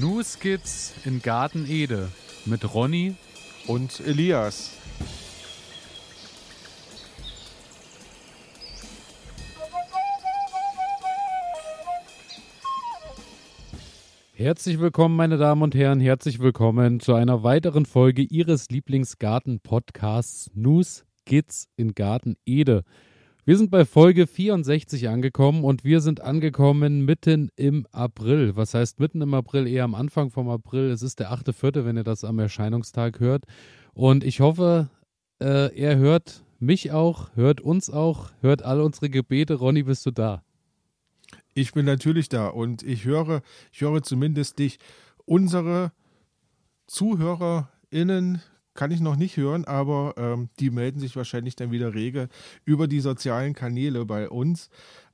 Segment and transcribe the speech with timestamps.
[0.00, 2.08] New Skits in Garten Ede
[2.46, 3.14] mit Ronny
[3.66, 4.70] und Elias.
[14.32, 21.04] Herzlich willkommen, meine Damen und Herren, herzlich willkommen zu einer weiteren Folge Ihres Lieblingsgarten-Podcasts News
[21.26, 22.84] Kids in Garten Ede.
[23.44, 28.54] Wir sind bei Folge 64 angekommen und wir sind angekommen mitten im April.
[28.54, 29.66] Was heißt mitten im April?
[29.66, 30.90] Eher am Anfang vom April.
[30.90, 33.46] Es ist der 8.4., wenn ihr das am Erscheinungstag hört.
[33.94, 34.90] Und ich hoffe,
[35.40, 39.54] äh, er hört mich auch, hört uns auch, hört all unsere Gebete.
[39.54, 40.44] Ronny, bist du da?
[41.52, 44.78] Ich bin natürlich da und ich höre, ich höre zumindest dich.
[45.24, 45.90] Unsere
[46.86, 48.40] ZuhörerInnen
[48.74, 52.28] kann ich noch nicht hören, aber ähm, die melden sich wahrscheinlich dann wieder rege
[52.64, 54.70] über die sozialen Kanäle bei uns,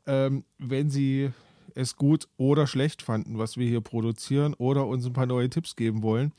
[0.07, 1.31] ähm, wenn sie
[1.75, 5.77] es gut oder schlecht fanden, was wir hier produzieren oder uns ein paar neue Tipps
[5.77, 6.33] geben wollen.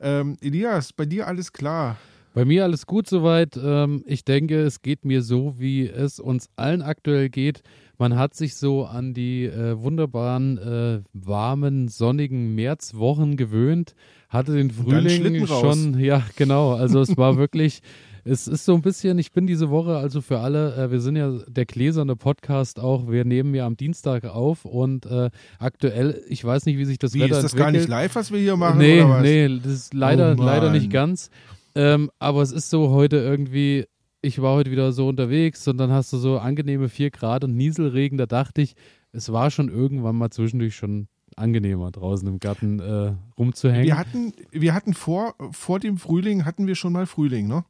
[0.00, 1.98] Ähm, Elias, bei dir alles klar?
[2.34, 3.58] Bei mir alles gut soweit.
[3.60, 7.62] Ähm, ich denke, es geht mir so, wie es uns allen aktuell geht.
[7.98, 13.94] Man hat sich so an die äh, wunderbaren, äh, warmen, sonnigen Märzwochen gewöhnt,
[14.28, 16.72] hatte den Frühling schon, ja, genau.
[16.74, 17.80] Also es war wirklich,
[18.24, 21.16] es ist so ein bisschen, ich bin diese Woche, also für alle, äh, wir sind
[21.16, 26.44] ja der gläserne Podcast auch, wir nehmen ja am Dienstag auf und äh, aktuell, ich
[26.44, 27.74] weiß nicht, wie sich das wie, Wetter ist das entwickelt.
[27.74, 28.78] gar nicht live, was wir hier machen?
[28.78, 29.22] Nee, oder was?
[29.22, 31.30] nee, das ist leider, Oh leider nicht ganz.
[31.74, 33.86] Ähm, aber es ist so heute irgendwie,
[34.20, 37.56] ich war heute wieder so unterwegs und dann hast du so angenehme 4 Grad und
[37.56, 38.18] Nieselregen.
[38.18, 38.74] Da dachte ich,
[39.12, 43.84] es war schon irgendwann mal zwischendurch schon angenehmer draußen im Garten äh, rumzuhängen.
[43.84, 47.64] Wir hatten, wir hatten vor, vor dem Frühling hatten wir schon mal Frühling, ne?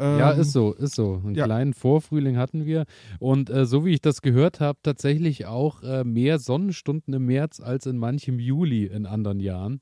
[0.00, 1.20] ja, Ähm, ist so, ist so.
[1.24, 1.44] Einen ja.
[1.44, 2.86] kleinen Vorfrühling hatten wir.
[3.18, 7.60] Und äh, so wie ich das gehört habe, tatsächlich auch äh, mehr Sonnenstunden im März
[7.60, 9.80] als in manchem Juli in anderen Jahren.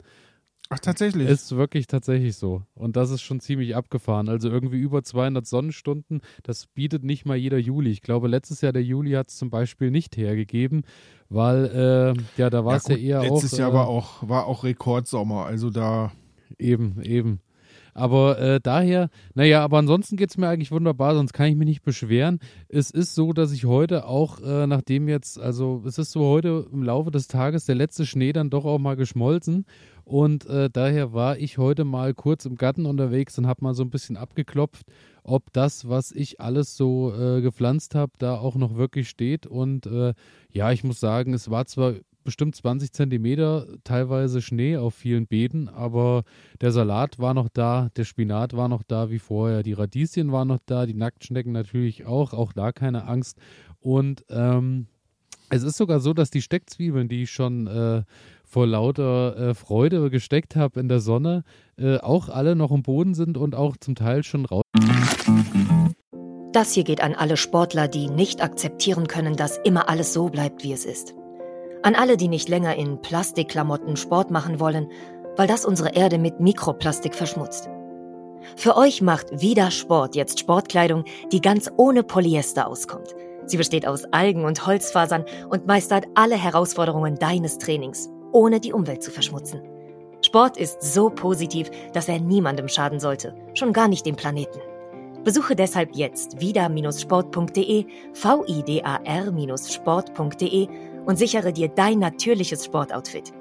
[0.70, 1.28] Ach, tatsächlich.
[1.28, 2.62] Ist wirklich tatsächlich so.
[2.74, 4.28] Und das ist schon ziemlich abgefahren.
[4.28, 7.90] Also irgendwie über 200 Sonnenstunden, das bietet nicht mal jeder Juli.
[7.90, 10.82] Ich glaube, letztes Jahr der Juli hat es zum Beispiel nicht hergegeben,
[11.30, 11.64] weil
[12.16, 13.24] äh, ja, da war es ja, gut, eher auch.
[13.24, 16.12] Letztes Jahr äh, war auch, war auch Rekordsommer, also da.
[16.58, 17.40] Eben, eben.
[17.98, 21.66] Aber äh, daher, naja, aber ansonsten geht es mir eigentlich wunderbar, sonst kann ich mich
[21.66, 22.38] nicht beschweren.
[22.68, 26.66] Es ist so, dass ich heute auch, äh, nachdem jetzt, also es ist so heute
[26.72, 29.66] im Laufe des Tages der letzte Schnee dann doch auch mal geschmolzen.
[30.08, 33.82] Und äh, daher war ich heute mal kurz im Garten unterwegs und habe mal so
[33.82, 34.86] ein bisschen abgeklopft,
[35.22, 39.46] ob das, was ich alles so äh, gepflanzt habe, da auch noch wirklich steht.
[39.46, 40.14] Und äh,
[40.50, 41.92] ja, ich muss sagen, es war zwar
[42.24, 46.24] bestimmt 20 Zentimeter teilweise Schnee auf vielen Beeten, aber
[46.62, 50.48] der Salat war noch da, der Spinat war noch da wie vorher, die Radieschen waren
[50.48, 53.36] noch da, die Nacktschnecken natürlich auch, auch da keine Angst.
[53.78, 54.86] Und ähm,
[55.50, 58.04] es ist sogar so, dass die Steckzwiebeln, die ich schon äh,
[58.48, 61.44] vor lauter äh, Freude gesteckt habe in der Sonne,
[61.78, 64.62] äh, auch alle noch im Boden sind und auch zum Teil schon raus.
[66.52, 70.64] Das hier geht an alle Sportler, die nicht akzeptieren können, dass immer alles so bleibt,
[70.64, 71.14] wie es ist.
[71.82, 74.88] An alle, die nicht länger in Plastikklamotten Sport machen wollen,
[75.36, 77.68] weil das unsere Erde mit Mikroplastik verschmutzt.
[78.56, 83.14] Für euch macht Vida Sport jetzt Sportkleidung, die ganz ohne Polyester auskommt.
[83.44, 89.02] Sie besteht aus Algen und Holzfasern und meistert alle Herausforderungen deines Trainings, ohne die Umwelt
[89.02, 89.62] zu verschmutzen.
[90.20, 94.58] Sport ist so positiv, dass er niemandem schaden sollte, schon gar nicht dem Planeten.
[95.24, 97.84] Besuche deshalb jetzt vida-sport.de,
[98.14, 100.68] vidar-sport.de
[101.06, 103.32] und sichere dir dein natürliches Sportoutfit.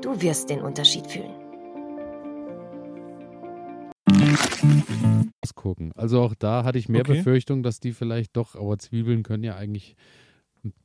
[0.00, 1.42] Du wirst den Unterschied fühlen.
[5.62, 5.92] gucken.
[5.94, 7.14] Also auch da hatte ich mehr Okay.
[7.14, 9.94] Befürchtung, dass die vielleicht doch, aber Zwiebeln können ja eigentlich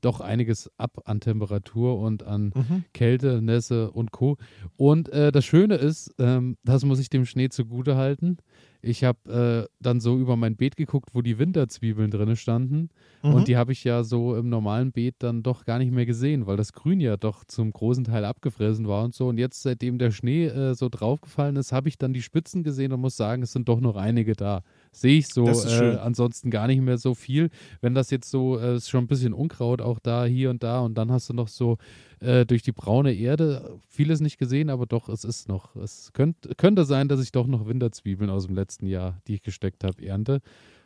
[0.01, 2.83] doch einiges ab an Temperatur und an Mhm.
[2.93, 4.37] Kälte, Nässe und Co.
[4.75, 8.37] Und äh, das Schöne ist, ähm, das muss ich dem Schnee zugute halten.
[8.81, 12.89] Ich habe äh, dann so über mein Beet geguckt, wo die Winterzwiebeln drin standen.
[13.23, 13.33] Mhm.
[13.33, 16.45] Und die habe ich ja so im normalen Beet dann doch gar nicht mehr gesehen,
[16.45, 19.27] weil das Grün ja doch zum großen Teil abgefressen war und so.
[19.27, 22.93] Und jetzt, seitdem der Schnee äh, so draufgefallen ist, habe ich dann die Spitzen gesehen
[22.93, 24.61] und muss sagen, es sind doch noch einige da.
[24.97, 27.51] Sehe ich so äh, ansonsten gar nicht mehr so viel.
[27.81, 30.79] Wenn das jetzt so, äh, ist schon ein bisschen Unkraut auch da, hier und da.
[30.79, 31.77] Und dann hast du noch so
[32.19, 35.75] äh, durch die braune Erde vieles nicht gesehen, aber doch, es ist noch.
[35.75, 39.43] Es könnt, könnte sein, dass ich doch noch Winterzwiebeln aus dem letzten Jahr, die ich
[39.43, 40.41] gesteckt habe, ernte.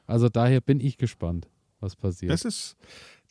[0.07, 1.47] Also daher bin ich gespannt,
[1.79, 2.33] was passiert.
[2.33, 2.75] Das ist,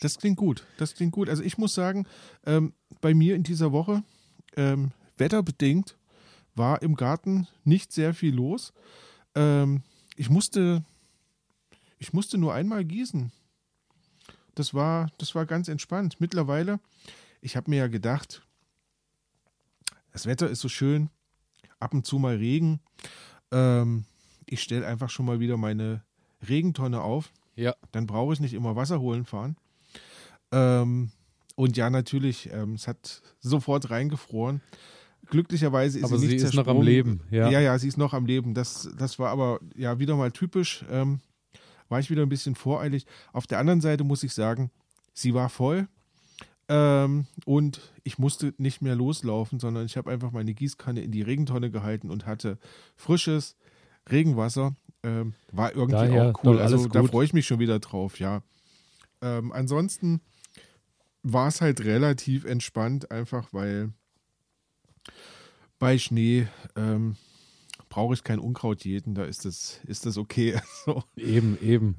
[0.01, 0.65] das klingt gut.
[0.79, 1.29] Das klingt gut.
[1.29, 2.07] Also ich muss sagen,
[2.47, 2.73] ähm,
[3.03, 4.03] bei mir in dieser Woche,
[4.57, 5.99] ähm, wetterbedingt,
[6.55, 8.73] war im Garten nicht sehr viel los.
[9.35, 9.83] Ähm,
[10.21, 10.85] ich musste,
[11.99, 13.33] ich musste nur einmal gießen.
[14.55, 16.21] Das war, das war ganz entspannt.
[16.21, 16.79] Mittlerweile,
[17.41, 18.43] ich habe mir ja gedacht,
[20.13, 21.09] das Wetter ist so schön,
[21.79, 22.81] ab und zu mal Regen.
[23.51, 24.05] Ähm,
[24.45, 26.05] ich stelle einfach schon mal wieder meine
[26.47, 27.33] Regentonne auf.
[27.57, 27.75] Ja.
[27.91, 29.57] Dann brauche ich nicht immer Wasser holen fahren.
[30.53, 31.13] Ähm,
[31.57, 34.61] und ja, natürlich, ähm, es hat sofort reingefroren.
[35.27, 36.83] Glücklicherweise ist aber sie nicht sie ist noch am.
[36.83, 37.21] Leben.
[37.31, 37.51] Ja.
[37.51, 38.55] ja, ja, sie ist noch am Leben.
[38.55, 40.85] Das, das war aber ja wieder mal typisch.
[40.91, 41.21] Ähm,
[41.89, 43.07] war ich wieder ein bisschen voreilig.
[43.33, 44.71] Auf der anderen Seite muss ich sagen,
[45.13, 45.89] sie war voll.
[46.69, 51.23] Ähm, und ich musste nicht mehr loslaufen, sondern ich habe einfach meine Gießkanne in die
[51.23, 52.59] Regentonne gehalten und hatte
[52.95, 53.57] frisches
[54.11, 54.77] Regenwasser.
[55.03, 56.61] Ähm, war irgendwie Daher auch cool.
[56.61, 57.11] Also da gut.
[57.11, 58.43] freue ich mich schon wieder drauf, ja.
[59.21, 60.21] Ähm, ansonsten
[61.23, 63.93] war es halt relativ entspannt, einfach weil
[65.79, 66.47] bei Schnee
[66.77, 67.17] ähm,
[67.89, 70.59] brauche ich kein Unkraut jeden, da ist das, ist das okay.
[70.85, 71.03] so.
[71.17, 71.97] Eben, eben.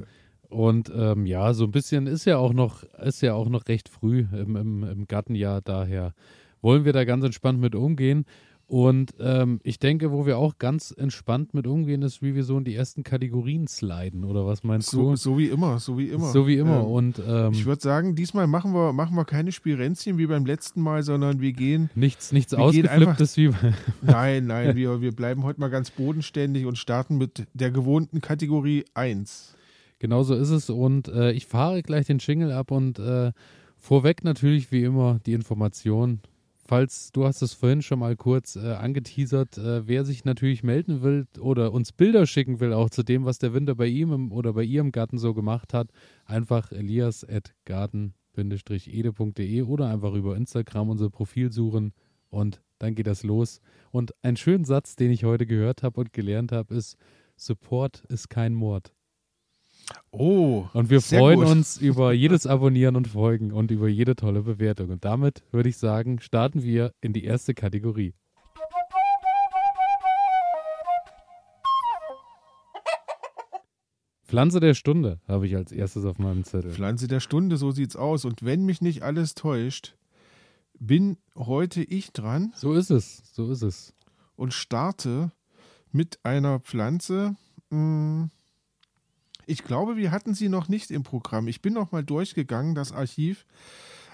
[0.50, 3.88] Und ähm, ja, so ein bisschen ist ja auch noch, ist ja auch noch recht
[3.90, 6.14] früh im, im, im Gartenjahr, daher
[6.62, 8.26] wollen wir da ganz entspannt mit umgehen.
[8.72, 12.58] Und ähm, ich denke, wo wir auch ganz entspannt mit umgehen, ist, wie wir so
[12.58, 15.16] in die ersten Kategorien sliden, oder was meinst So, du?
[15.18, 16.32] so wie immer, so wie immer.
[16.32, 16.80] So wie immer.
[16.80, 20.46] Ähm, Und ähm, ich würde sagen, diesmal machen wir, machen wir keine Spirenzchen wie beim
[20.46, 21.90] letzten Mal, sondern wir gehen.
[21.96, 26.78] nichts, nichts ausgeflipptes wie bei- Nein, nein, wir, wir bleiben heute mal ganz bodenständig und
[26.78, 29.54] starten mit der gewohnten Kategorie 1.
[30.00, 30.70] Genau so ist es.
[30.70, 33.34] Und äh, ich fahre gleich den Jingle ab und äh,
[33.78, 36.22] vorweg natürlich wie immer die Information.
[36.72, 41.02] Falls du hast es vorhin schon mal kurz äh, angeteasert, äh, wer sich natürlich melden
[41.02, 44.32] will oder uns Bilder schicken will, auch zu dem, was der Winter bei ihm im,
[44.32, 45.90] oder bei ihr im Garten so gemacht hat,
[46.24, 51.92] einfach elias.garten-ede.de oder einfach über Instagram unser Profil suchen
[52.30, 53.60] und dann geht das los.
[53.92, 56.96] Und ein schöner Satz, den ich heute gehört habe und gelernt habe, ist:
[57.36, 58.94] Support ist kein Mord.
[60.12, 60.66] Oh.
[60.74, 61.48] Und wir freuen gut.
[61.48, 64.90] uns über jedes Abonnieren und Folgen und über jede tolle Bewertung.
[64.90, 68.14] Und damit würde ich sagen, starten wir in die erste Kategorie.
[74.26, 76.72] Pflanze der Stunde habe ich als erstes auf meinem Zettel.
[76.72, 78.24] Pflanze der Stunde, so sieht's aus.
[78.24, 79.96] Und wenn mich nicht alles täuscht,
[80.80, 83.94] bin heute ich dran So ist es, so ist es.
[84.36, 85.32] und starte
[85.92, 87.36] mit einer Pflanze.
[87.72, 88.30] mh,
[89.46, 91.48] Ich glaube, wir hatten sie noch nicht im Programm.
[91.48, 93.46] Ich bin noch mal durchgegangen, das Archiv.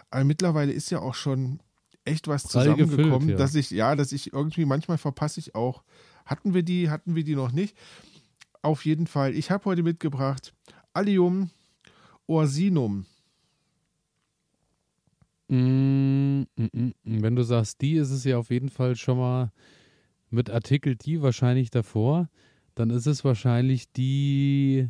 [0.09, 1.59] Aber mittlerweile ist ja auch schon
[2.05, 3.35] echt was Prall gefüllt, zusammengekommen, ja.
[3.35, 5.83] dass ich, ja, dass ich irgendwie manchmal verpasse ich auch.
[6.25, 7.77] Hatten wir die, hatten wir die noch nicht?
[8.61, 9.35] Auf jeden Fall.
[9.35, 10.53] Ich habe heute mitgebracht
[10.93, 11.51] Allium
[12.25, 13.05] Orsinum.
[15.47, 16.93] Mm, mm, mm.
[17.03, 19.51] Wenn du sagst, die ist es ja auf jeden Fall schon mal
[20.29, 22.29] mit Artikel die wahrscheinlich davor.
[22.75, 24.89] Dann ist es wahrscheinlich die,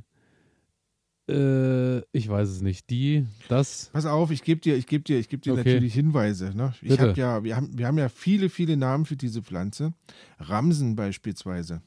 [1.30, 5.20] äh, ich weiß es nicht, die, das, Pass auf, ich gebe dir, ich gebe dir,
[5.20, 5.64] ich gebe dir Okay.
[5.66, 6.52] natürlich Hinweise.
[6.56, 6.74] Ne?
[6.82, 9.94] Ich habe ja, wir haben, wir haben ja viele, viele Namen für diese Pflanze.
[10.40, 11.82] Ramsen beispielsweise,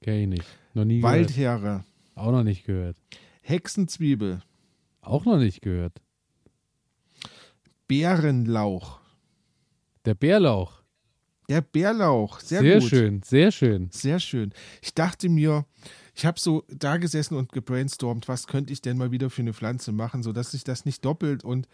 [0.00, 0.46] kenne ich nicht.
[0.74, 1.16] Noch nie gehört.
[1.18, 2.96] Waldheere, Auch noch nicht gehört.
[3.42, 4.42] Hexenzwiebel,
[5.00, 6.00] Auch noch nicht gehört.
[7.88, 9.00] Bärenlauch.
[10.04, 10.80] Der Bärlauch.
[11.48, 12.88] Der Bärlauch, sehr, Sehr, gut.
[12.88, 13.88] schön, sehr schön.
[13.90, 14.52] Sehr schön.
[14.82, 15.66] Ich dachte mir,
[16.20, 19.54] ich habe so da gesessen und gebrainstormt, was könnte ich denn mal wieder für eine
[19.54, 21.44] Pflanze machen, sodass sich das nicht doppelt.
[21.44, 21.66] Und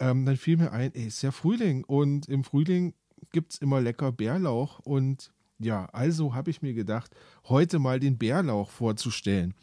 [0.00, 1.84] ähm, dann fiel mir ein, ey, ist ja Frühling.
[1.84, 2.94] Und im Frühling
[3.30, 4.80] gibt es immer lecker Bärlauch.
[4.80, 7.14] Und ja, also habe ich mir gedacht,
[7.44, 9.54] heute mal den Bärlauch vorzustellen.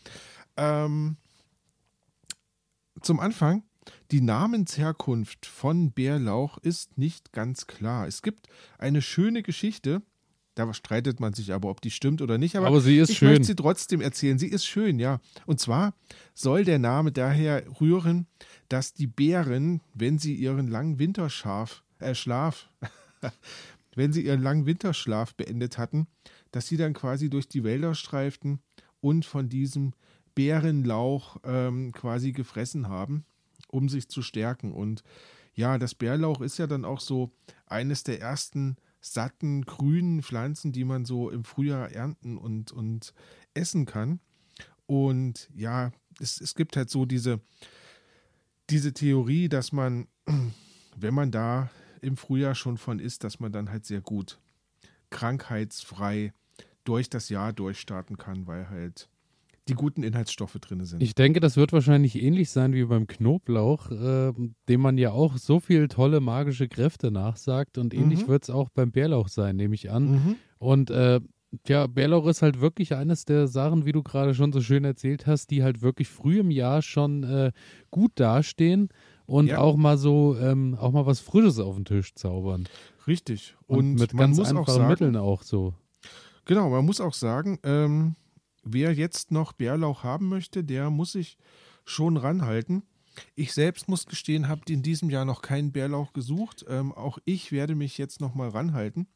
[0.55, 1.17] Ähm,
[3.01, 3.63] zum Anfang,
[4.11, 8.07] die Namensherkunft von Bärlauch ist nicht ganz klar.
[8.07, 10.01] Es gibt eine schöne Geschichte,
[10.55, 12.55] da streitet man sich aber, ob die stimmt oder nicht.
[12.55, 13.29] Aber, Aber sie ist ich schön.
[13.29, 14.37] möchte sie trotzdem erzählen.
[14.37, 15.21] Sie ist schön, ja.
[15.45, 15.93] Und zwar
[16.33, 18.27] soll der Name daher rühren,
[18.69, 22.69] dass die Bären, wenn sie ihren langen Winterschlaf, äh, Schlaf,
[23.95, 26.07] wenn sie ihren langen Winterschlaf beendet hatten,
[26.51, 28.59] dass sie dann quasi durch die Wälder streiften
[28.99, 29.93] und von diesem
[30.35, 33.25] Bärenlauch ähm, quasi gefressen haben,
[33.69, 34.73] um sich zu stärken.
[34.73, 35.03] Und
[35.53, 37.31] ja, das Bärlauch ist ja dann auch so
[37.65, 43.13] eines der ersten satten, grünen Pflanzen, die man so im Frühjahr ernten und, und
[43.53, 44.19] essen kann.
[44.85, 47.41] Und ja, es, es gibt halt so diese,
[48.69, 50.07] diese Theorie, dass man,
[50.95, 51.69] wenn man da
[52.01, 54.39] im Frühjahr schon von isst, dass man dann halt sehr gut
[55.09, 56.33] krankheitsfrei
[56.83, 59.09] durch das Jahr durchstarten kann, weil halt
[59.71, 61.01] die guten Inhaltsstoffe drin sind.
[61.01, 64.33] Ich denke, das wird wahrscheinlich ähnlich sein wie beim Knoblauch, äh,
[64.69, 67.77] dem man ja auch so viel tolle magische Kräfte nachsagt.
[67.77, 68.27] Und ähnlich Mhm.
[68.27, 70.11] wird es auch beim Bärlauch sein, nehme ich an.
[70.11, 70.35] mhm.
[70.59, 71.19] Und äh,
[71.67, 75.27] ja, Bärlauch ist halt wirklich eines der Sachen, wie du gerade schon so schön erzählt
[75.27, 77.51] hast, die halt wirklich früh im Jahr schon äh,
[77.89, 78.89] gut dastehen,
[79.25, 79.59] und Ja.
[79.59, 82.65] auch mal so, ähm, auch mal was Frisches auf den Tisch zaubern.
[83.07, 83.55] Richtig.
[83.65, 85.73] Und, Und, mit man ganz muss auch einfachen sagen, Mitteln auch so.
[86.45, 88.15] Genau, man muss auch sagen, ähm,
[88.63, 91.37] wer jetzt noch Bärlauch haben möchte, der muss sich
[91.85, 92.83] schon ranhalten.
[93.35, 96.65] Ich selbst muss gestehen, habe in diesem Jahr noch keinen Bärlauch gesucht.
[96.69, 99.07] Ähm, auch ich werde mich jetzt noch mal ranhalten.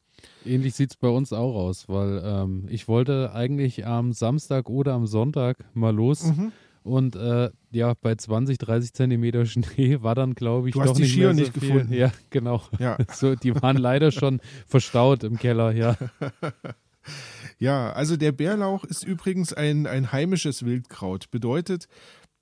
[0.44, 4.92] Ähnlich sieht es bei uns auch aus, weil ähm, ich wollte eigentlich am Samstag oder
[4.94, 6.52] am Sonntag mal los Mhm.
[6.82, 10.96] und äh, ja, bei 20, 30 Zentimeter Schnee war dann, glaube ich, Du hast doch
[10.96, 11.68] die nicht Skier mehr so nicht viel.
[11.68, 11.92] gefunden.
[11.94, 12.62] Ja, genau.
[12.78, 15.96] Ja, So, die waren leider schon verstaut im Keller, ja.
[17.58, 21.30] ja, also der Bärlauch ist übrigens ein, ein heimisches Wildkraut.
[21.30, 21.88] Bedeutet,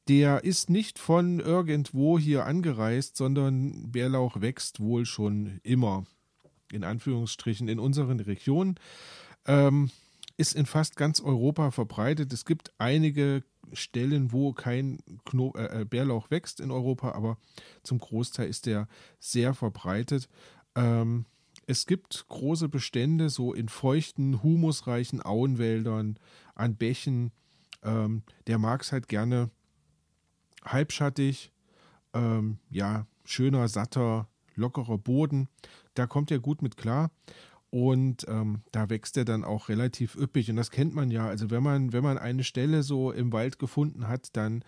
[0.08, 6.04] der ist nicht von irgendwo hier angereist, sondern Bärlauch wächst wohl schon immer,
[6.72, 8.74] in Anführungsstrichen, in unseren Regionen.
[9.46, 9.90] Ähm,
[10.36, 12.32] ist in fast ganz Europa verbreitet.
[12.32, 17.38] Es gibt einige Stellen, wo kein Kno äh, äh, Bärlauch wächst in Europa, aber
[17.82, 18.88] zum Großteil ist der
[19.20, 20.28] sehr verbreitet.
[20.74, 21.26] Ähm,
[21.66, 26.18] es gibt große Bestände so in feuchten, humusreichen Auenwäldern,
[26.54, 27.32] an Bächen.
[27.82, 29.50] Ähm, der mag es halt gerne
[30.64, 31.52] halbschattig,
[32.14, 35.48] ähm, ja, schöner, satter, lockerer Boden.
[35.94, 37.10] Da kommt er gut mit klar.
[37.70, 40.48] Und ähm, da wächst er dann auch relativ üppig.
[40.48, 41.26] Und das kennt man ja.
[41.26, 44.64] Also wenn man, wenn man eine Stelle so im Wald gefunden hat, dann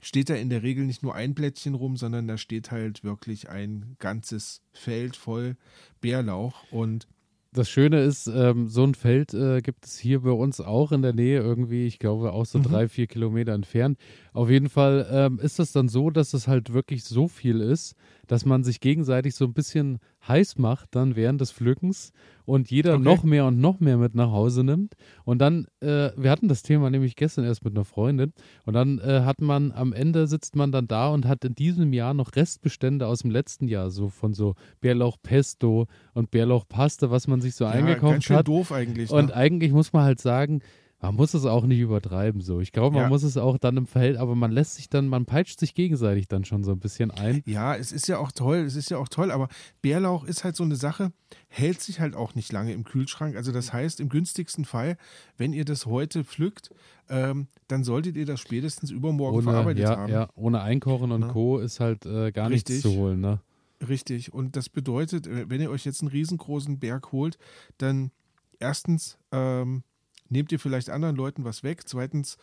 [0.00, 3.48] steht da in der Regel nicht nur ein Blättchen rum, sondern da steht halt wirklich
[3.48, 5.56] ein ganzes Feld voll
[6.00, 6.62] Bärlauch.
[6.70, 7.08] Und
[7.52, 11.00] Das Schöne ist, ähm, so ein Feld äh, gibt es hier bei uns auch in
[11.02, 12.64] der Nähe irgendwie, ich glaube auch so Mhm.
[12.64, 13.98] drei, vier Kilometer entfernt.
[14.38, 17.96] Auf jeden Fall ähm, ist es dann so, dass es halt wirklich so viel ist,
[18.28, 22.12] dass man sich gegenseitig so ein bisschen heiß macht dann während des Pflückens
[22.44, 23.02] und jeder Okay.
[23.02, 24.94] noch mehr und noch mehr mit nach Hause nimmt.
[25.24, 28.32] Und dann, äh, wir hatten das Thema nämlich gestern erst mit einer Freundin
[28.64, 31.92] und dann äh, hat man, am Ende sitzt man dann da und hat in diesem
[31.92, 37.40] Jahr noch Restbestände aus dem letzten Jahr, so von so Bärlauchpesto und Bärlauchpaste, was man
[37.40, 38.46] sich so ja, ganz eingekauft schön hat.
[38.46, 39.10] doof eigentlich.
[39.10, 39.34] Und ne?
[39.34, 40.60] eigentlich muss man halt sagen,
[41.00, 42.60] man muss es auch nicht übertreiben so.
[42.60, 43.08] Ich glaube, man Ja.
[43.08, 46.26] muss es auch dann im Verhältnis, aber man lässt sich dann, man peitscht sich gegenseitig
[46.28, 47.42] dann schon so ein bisschen ein.
[47.46, 49.48] Ja, es ist ja auch toll, es ist ja auch toll, aber
[49.80, 51.12] Bärlauch ist halt so eine Sache,
[51.48, 53.36] hält sich halt auch nicht lange im Kühlschrank.
[53.36, 54.96] Also das heißt, im günstigsten Fall,
[55.36, 56.70] wenn ihr das heute pflückt,
[57.08, 60.12] ähm, dann solltet ihr das spätestens übermorgen Ohne, verarbeitet ja, haben.
[60.12, 61.28] ja, ohne Einkochen und Ne?
[61.28, 61.58] Co.
[61.58, 62.76] ist halt äh, gar Richtig.
[62.76, 63.40] nichts zu holen, ne?
[63.88, 64.32] Richtig.
[64.34, 67.38] Und das bedeutet, wenn ihr euch jetzt einen riesengroßen Berg holt,
[67.78, 68.10] dann
[68.58, 69.84] erstens ähm,
[70.30, 71.82] nehmt ihr vielleicht anderen Leuten was weg.
[71.86, 72.38] Zweitens,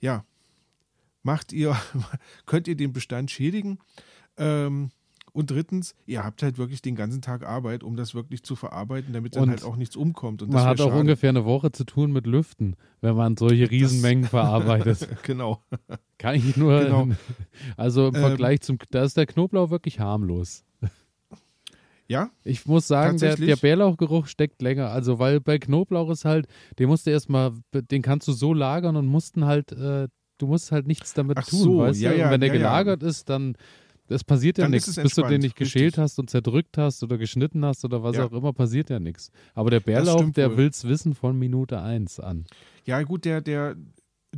[0.00, 0.24] ja,
[1.22, 1.76] macht ihr,
[2.46, 3.78] könnt ihr den Bestand schädigen.
[4.36, 4.90] Ähm,
[5.32, 9.12] und drittens, ihr habt halt wirklich den ganzen Tag Arbeit, um das wirklich zu verarbeiten,
[9.12, 10.42] damit dann Und halt auch nichts umkommt.
[10.42, 11.00] Und Man das hat auch schade.
[11.00, 15.06] ungefähr eine Woche zu tun mit Lüften, wenn man solche Riesenmengen verarbeitet.
[15.22, 15.62] Genau.
[16.16, 17.08] Kann ich nur, Genau.
[17.76, 20.64] also im Ähm, Vergleich zum, da ist der Knoblauch wirklich harmlos.
[22.08, 24.90] Ja, Ich muss sagen, der, der Bärlauchgeruch steckt länger.
[24.90, 26.46] Also, weil bei Knoblauch ist halt,
[26.78, 30.72] den musst du erstmal, den kannst du so lagern und mussten halt, äh, du musst
[30.72, 32.18] halt nichts damit Ach tun, so, weißt ja, du?
[32.18, 33.56] ja, und wenn der ja, gelagert ist, dann,
[34.08, 34.88] es passiert ja Dann nichts.
[34.88, 36.02] es Bis du den nicht geschält richtig.
[36.02, 39.30] hast und zerdrückt hast oder geschnitten hast oder was auch immer, passiert ja nichts.
[39.54, 40.56] Aber der Bärlauch, der wohl.
[40.56, 42.46] will's wissen von Minute eins an.
[42.86, 43.76] Ja, gut, der, der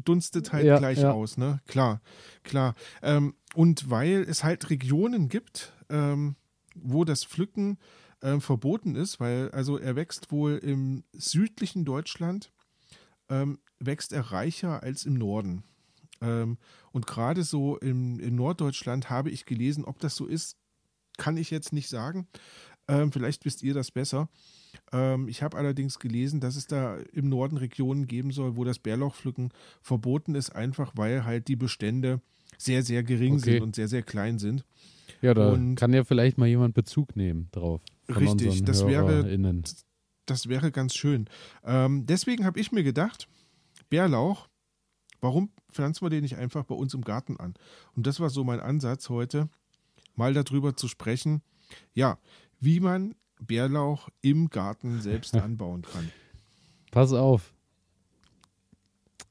[0.04, 1.60] dunstet halt gleich aus, ne?
[1.68, 2.00] Klar,
[2.42, 2.74] klar.
[3.02, 6.34] Ähm, und weil es halt Regionen gibt, ähm,
[6.74, 7.78] wo das Pflücken
[8.22, 12.52] ähm, verboten ist, weil, also er wächst wohl im südlichen Deutschland,
[13.28, 15.64] ähm, wächst er reicher als im Norden.
[16.20, 16.58] Ähm,
[16.92, 20.56] und gerade so im, in Norddeutschland habe ich gelesen, ob das so ist,
[21.16, 22.28] kann ich jetzt nicht sagen.
[22.88, 24.28] Ähm, vielleicht wisst ihr das besser.
[24.92, 28.78] Ähm, ich habe allerdings gelesen, dass es da im Norden Regionen geben soll, wo das
[28.78, 32.20] Bärlauchpflücken verboten ist, einfach weil halt die Bestände
[32.58, 33.52] sehr, sehr gering Okay.
[33.52, 34.64] sind und sehr, sehr klein sind.
[35.22, 37.82] Ja, da Und- kann ja vielleicht mal jemand Bezug nehmen drauf.
[38.08, 39.62] Richtig, das wäre-.
[40.26, 41.28] Das wäre ganz schön.
[41.64, 43.28] Ähm, deswegen habe ich mir gedacht,
[43.88, 44.48] Bärlauch,
[45.20, 47.54] warum pflanzen wir den nicht einfach bei uns im Garten an?
[47.96, 49.48] Und das war so mein Ansatz heute,
[50.14, 51.42] mal darüber zu sprechen,
[51.94, 52.18] ja,
[52.60, 56.10] wie man Bärlauch im Garten selbst anbauen kann.
[56.92, 57.52] Pass auf.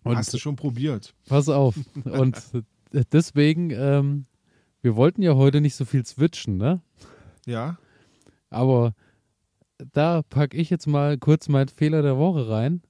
[0.03, 1.13] Und Hast du schon probiert?
[1.27, 1.75] Pass auf.
[2.03, 2.41] Und
[3.11, 4.25] deswegen, ähm,
[4.81, 6.81] wir wollten ja heute nicht so viel switchen, ne?
[7.45, 7.77] Ja?
[8.49, 8.93] Aber
[9.93, 12.81] da packe ich jetzt mal kurz meinen Fehler der Woche rein.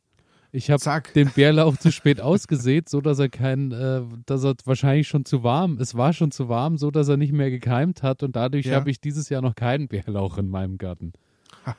[0.51, 5.07] Ich habe den Bärlauch zu spät ausgesät, so dass er kein, äh, dass er wahrscheinlich
[5.07, 8.23] schon zu warm, es war schon zu warm, so dass er nicht mehr gekeimt hat
[8.23, 8.77] und dadurch Ja.
[8.77, 11.13] habe ich dieses Jahr noch keinen Bärlauch in meinem Garten.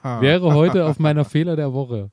[0.03, 2.13] Wäre heute auf meiner Fehler der Woche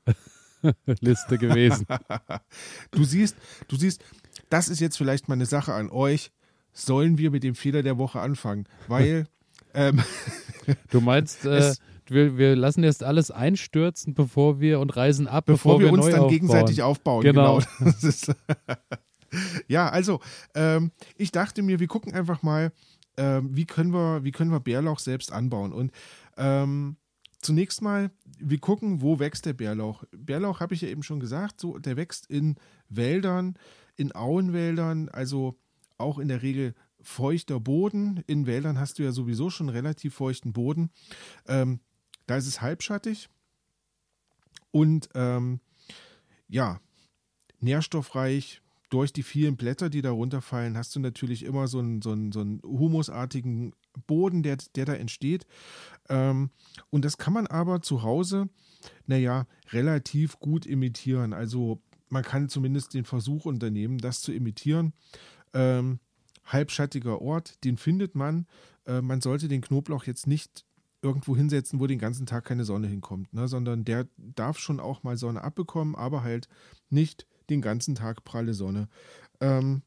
[1.00, 1.86] Liste gewesen.
[2.90, 3.36] Du siehst,
[3.68, 4.02] du siehst,
[4.50, 6.32] das ist jetzt vielleicht mal eine Sache an euch.
[6.78, 9.26] Sollen wir mit dem Fehler der Woche anfangen, weil
[9.74, 10.02] ähm,
[10.90, 11.74] du meinst, äh,
[12.06, 15.92] wir, wir lassen jetzt alles einstürzen, bevor wir und reisen ab, bevor, bevor wir, wir
[15.92, 16.30] uns dann aufbauen.
[16.30, 17.22] gegenseitig aufbauen.
[17.22, 17.60] Genau.
[17.78, 17.90] genau.
[18.02, 18.34] Ist,
[19.66, 20.20] ja, also
[20.54, 22.72] ähm, ich dachte mir, wir gucken einfach mal,
[23.18, 25.92] ähm, wie können wir, wie können wir Bärlauch selbst anbauen und
[26.36, 26.96] ähm,
[27.40, 30.02] Zunächst mal, wir gucken, wo wächst der Bärlauch.
[30.10, 32.56] Bärlauch habe ich ja eben schon gesagt, so, der wächst in
[32.88, 33.56] Wäldern,
[33.94, 35.56] in Auenwäldern, also
[35.98, 38.22] auch in der Regel feuchter Boden.
[38.26, 40.90] In Wäldern hast du ja sowieso schon relativ feuchten Boden.
[41.46, 41.80] Ähm,
[42.26, 43.28] da ist es halbschattig
[44.70, 45.60] und ähm,
[46.48, 46.80] ja,
[47.60, 48.62] nährstoffreich.
[48.90, 52.32] Durch die vielen Blätter, die da runterfallen, hast du natürlich immer so einen, so einen,
[52.32, 53.74] so einen humusartigen
[54.06, 55.46] Boden, der, der da entsteht.
[56.08, 56.48] Ähm,
[56.88, 58.48] und das kann man aber zu Hause,
[59.06, 61.34] naja, relativ gut imitieren.
[61.34, 64.94] Also man kann zumindest den Versuch unternehmen, das zu imitieren.
[65.54, 66.00] Ähm,
[66.44, 68.46] halbschattiger Ort, den findet man.
[68.86, 70.64] Äh, man sollte den Knoblauch jetzt nicht
[71.02, 73.46] irgendwo hinsetzen, wo den ganzen Tag keine Sonne hinkommt, ne?
[73.46, 76.48] sondern der darf schon auch mal Sonne abbekommen, aber halt
[76.90, 78.88] nicht den ganzen Tag pralle Sonne.
[79.40, 79.82] Ähm,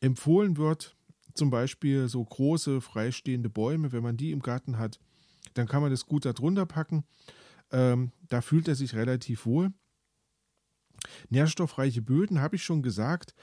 [0.00, 0.96] empfohlen wird
[1.34, 4.98] zum Beispiel so große freistehende Bäume, wenn man die im Garten hat,
[5.54, 7.04] dann kann man das gut darunter packen.
[7.70, 9.72] Ähm, da fühlt er sich relativ wohl.
[11.30, 13.34] Nährstoffreiche Böden habe ich schon gesagt.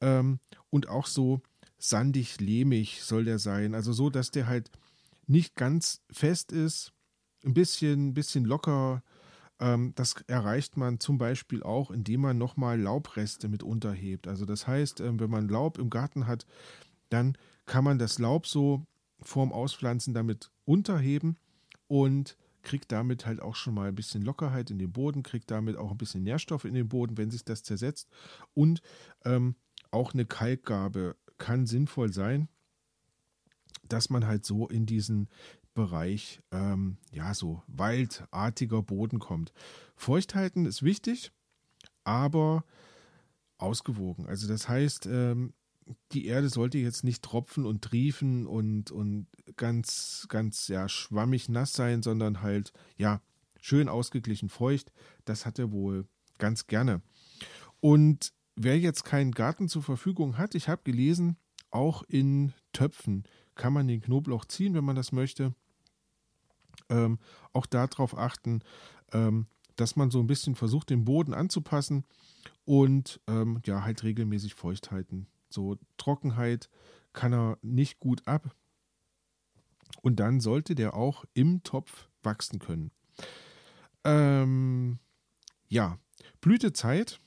[0.00, 0.38] Ähm,
[0.70, 1.40] und auch so
[1.78, 3.74] sandig-lehmig soll der sein.
[3.74, 4.70] Also so, dass der halt
[5.26, 6.92] nicht ganz fest ist,
[7.44, 9.02] ein bisschen, bisschen locker.
[9.58, 14.28] Ähm, das erreicht man zum Beispiel auch, indem man nochmal Laubreste mit unterhebt.
[14.28, 16.46] Also das heißt, ähm, wenn man Laub im Garten hat,
[17.08, 17.36] dann
[17.66, 18.84] kann man das Laub so
[19.22, 21.36] vorm Auspflanzen damit unterheben
[21.86, 25.76] und kriegt damit halt auch schon mal ein bisschen Lockerheit in den Boden, kriegt damit
[25.76, 28.08] auch ein bisschen Nährstoff in den Boden, wenn sich das zersetzt.
[28.54, 28.80] Und
[29.24, 29.56] ähm,
[29.90, 32.48] auch eine Kalkgabe kann sinnvoll sein,
[33.88, 35.28] dass man halt so in diesen
[35.74, 39.52] Bereich, ähm, ja, so waldartiger Boden kommt.
[39.96, 41.32] Feuchthalten ist wichtig,
[42.04, 42.64] aber
[43.58, 44.26] ausgewogen.
[44.26, 45.54] Also das heißt, ähm,
[46.12, 49.26] die Erde sollte jetzt nicht tropfen und triefen und, und
[49.56, 53.20] ganz, ganz ja, schwammig nass sein, sondern halt, ja,
[53.60, 54.92] schön ausgeglichen feucht.
[55.24, 56.06] Das hat er wohl
[56.38, 57.02] ganz gerne.
[57.80, 61.36] Und wer jetzt keinen Garten zur Verfügung hat, ich habe gelesen,
[61.70, 63.24] auch in Töpfen
[63.54, 65.54] kann man den Knoblauch ziehen, wenn man das möchte.
[66.88, 67.18] Ähm,
[67.52, 68.62] auch darauf achten,
[69.12, 72.04] ähm, dass man so ein bisschen versucht, den Boden anzupassen
[72.64, 75.26] und ähm, ja, halt regelmäßig feucht halten.
[75.50, 76.70] So Trockenheit
[77.12, 78.54] kann er nicht gut ab.
[80.02, 82.90] Und dann sollte der auch im Topf wachsen können.
[84.04, 84.98] Ähm,
[85.68, 85.98] ja,
[86.40, 87.20] Blütezeit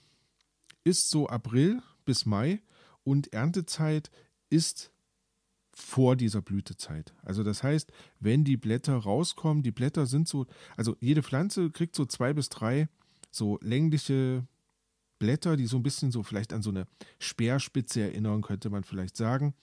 [0.83, 2.62] ist so April bis Mai
[3.03, 4.09] und Erntezeit
[4.49, 4.91] ist
[5.73, 7.13] vor dieser Blütezeit.
[7.23, 10.45] Also das heißt, wenn die Blätter rauskommen, die Blätter sind so,
[10.77, 12.88] also jede Pflanze kriegt so zwei bis drei
[13.31, 14.47] so längliche
[15.23, 16.86] Blätter, die so ein bisschen so vielleicht an so eine
[17.17, 19.53] Speerspitze erinnern, könnte man vielleicht sagen.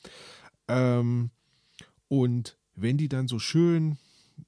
[0.68, 1.30] Ähm,
[2.08, 3.98] und wenn die dann so schön,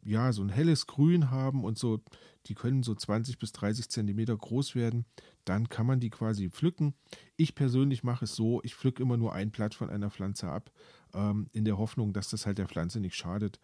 [0.03, 2.01] ja, so ein helles Grün haben und so,
[2.47, 5.05] die können so 20 bis 30 Zentimeter groß werden,
[5.45, 6.95] dann kann man die quasi pflücken.
[7.37, 10.73] Ich persönlich mache es so, ich pflücke immer nur ein Blatt von einer Pflanze ab,
[11.13, 13.61] ähm, in der Hoffnung, dass das halt der Pflanze nicht schadet.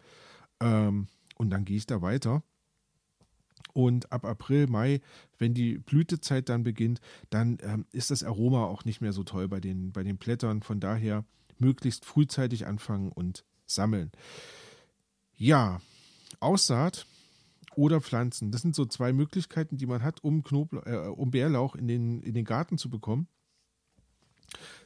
[0.59, 2.43] Ähm, und dann gehe ich da weiter.
[3.73, 5.01] Und ab April, Mai,
[5.37, 9.47] wenn die Blütezeit dann beginnt, dann ähm, ist das Aroma auch nicht mehr so toll
[9.47, 10.61] bei den, bei den Blättern.
[10.61, 11.23] Von daher
[11.59, 14.11] möglichst frühzeitig anfangen und sammeln.
[15.35, 15.81] Ja,
[16.39, 17.05] Aussaat
[17.75, 18.51] oder Pflanzen.
[18.51, 22.21] Das sind so zwei Möglichkeiten, die man hat, um, Knoblauch, äh, um Bärlauch in den,
[22.21, 23.27] in den Garten zu bekommen.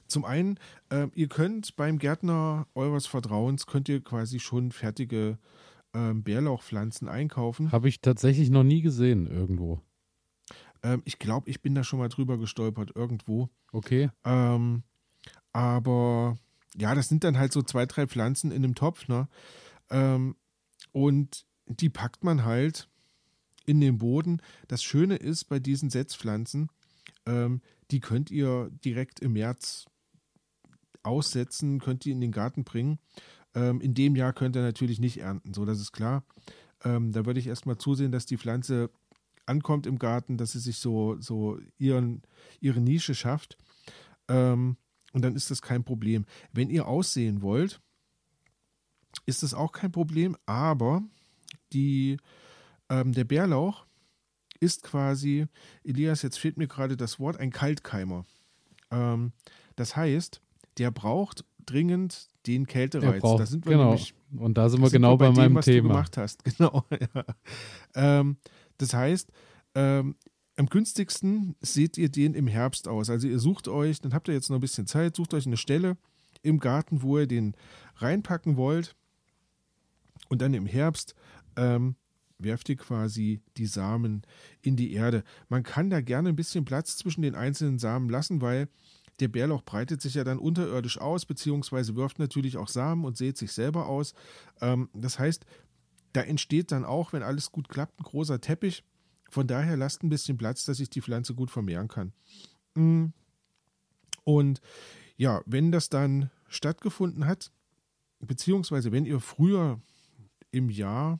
[0.08, 5.40] Zum einen, äh, ihr könnt beim Gärtner eures Vertrauens, könnt ihr quasi schon fertige
[5.94, 7.72] ähm, Bärlauchpflanzen einkaufen.
[7.72, 9.82] Habe ich tatsächlich noch nie gesehen irgendwo.
[10.84, 13.50] Ähm, ich glaube, ich bin da schon mal drüber gestolpert irgendwo.
[13.72, 14.10] Okay.
[14.24, 14.84] Ähm,
[15.52, 16.38] aber
[16.76, 19.28] ja, das sind dann halt so zwei, drei Pflanzen in einem Topf, ne?
[19.90, 20.36] Ähm,
[20.92, 22.90] und die packt man halt
[23.66, 24.42] in den Boden.
[24.68, 26.70] Das Schöne ist bei diesen Setzpflanzen,
[27.26, 29.86] ähm, die könnt ihr direkt im März
[31.04, 33.00] aussetzen, könnt ihr in den Garten bringen.
[33.56, 36.24] Ähm, in dem Jahr könnt ihr natürlich nicht ernten, so das ist klar.
[36.84, 38.90] Ähm, da würde ich erstmal zusehen, dass die Pflanze
[39.46, 42.22] ankommt im Garten, dass sie sich so, so ihren,
[42.60, 43.58] ihre Nische schafft.
[44.28, 44.78] Ähm,
[45.14, 46.26] und dann ist das kein Problem.
[46.52, 47.82] Wenn ihr aussehen wollt,
[49.26, 51.04] ist das auch kein Problem, aber
[51.72, 52.18] die,
[52.90, 53.86] ähm, der Bärlauch
[54.60, 55.48] ist quasi,
[55.84, 58.26] Elias, jetzt fehlt mir gerade das Wort, ein Kaltkeimer.
[58.92, 59.34] Ähm,
[59.76, 60.42] das heißt,
[60.78, 63.22] der braucht dringend den Kältereiz.
[63.22, 63.86] da sind wir genau.
[63.86, 65.90] nämlich Und da sind wir genau bei, dem, meinem was du Thema.
[65.90, 66.44] gemacht hast.
[66.58, 66.86] Genau.
[66.92, 67.26] Ja.
[67.96, 68.38] Ähm,
[68.78, 69.32] das heißt,
[69.76, 70.16] ähm,
[70.56, 73.10] am günstigsten seht ihr den im Herbst aus.
[73.10, 75.58] Also ihr sucht euch, dann habt ihr jetzt noch ein bisschen Zeit, sucht euch eine
[75.58, 75.98] Stelle
[76.42, 77.56] im Garten, wo ihr den
[77.98, 78.96] reinpacken wollt.
[80.30, 81.16] Und dann im Herbst
[81.56, 81.96] ähm,
[82.38, 84.24] werft ihr quasi die Samen
[84.62, 85.24] in die Erde.
[85.50, 88.68] Man kann da gerne ein bisschen Platz zwischen den einzelnen Samen lassen, weil
[89.20, 93.38] der Bärlauch breitet sich ja dann unterirdisch aus, beziehungsweise wirft natürlich auch Samen und sät
[93.38, 94.14] sich selber aus.
[94.62, 95.46] Ähm, das heißt,
[96.14, 98.84] da entsteht dann auch, wenn alles gut klappt, ein großer Teppich.
[99.30, 102.14] Von daher lasst ein bisschen Platz, dass sich die Pflanze gut vermehren kann.
[102.76, 103.08] Mm.
[104.24, 104.62] Und
[105.18, 107.52] ja, wenn das dann stattgefunden hat,
[108.20, 109.82] beziehungsweise wenn ihr früher
[110.52, 111.20] im Jahr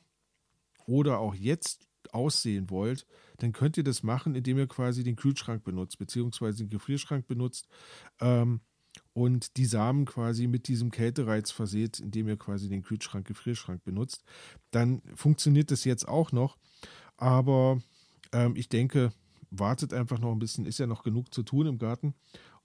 [0.86, 3.06] oder auch jetzt aussehen wollt,
[3.38, 7.68] dann könnt ihr das machen, indem ihr quasi den Kühlschrank benutzt, beziehungsweise den Gefrierschrank benutzt
[8.20, 8.60] ähm,
[9.12, 14.22] und die Samen quasi mit diesem Kältereiz verseht, indem ihr quasi den Kühlschrank, Gefrierschrank benutzt.
[14.70, 16.56] Dann funktioniert das jetzt auch noch,
[17.16, 17.80] aber
[18.32, 19.12] ähm, ich denke,
[19.50, 22.14] wartet einfach noch ein bisschen, ist ja noch genug zu tun im Garten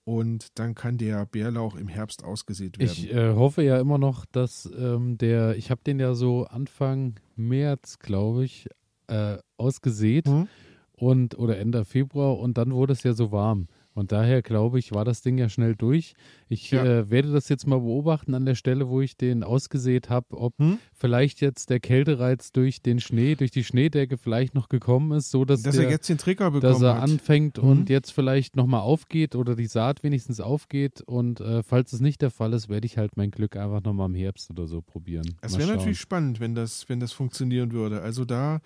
[0.03, 2.91] und dann kann der Bärlauch im Herbst ausgesät werden.
[2.91, 7.19] Ich äh, hoffe ja immer noch, dass ähm, der, ich habe den ja so Anfang
[7.35, 8.67] März, glaube ich,
[9.09, 10.47] äh, ausgesät Mhm.
[10.93, 13.67] und oder Ende Februar und dann wurde es ja so warm.
[13.99, 16.13] Und daher glaube ich, war das Ding ja schnell durch.
[16.47, 16.83] Ich Ja.
[16.83, 20.57] äh, werde das jetzt mal beobachten an der Stelle, wo ich den ausgesät habe, ob
[20.57, 20.79] Hm?
[20.93, 25.45] vielleicht jetzt der Kältereiz durch den Schnee, durch die Schneedecke vielleicht noch gekommen ist, so
[25.45, 27.03] dass, dass der, er jetzt den Trigger bekommen dass er hat.
[27.03, 27.69] anfängt Mhm.
[27.69, 31.01] und jetzt vielleicht nochmal aufgeht oder die Saat wenigstens aufgeht.
[31.01, 34.07] Und äh, falls es nicht der Fall ist, werde ich halt mein Glück einfach nochmal
[34.07, 35.35] im Herbst oder so probieren.
[35.41, 38.01] Es wäre natürlich spannend, wenn das, wenn das funktionieren würde.
[38.01, 38.61] Also da,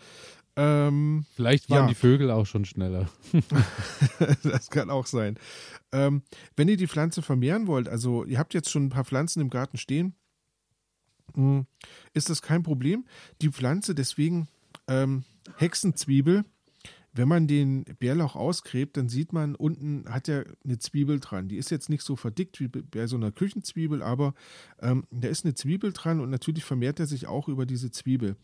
[0.56, 1.88] ähm, Vielleicht waren ja.
[1.88, 3.10] die Vögel auch schon schneller.
[4.44, 5.38] das kann auch sein.
[5.92, 6.22] Ähm,
[6.56, 9.50] wenn ihr die Pflanze vermehren wollt, also ihr habt jetzt schon ein paar Pflanzen im
[9.50, 10.16] Garten stehen,
[11.36, 11.66] mh,
[12.14, 13.06] ist das kein Problem.
[13.42, 14.48] Die Pflanze, deswegen
[14.88, 15.24] ähm,
[15.58, 16.46] Hexenzwiebel,
[17.16, 21.48] wenn man den Bärlauch ausgräbt, dann sieht man, unten hat er eine Zwiebel dran.
[21.48, 24.34] Die ist jetzt nicht so verdickt wie bei so einer Küchenzwiebel, aber
[24.82, 28.36] ähm, da ist eine Zwiebel dran und natürlich vermehrt er sich auch über diese Zwiebel.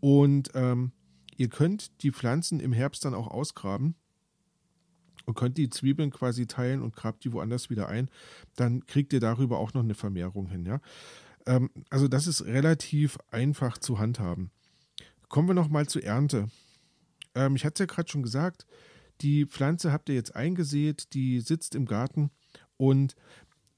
[0.00, 0.92] Und ähm,
[1.40, 3.94] ihr könnt die Pflanzen im Herbst dann auch ausgraben
[5.24, 8.10] und könnt die Zwiebeln quasi teilen und grabt die woanders wieder ein.
[8.56, 10.66] Dann kriegt ihr darüber auch noch eine Vermehrung hin.
[10.66, 10.82] Ja?
[11.46, 14.50] Ähm, also das ist relativ einfach zu handhaben.
[15.30, 16.50] Kommen wir nochmal zur Ernte.
[17.34, 18.66] Ähm, ich hatte es ja gerade schon gesagt,
[19.22, 22.30] die Pflanze habt ihr jetzt eingesät, die sitzt im Garten
[22.76, 23.14] und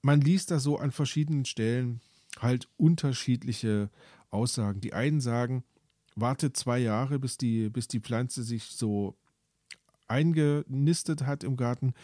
[0.01, 2.01] man liest da so an verschiedenen Stellen
[2.41, 3.89] halt unterschiedliche
[4.31, 4.81] Aussagen.
[4.81, 5.63] Die einen sagen,
[6.17, 9.17] wartet zwei Jahre, bis die, bis die Pflanze sich so
[10.09, 11.95] eingenistet hat im Garten.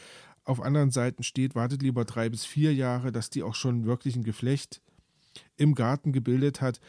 [0.44, 4.16] Auf anderen Seiten steht, wartet lieber drei bis vier Jahre, dass die auch schon wirklich
[4.16, 4.80] ein Geflecht
[5.56, 6.80] im Garten gebildet hat.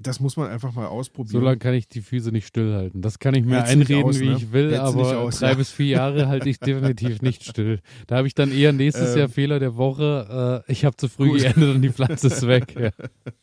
[0.00, 1.44] Das muss man einfach mal So ausprobieren.
[1.44, 3.02] lange kann ich die Füße nicht stillhalten.
[3.02, 4.36] Das kann ich mir nicht einreden, aus, wie ne?
[4.36, 5.54] ich will, nicht aber aus, drei ja.
[5.54, 7.78] bis vier Jahre halte ich definitiv nicht still.
[8.08, 10.64] Da habe ich dann eher nächstes Ähm, Jahr Fehler der Woche.
[10.66, 11.38] Äh, ich habe zu früh gut.
[11.38, 12.74] geerntet und die Pflanze ist weg.
[12.76, 12.90] Ja.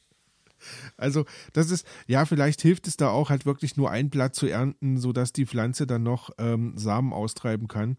[0.99, 4.47] Also, das ist, ja, vielleicht hilft es da auch halt wirklich nur ein Blatt zu
[4.47, 7.97] ernten, sodass die Pflanze dann noch ähm, Samen austreiben kann.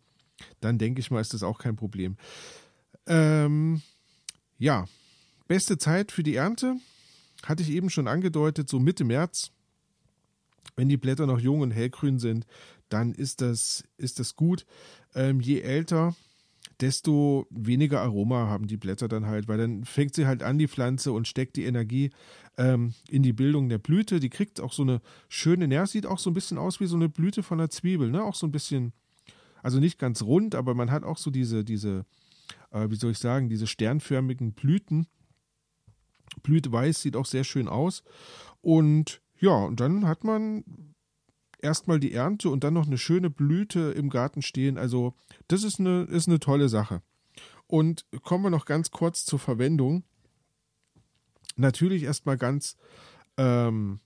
[0.60, 2.16] Dann denke ich mal, ist das auch kein Problem.
[3.06, 3.82] Ähm,
[4.58, 4.86] ja,
[5.48, 6.76] beste Zeit für die Ernte
[7.44, 9.50] hatte ich eben schon angedeutet, so Mitte März.
[10.76, 12.46] Wenn die Blätter noch jung und hellgrün sind,
[12.88, 14.66] dann ist das, ist das gut.
[15.14, 16.14] Ähm, je älter,
[16.80, 20.68] desto weniger Aroma haben die Blätter dann halt, weil dann fängt sie halt an, die
[20.68, 22.10] Pflanze, und steckt die Energie
[22.56, 24.20] ähm, in die Bildung der Blüte.
[24.20, 26.96] Die kriegt auch so eine schöne, naja, sieht auch so ein bisschen aus wie so
[26.96, 28.22] eine Blüte von einer Zwiebel, ne?
[28.22, 28.92] Auch so ein bisschen,
[29.62, 32.06] also nicht ganz rund, aber man hat auch so diese, diese,
[32.70, 35.06] äh, wie soll ich sagen, diese sternförmigen Blüten.
[36.42, 38.02] Blüteweiß sieht auch sehr schön aus.
[38.60, 40.64] Und ja, und dann hat man
[41.62, 44.78] erstmal die Ernte und dann noch eine schöne Blüte im Garten stehen.
[44.78, 45.14] Also,
[45.48, 47.02] das ist eine, ist eine tolle Sache.
[47.66, 50.02] Und kommen wir noch ganz kurz zur Verwendung.
[51.56, 52.76] Natürlich erstmal ganz,
[53.36, 54.00] ähm,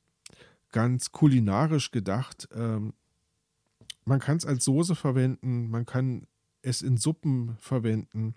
[0.70, 2.48] ganz kulinarisch gedacht.
[2.54, 2.92] Ähm,
[4.04, 6.26] man kann es als Soße verwenden, man kann
[6.62, 8.34] es in Suppen verwenden,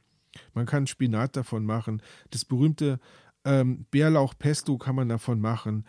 [0.54, 2.02] man kann Spinat davon machen.
[2.30, 3.00] Das berühmte
[3.44, 5.86] ähm, Bärlauchpesto kann man davon machen.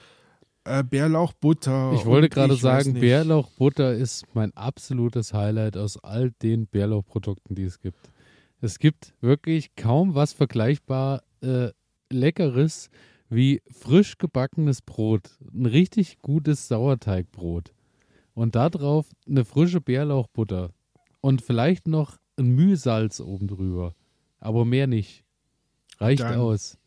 [0.69, 1.93] Äh, Bärlauchbutter.
[1.95, 2.95] Ich wollte gerade sagen.
[2.95, 8.11] Bärlauchbutter ist mein absolutes Highlight aus all den Bärlauchprodukten, die es gibt.
[8.61, 11.69] Es gibt wirklich kaum was vergleichbar äh,
[12.11, 12.91] Leckeres
[13.31, 15.39] wie frisch gebackenes Brot.
[15.53, 17.73] Ein richtig gutes Sauerteigbrot.
[18.35, 20.71] Und darauf eine frische Bärlauchbutter.
[21.21, 23.95] Und vielleicht noch ein Mühsalz oben drüber.
[24.39, 25.25] Aber mehr nicht.
[25.99, 26.78] Reicht Dann- aus.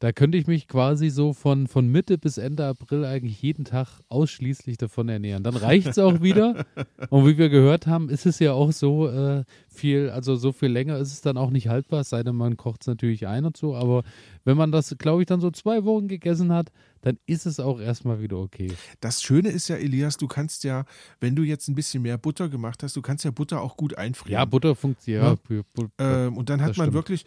[0.00, 3.88] Da könnte ich mich quasi so von, von Mitte bis Ende April eigentlich jeden Tag
[4.08, 5.42] ausschließlich davon ernähren.
[5.42, 6.64] Dann reicht es auch wieder.
[7.10, 10.68] Und wie wir gehört haben, ist es ja auch so äh, viel, also so viel
[10.68, 13.44] länger ist es dann auch nicht haltbar, es sei denn, man kocht es natürlich ein
[13.44, 13.74] und so.
[13.74, 14.04] Aber
[14.44, 17.80] wenn man das, glaube ich, dann so zwei Wochen gegessen hat, dann ist es auch
[17.80, 18.70] erstmal wieder okay.
[19.00, 20.84] Das Schöne ist ja, Elias, du kannst ja,
[21.18, 23.98] wenn du jetzt ein bisschen mehr Butter gemacht hast, du kannst ja Butter auch gut
[23.98, 24.32] einfrieren.
[24.32, 25.24] Ja, Butter funktioniert.
[25.24, 26.94] Ja, Bu- Bu- Ähm, und dann hat man stimmt.
[26.94, 27.24] wirklich,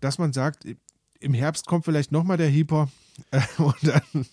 [0.00, 0.64] dass man sagt,
[1.20, 2.88] im Herbst kommt vielleicht nochmal der Hyper
[3.30, 4.26] äh, und dann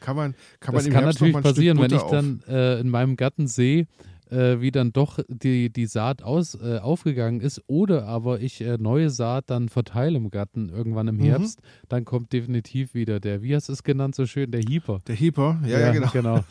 [0.00, 2.88] kann man, kann man das im kann Herbst natürlich passieren, wenn ich dann äh, in
[2.88, 3.86] meinem Garten sehe,
[4.30, 8.76] äh, wie dann doch die, die Saat aus, äh, aufgegangen ist oder aber ich äh,
[8.78, 11.22] neue Saat dann verteile im Garten irgendwann im Mhm.
[11.24, 15.00] Herbst, dann kommt definitiv wieder der, wie hast du es genannt so schön, der Hieper.
[15.06, 16.10] Der Hyper, ja, ja, genau.
[16.12, 16.44] genau.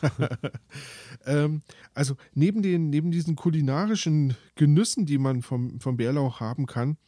[1.28, 6.98] Ähm, also neben, den, neben diesen kulinarischen Genüssen, die man vom, vom Bärlauch haben kann,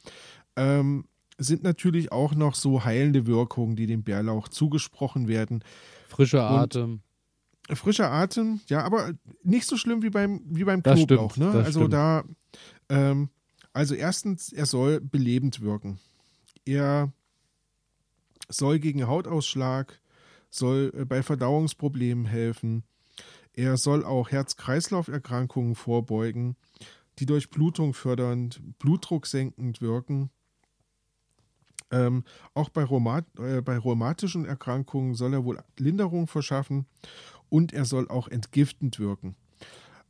[0.57, 1.05] ähm,
[1.39, 5.63] sind natürlich auch noch so heilende Wirkungen, die dem Bärlauch zugesprochen werden.
[6.09, 7.01] Frischer Und- Atem.
[7.71, 11.33] Frischer Atem, ja, aber nicht so schlimm wie beim, wie beim Das Knoblauch.
[11.33, 11.61] stimmt, ne?
[11.63, 11.93] also stimmt.
[11.93, 12.25] da,
[12.89, 13.29] ähm,
[13.75, 15.99] also erstens, er soll belebend wirken.
[16.65, 17.13] Er
[18.49, 20.01] soll gegen Hautausschlag,
[20.49, 22.85] soll äh, bei Verdauungsproblemen helfen.
[23.53, 26.57] Er soll auch Herz-Kreislauf-Erkrankungen vorbeugen,
[27.19, 30.31] die Durchblutung fördernd, Blutdruck senkend wirken.
[31.91, 32.25] Ähm,
[32.55, 36.87] auch bei, Rheumat, äh, bei rheumatischen Erkrankungen soll er wohl Linderung verschaffen
[37.49, 39.37] und er soll auch entgiftend wirken.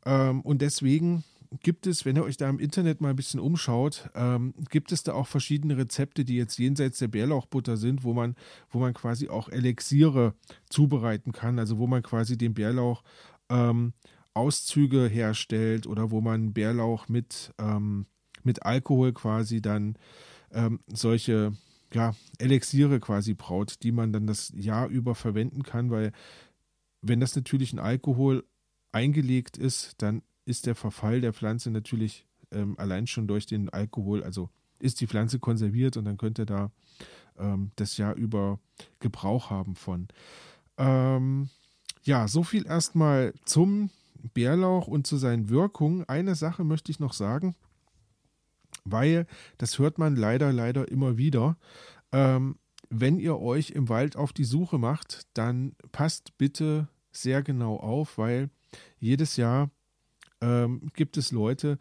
[0.04, 1.24] Ähm, und deswegen
[1.62, 5.02] gibt es, wenn ihr euch da im Internet mal ein bisschen umschaut, ähm, gibt es
[5.02, 8.34] da auch verschiedene Rezepte, die jetzt jenseits der Bärlauchbutter sind, wo man,
[8.70, 10.34] wo man quasi auch Elixiere
[10.68, 13.02] zubereiten kann, also wo man quasi den Bärlauch
[13.48, 13.94] ähm,
[14.34, 18.06] Auszüge herstellt oder wo man Bärlauch mit, ähm,
[18.44, 19.96] mit Alkohol quasi dann
[20.52, 21.52] ähm, solche
[21.92, 26.12] ja, Elixiere quasi braut, die man dann das Jahr über verwenden kann, weil
[27.00, 28.44] wenn das natürlich in Alkohol
[28.92, 34.22] eingelegt ist, dann ist der Verfall der Pflanze natürlich ähm, allein schon durch den Alkohol,
[34.24, 36.70] also ist die Pflanze konserviert und dann könnte da
[37.38, 38.58] ähm, das Jahr über
[39.00, 40.08] Gebrauch haben von.
[40.76, 41.50] Ähm,
[42.04, 43.90] ja, so viel erstmal zum
[44.34, 46.08] Bärlauch und zu seinen Wirkungen.
[46.08, 47.54] Eine Sache möchte ich noch sagen,
[48.92, 49.26] weil
[49.58, 51.56] das hört man leider, leider immer wieder.
[52.12, 52.56] Ähm,
[52.90, 58.16] wenn ihr euch im Wald auf die Suche macht, dann passt bitte sehr genau auf,
[58.18, 58.50] weil
[58.98, 59.70] jedes Jahr
[60.40, 61.78] ähm, gibt es Leute,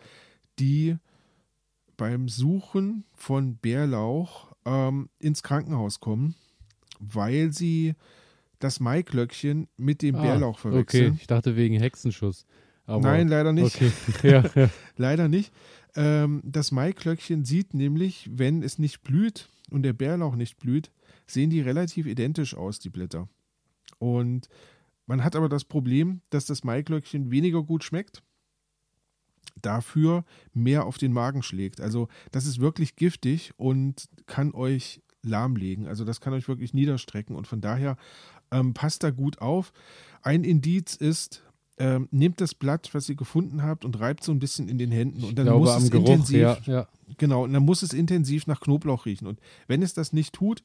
[0.60, 0.98] die
[1.96, 6.36] beim Suchen von Bärlauch ähm, ins Krankenhaus kommen,
[7.00, 7.96] weil sie
[8.60, 11.17] das Maiglöckchen mit dem Ah, Bärlauch Okay, verwechseln.
[11.20, 12.46] ich dachte wegen Hexenschuss.
[12.86, 13.76] Aber, Nein, leider nicht.
[13.76, 13.91] Okay,
[14.24, 14.70] ja, ja.
[14.96, 15.52] Leider nicht.
[15.95, 20.91] Ähm, das Maiklöckchen sieht nämlich, wenn es nicht blüht und der Bärlauch nicht blüht,
[21.26, 23.28] sehen die relativ identisch aus, die Blätter.
[24.00, 24.50] Und
[25.06, 28.21] man hat aber das Problem, dass das Maiklöckchen weniger gut schmeckt,
[29.62, 31.82] dafür mehr auf den Magen schlägt.
[31.82, 35.88] Also das ist wirklich giftig und kann euch lahmlegen.
[35.88, 37.97] Also das kann euch wirklich niederstrecken und von daher
[38.52, 39.73] ähm, passt da gut auf.
[40.21, 41.43] Ein Indiz ist,
[41.78, 44.92] ähm, nehmt das Blatt, was ihr gefunden habt und reibt so ein bisschen in den
[44.92, 46.88] Händen und dann glaube muss es Geruch, intensiv, ja, ja.
[47.18, 49.28] genau, und dann muss es intensiv nach Knoblauch riechen.
[49.28, 50.63] Und wenn es das nicht tut,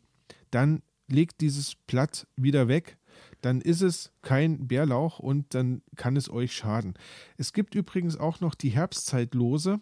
[0.51, 2.97] dann legt dieses Blatt wieder weg.
[3.43, 6.95] Dann ist es kein Bärlauch und dann kann es euch schaden.
[7.37, 9.81] Es gibt übrigens auch noch die Herbstzeitlose.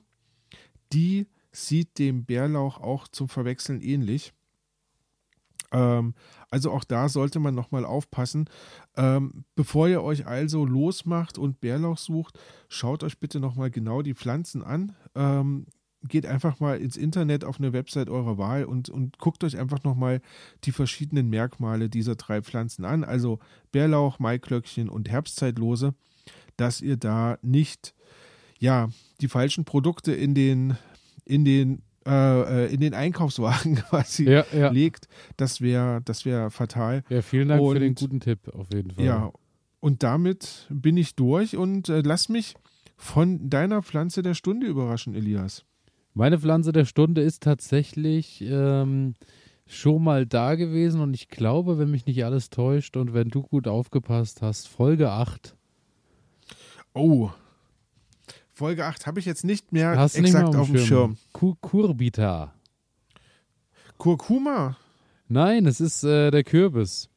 [0.92, 4.32] Die sieht dem Bärlauch auch zum Verwechseln ähnlich.
[5.72, 6.14] Ähm,
[6.50, 8.48] also auch da sollte man nochmal aufpassen.
[8.96, 14.14] Ähm, bevor ihr euch also losmacht und Bärlauch sucht, schaut euch bitte nochmal genau die
[14.14, 14.94] Pflanzen an.
[15.14, 15.66] Ähm,
[16.08, 19.84] geht einfach mal ins Internet auf eine Website eurer Wahl und, und guckt euch einfach
[19.84, 20.22] nochmal
[20.64, 23.04] die verschiedenen Merkmale dieser drei Pflanzen an.
[23.04, 23.38] Also
[23.70, 25.94] Bärlauch, Maiklöckchen und Herbstzeitlose,
[26.56, 27.94] dass ihr da nicht
[28.58, 30.76] ja, die falschen Produkte in den,
[31.24, 34.70] in den, äh, äh, in den Einkaufswagen quasi Ja, ja.
[34.70, 35.08] legt.
[35.36, 37.02] Das wäre das wär fatal.
[37.08, 39.04] ja, vielen Dank für Und- den guten Tipp auf jeden Fall.
[39.04, 39.32] Ja,
[39.80, 42.54] und damit bin ich durch und äh, lass mich
[42.96, 45.64] von deiner Pflanze der Stunde überraschen, Elias.
[46.12, 49.14] Meine Pflanze der Stunde ist tatsächlich ähm,
[49.66, 53.42] schon mal da gewesen und ich glaube, wenn mich nicht alles täuscht und wenn du
[53.42, 55.54] gut aufgepasst hast, Folge 8.
[56.92, 57.30] Oh.
[58.60, 61.16] Folge 8 habe ich jetzt nicht mehr Hast du nicht exakt mehr auf dem Schirm.
[61.32, 62.52] Ku- Kurbita.
[63.96, 64.76] Kurkuma.
[65.28, 67.08] Nein, es ist äh, der Kürbis.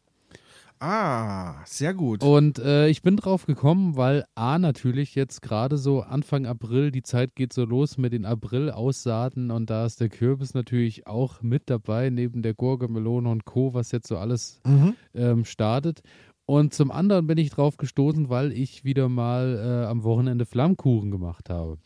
[0.79, 2.23] Ah, sehr gut.
[2.23, 7.03] Und äh, ich bin drauf gekommen, weil A natürlich jetzt gerade so Anfang April, die
[7.03, 11.69] Zeit geht so los mit den April-Aussaaten und da ist der Kürbis natürlich auch mit
[11.69, 14.95] dabei, neben der Gurke, Melone und Co., was jetzt so alles Mhm.
[15.13, 16.03] ähm, startet.
[16.45, 21.09] Und zum anderen bin ich drauf gestoßen, weil ich wieder mal äh, am Wochenende Flammkuchen
[21.09, 21.77] gemacht habe.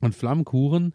[0.00, 0.92] Und Flammkuchen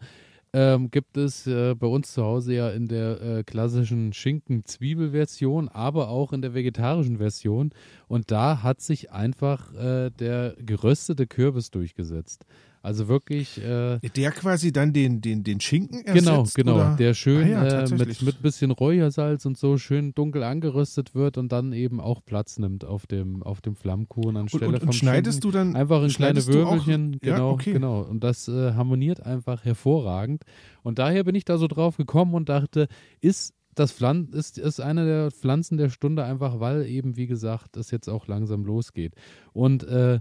[0.52, 6.08] ähm, gibt es äh, bei uns zu Hause ja in der äh, klassischen Schinken-Zwiebel-Version, aber
[6.08, 7.70] auch in der vegetarischen Version.
[8.06, 12.44] Und da hat sich einfach äh, der geröstete Kürbis durchgesetzt.
[12.82, 13.62] Also wirklich.
[13.62, 16.56] Äh, Der quasi dann den, den, den Schinken Genau, ersetzt?
[16.56, 16.74] genau.
[16.74, 16.96] Oder?
[16.98, 21.38] Der schön Ah ja, äh, mit, mit bisschen Räuchersalz und so schön dunkel angeröstet wird
[21.38, 24.88] und dann eben auch Platz nimmt auf dem, auf dem Flammkuchen und, anstelle und, vom
[24.88, 25.50] und schneidest Schinken.
[25.52, 27.72] du dann Einfach in kleine du auch- Würfelchen, Ja, genau, okay.
[27.72, 28.00] genau.
[28.02, 30.42] Und das äh, harmoniert einfach hervorragend.
[30.82, 32.88] Und daher bin ich da so drauf gekommen und dachte,
[33.20, 37.78] ist das Pflan ist, ist eine der Pflanzen der Stunde einfach, weil eben, wie gesagt,
[37.78, 39.14] es jetzt auch langsam losgeht.
[39.54, 40.20] Und äh,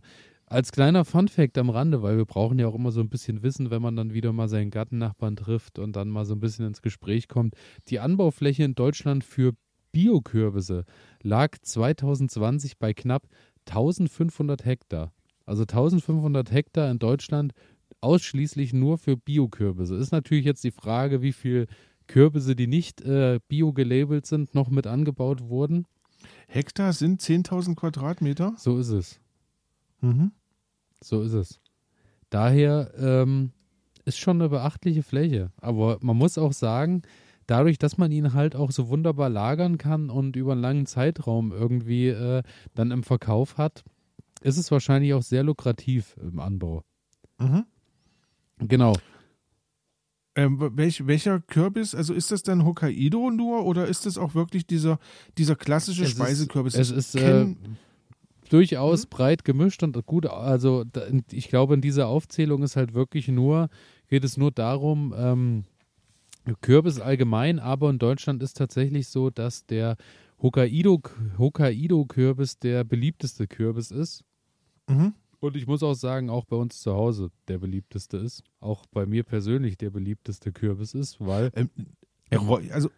[0.51, 3.71] als kleiner Funfact am Rande, weil wir brauchen ja auch immer so ein bisschen Wissen,
[3.71, 6.81] wenn man dann wieder mal seinen Gattennachbarn trifft und dann mal so ein bisschen ins
[6.81, 7.55] Gespräch kommt.
[7.87, 9.53] Die Anbaufläche in Deutschland für
[9.93, 10.83] Biokürbisse
[11.23, 13.27] lag 2020 bei knapp
[13.69, 15.13] 1500 Hektar.
[15.45, 17.53] Also 1500 Hektar in Deutschland
[18.01, 19.95] ausschließlich nur für Biokürbisse.
[19.95, 21.67] Ist natürlich jetzt die Frage, wie viel
[22.07, 25.87] Kürbisse, die nicht äh, bio gelabelt sind, noch mit angebaut wurden.
[26.49, 28.53] Hektar sind 10.000 Quadratmeter?
[28.57, 29.21] So ist es.
[30.01, 30.33] Mhm.
[31.03, 31.59] So ist es.
[32.29, 33.51] Daher ähm,
[34.05, 35.51] ist schon eine beachtliche Fläche.
[35.57, 37.01] Aber man muss auch sagen,
[37.47, 41.51] dadurch, dass man ihn halt auch so wunderbar lagern kann und über einen langen Zeitraum
[41.51, 42.43] irgendwie äh,
[42.75, 43.83] dann im Verkauf hat,
[44.41, 46.83] ist es wahrscheinlich auch sehr lukrativ im Anbau.
[47.39, 47.65] Mhm.
[48.59, 48.93] Genau.
[50.35, 54.65] Ähm, welch, welcher Kürbis, also ist das dann Hokkaido nur oder ist das auch wirklich
[54.65, 54.97] dieser,
[55.37, 56.75] dieser klassische Es ist- Speisekürbis?
[56.75, 57.53] Es Ich ist äh,
[58.51, 60.25] durchaus breit gemischt und gut.
[60.25, 60.83] Also
[61.31, 63.69] ich glaube, in dieser Aufzählung ist halt wirklich nur,
[64.07, 65.63] geht es nur darum, ähm,
[66.61, 69.95] Kürbis allgemein, aber in Deutschland ist tatsächlich so, dass der
[70.41, 71.01] Hokkaido,
[71.37, 74.23] Hokkaido-Kürbis der beliebteste Kürbis ist.
[74.87, 75.13] mhm.
[75.39, 78.43] Und ich muss auch sagen, auch bei uns zu Hause der beliebteste ist.
[78.59, 81.71] Auch bei mir persönlich der beliebteste Kürbis ist, weil ähm,
[82.69, 82.91] also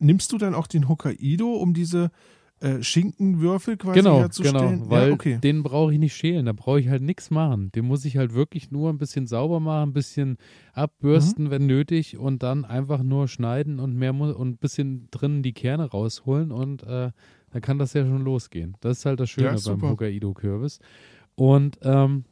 [0.00, 2.10] nimmst du dann auch den Hokkaido, um diese
[2.60, 4.78] äh, Schinkenwürfel quasi Genau, herzustellen?
[4.80, 5.38] genau, weil ja, okay.
[5.42, 7.70] den brauche ich nicht schälen, da brauche ich halt nichts machen.
[7.72, 10.38] Den muss ich halt wirklich nur ein bisschen sauber machen, ein bisschen
[10.72, 11.50] abbürsten, Mhm.
[11.50, 15.84] wenn nötig und dann einfach nur schneiden und mehr und ein bisschen drinnen die Kerne
[15.90, 17.10] rausholen und äh,
[17.50, 18.76] dann kann das ja schon losgehen.
[18.80, 19.90] Das ist halt das Schöne Ja, beim.
[19.90, 20.78] Hokkaido-Kürbis.
[21.34, 22.24] Und ähm,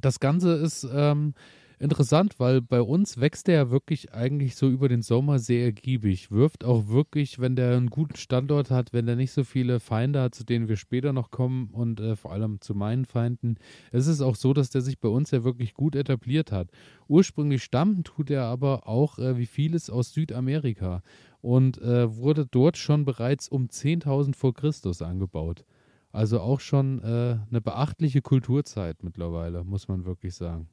[0.00, 1.34] das Ganze ist ähm,
[1.82, 6.30] interessant, weil bei uns wächst der ja wirklich eigentlich so über den Sommer sehr ergiebig.
[6.30, 10.22] Wirft auch wirklich, wenn der einen guten Standort hat, wenn der nicht so viele Feinde
[10.22, 13.56] hat, zu denen wir später noch kommen und äh, vor allem zu meinen Feinden.
[13.90, 16.70] Es ist auch so, dass der sich bei uns ja wirklich gut etabliert hat.
[17.08, 21.02] Ursprünglich stammen tut er aber auch äh, wie vieles aus Südamerika
[21.40, 25.64] und äh, wurde dort schon bereits um 10.000 vor Christus angebaut.
[26.12, 30.68] Also auch schon äh, eine beachtliche Kulturzeit mittlerweile, muss man wirklich sagen.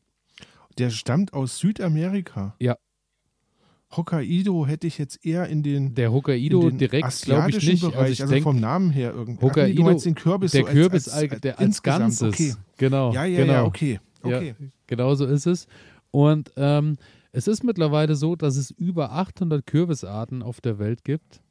[0.79, 2.55] Der stammt aus Südamerika.
[2.59, 2.77] Ja.
[3.95, 7.81] Hokkaido hätte ich jetzt eher in den, Der Hokkaido den direkt glaube ich nicht.
[7.81, 9.43] Bereich, also ich also denke, vom Namen her irgendwie.
[9.45, 11.81] Hokkaido- Ach nee, den Kürbis der so als, Kürbis als, als, als, der als.
[11.83, 12.33] Ganzes.
[12.33, 12.53] Okay.
[12.77, 13.13] Genau.
[13.13, 13.53] Ja, ja, genau.
[13.53, 13.99] ja, okay.
[14.21, 14.55] okay.
[14.59, 15.67] Ja, genau so ist es.
[16.11, 16.97] Und ähm,
[17.31, 21.41] es ist mittlerweile so, dass es über 800 Kürbisarten auf der Welt gibt.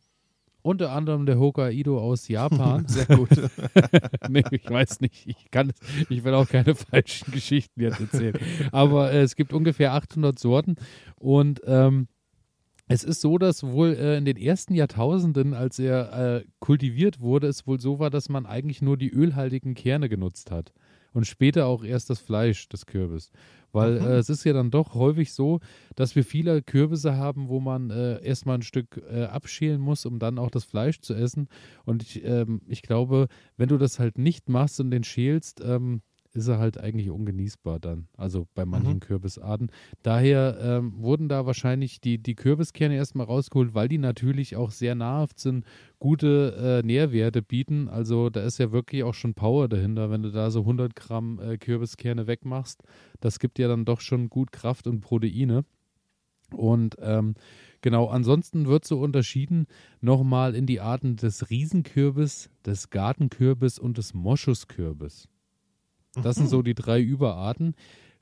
[0.68, 2.86] Unter anderem der Hokkaido aus Japan.
[2.88, 3.30] Sehr gut.
[4.28, 5.26] nee, ich weiß nicht.
[5.26, 5.72] Ich kann,
[6.10, 8.38] ich will auch keine falschen Geschichten jetzt erzählen.
[8.70, 10.76] Aber äh, es gibt ungefähr 800 Sorten
[11.16, 12.08] und ähm,
[12.86, 17.46] es ist so, dass wohl äh, in den ersten Jahrtausenden, als er äh, kultiviert wurde,
[17.46, 20.74] es wohl so war, dass man eigentlich nur die ölhaltigen Kerne genutzt hat
[21.12, 23.30] und später auch erst das Fleisch des Kürbis.
[23.72, 24.06] Weil Mhm.
[24.06, 25.60] äh, es ist ja dann doch häufig so,
[25.94, 30.18] dass wir viele Kürbisse haben, wo man äh, erstmal ein Stück äh, abschälen muss, um
[30.18, 31.48] dann auch das Fleisch zu essen.
[31.84, 36.00] Und ich, ähm, ich glaube, wenn du das halt nicht machst und den schälst, ähm,
[36.34, 38.08] ist er halt eigentlich ungenießbar dann.
[38.16, 39.00] Also bei manchen Mhm.
[39.00, 39.70] Kürbisarten.
[40.02, 44.94] Daher ähm, wurden da wahrscheinlich die, die Kürbiskerne erstmal rausgeholt, weil die natürlich auch sehr
[44.94, 45.64] nahrhaft sind,
[45.98, 47.88] gute äh, Nährwerte bieten.
[47.88, 51.40] Also da ist ja wirklich auch schon Power dahinter, wenn du da so 100 Gramm
[51.40, 52.82] äh, Kürbiskerne wegmachst.
[53.20, 55.64] Das gibt ja dann doch schon gut Kraft und Proteine.
[56.54, 57.34] Und ähm,
[57.82, 59.66] genau, ansonsten wird so unterschieden
[60.00, 65.28] nochmal in die Arten des Riesenkürbis, des Gartenkürbis und des Moschuskürbis.
[66.22, 67.74] Das sind so die drei Überarten.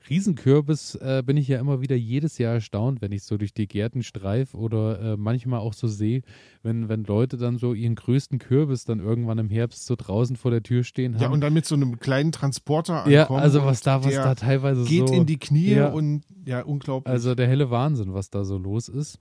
[0.09, 3.67] Riesenkürbis äh, bin ich ja immer wieder jedes Jahr erstaunt, wenn ich so durch die
[3.67, 6.21] Gärten streif oder äh, manchmal auch so sehe,
[6.63, 10.51] wenn, wenn Leute dann so ihren größten Kürbis dann irgendwann im Herbst so draußen vor
[10.51, 11.21] der Tür stehen haben.
[11.21, 13.13] Ja, und dann mit so einem kleinen Transporter ankommen.
[13.13, 15.05] Ja, also was da, was da teilweise geht so.
[15.05, 17.11] Geht in die Knie ja, und ja, unglaublich.
[17.11, 19.19] Also der helle Wahnsinn, was da so los ist.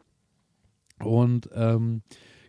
[1.03, 2.03] Und ähm,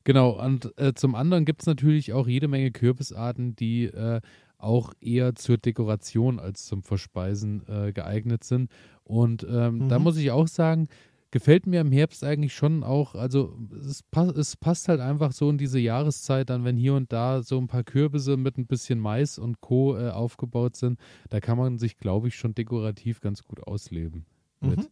[0.03, 4.21] genau, und äh, zum anderen gibt es natürlich auch jede Menge Kürbisarten, die äh,
[4.57, 8.71] auch eher zur Dekoration als zum Verspeisen äh, geeignet sind.
[9.03, 9.89] Und ähm, mhm.
[9.89, 10.87] da muss ich auch sagen,
[11.31, 15.49] gefällt mir im Herbst eigentlich schon auch, also es, pass, es, passt halt einfach so
[15.49, 18.99] in diese Jahreszeit dann, wenn hier und da so ein paar Kürbisse mit ein bisschen
[18.99, 19.97] Mais und Co.
[19.97, 20.99] Äh, aufgebaut sind,
[21.29, 24.25] da kann man sich, glaube ich, schon dekorativ ganz gut ausleben.
[24.61, 24.87] Mhm.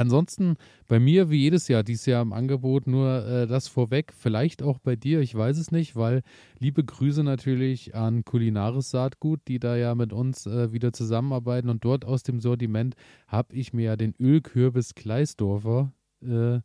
[0.00, 0.56] Ansonsten
[0.88, 4.78] bei mir wie jedes Jahr, dieses Jahr im Angebot nur äh, das vorweg, vielleicht auch
[4.78, 6.22] bei dir, ich weiß es nicht, weil
[6.58, 11.84] liebe Grüße natürlich an Kulinaris Saatgut, die da ja mit uns äh, wieder zusammenarbeiten und
[11.84, 12.94] dort aus dem Sortiment
[13.26, 15.92] habe ich mir ja den Ölkürbis Kleisdorfer
[16.22, 16.60] äh,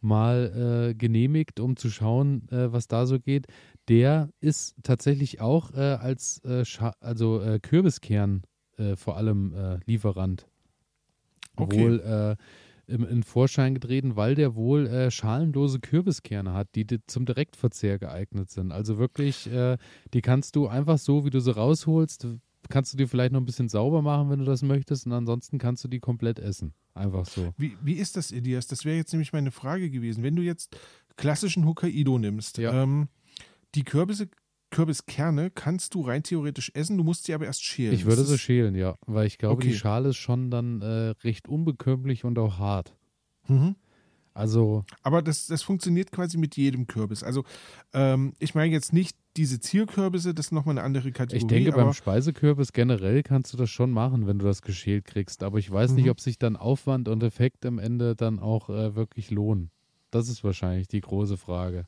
[0.00, 3.46] mal äh, genehmigt, um zu schauen, äh, was da so geht.
[3.88, 6.42] Der ist tatsächlich auch äh, als
[6.98, 8.42] also Kürbiskern
[8.96, 10.48] vor allem Lieferant.
[11.56, 11.78] Okay.
[11.78, 12.36] Wohl
[12.86, 17.98] im, in Vorschein getreten, weil der wohl äh, schalenlose Kürbiskerne hat, die, die, zum Direktverzehr
[17.98, 18.72] geeignet sind.
[18.72, 19.76] Also wirklich, äh,
[20.12, 22.26] die kannst du einfach so, wie du sie rausholst,
[22.68, 25.58] kannst du dir vielleicht noch ein bisschen sauber machen, wenn du das möchtest, und ansonsten
[25.58, 26.74] kannst du die komplett essen.
[26.94, 27.52] Einfach so.
[27.56, 28.66] Wie, wie ist das, Elias?
[28.66, 30.22] Das wäre jetzt nämlich meine Frage gewesen.
[30.22, 30.76] Wenn du jetzt
[31.16, 32.82] klassischen Hokkaido nimmst, ja.
[32.82, 33.08] ähm,
[33.74, 34.28] die Kürbisse
[34.72, 37.94] Kürbiskerne kannst du rein theoretisch essen, du musst sie aber erst schälen.
[37.94, 39.68] Ich würde sie schälen, ja, weil ich glaube, okay.
[39.68, 42.96] die Schale ist schon dann äh, recht unbekömmlich und auch hart.
[43.46, 43.76] Mhm.
[44.34, 44.84] Also.
[45.02, 47.22] Aber das, das funktioniert quasi mit jedem Kürbis.
[47.22, 47.44] Also,
[47.92, 51.36] ähm, ich meine jetzt nicht diese Zierkürbisse, das ist nochmal eine andere Kategorie.
[51.36, 55.42] Ich denke, beim Speisekürbis generell kannst du das schon machen, wenn du das geschält kriegst.
[55.42, 55.96] Aber ich weiß mhm.
[55.96, 59.70] nicht, ob sich dann Aufwand und Effekt am Ende dann auch äh, wirklich lohnen.
[60.10, 61.86] Das ist wahrscheinlich die große Frage.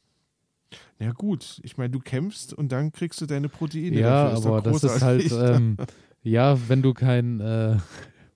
[0.98, 3.98] Ja gut, ich meine, du kämpfst und dann kriegst du deine Proteine.
[3.98, 5.76] Ja, aber das ist halt, ähm,
[6.22, 7.76] ja, wenn du kein, äh,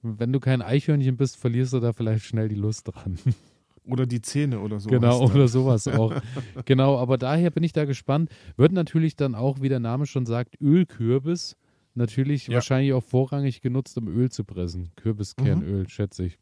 [0.03, 3.19] wenn du kein Eichhörnchen bist, verlierst du da vielleicht schnell die Lust dran.
[3.85, 4.91] Oder die Zähne oder so.
[4.91, 6.13] Genau, oder sowas auch.
[6.67, 8.31] genau, aber daher bin ich da gespannt.
[8.57, 11.57] Wird natürlich dann auch, wie der Name schon sagt, Ölkürbis.
[11.95, 12.55] Natürlich ja.
[12.55, 14.91] wahrscheinlich auch vorrangig genutzt, um Öl zu pressen.
[14.97, 15.89] Kürbiskernöl, mhm.
[15.89, 16.39] schätze ich.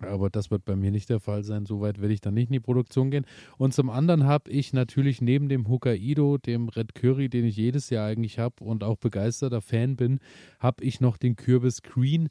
[0.00, 1.64] Aber das wird bei mir nicht der Fall sein.
[1.64, 3.24] Soweit will ich dann nicht in die Produktion gehen.
[3.56, 7.88] Und zum anderen habe ich natürlich neben dem Hokkaido, dem Red Curry, den ich jedes
[7.90, 10.18] Jahr eigentlich habe und auch begeisterter Fan bin,
[10.60, 12.28] habe ich noch den Kürbis Green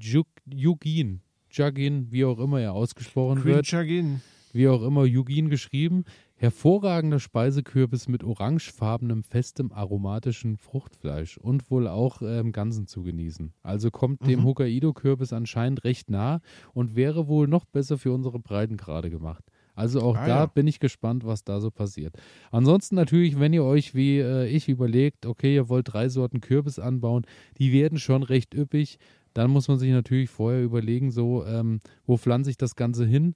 [0.00, 1.20] Jugin.
[1.50, 3.66] Jugin, wie auch immer er ausgesprochen Green wird.
[3.66, 4.20] Jugin.
[4.52, 6.04] Wie auch immer, Jugin geschrieben.
[6.38, 13.54] Hervorragender Speisekürbis mit orangefarbenem, festem, aromatischen Fruchtfleisch und wohl auch äh, im Ganzen zu genießen.
[13.62, 14.28] Also kommt mhm.
[14.28, 16.40] dem Hokkaido-Kürbis anscheinend recht nah
[16.74, 19.44] und wäre wohl noch besser für unsere Breitengrade gemacht.
[19.74, 20.46] Also auch ah, da ja.
[20.46, 22.14] bin ich gespannt, was da so passiert.
[22.50, 26.78] Ansonsten natürlich, wenn ihr euch wie äh, ich überlegt, okay, ihr wollt drei Sorten Kürbis
[26.78, 27.26] anbauen,
[27.58, 28.98] die werden schon recht üppig.
[29.32, 33.34] Dann muss man sich natürlich vorher überlegen, so, ähm, wo pflanze ich das Ganze hin?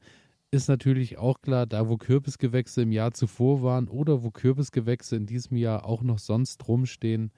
[0.51, 5.27] Ist natürlich auch klar, da wo Kürbisgewächse im Jahr zuvor waren oder wo Kürbisgewächse in
[5.27, 7.31] diesem Jahr auch noch sonst rumstehen,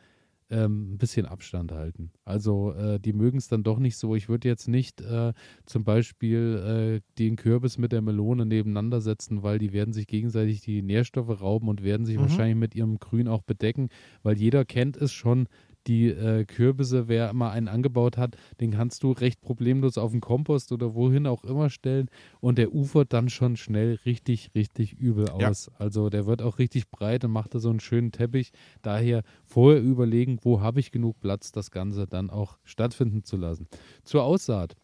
[0.52, 2.10] ähm, ein bisschen Abstand halten.
[2.24, 4.14] Also äh, die mögen es dann doch nicht so.
[4.14, 5.32] Ich würde jetzt nicht äh,
[5.64, 10.60] zum Beispiel äh, den Kürbis mit der Melone nebeneinander setzen, weil die werden sich gegenseitig
[10.60, 12.22] die Nährstoffe rauben und werden sich mhm.
[12.22, 13.88] wahrscheinlich mit ihrem Grün auch bedecken,
[14.22, 15.48] weil jeder kennt es schon,
[15.87, 20.20] die äh, Kürbisse, wer immer einen angebaut hat, den kannst du recht problemlos auf den
[20.20, 22.09] Kompost oder wohin auch immer stellen
[22.41, 25.66] und der ufert dann schon schnell richtig, richtig übel aus.
[25.66, 25.72] Ja.
[25.78, 28.53] Also der wird auch richtig breit und macht da so einen schönen Teppich.
[28.83, 33.66] Daher vorher überlegen, wo habe ich genug Platz, das Ganze dann auch stattfinden zu lassen.
[34.05, 34.76] Zur Aussaat.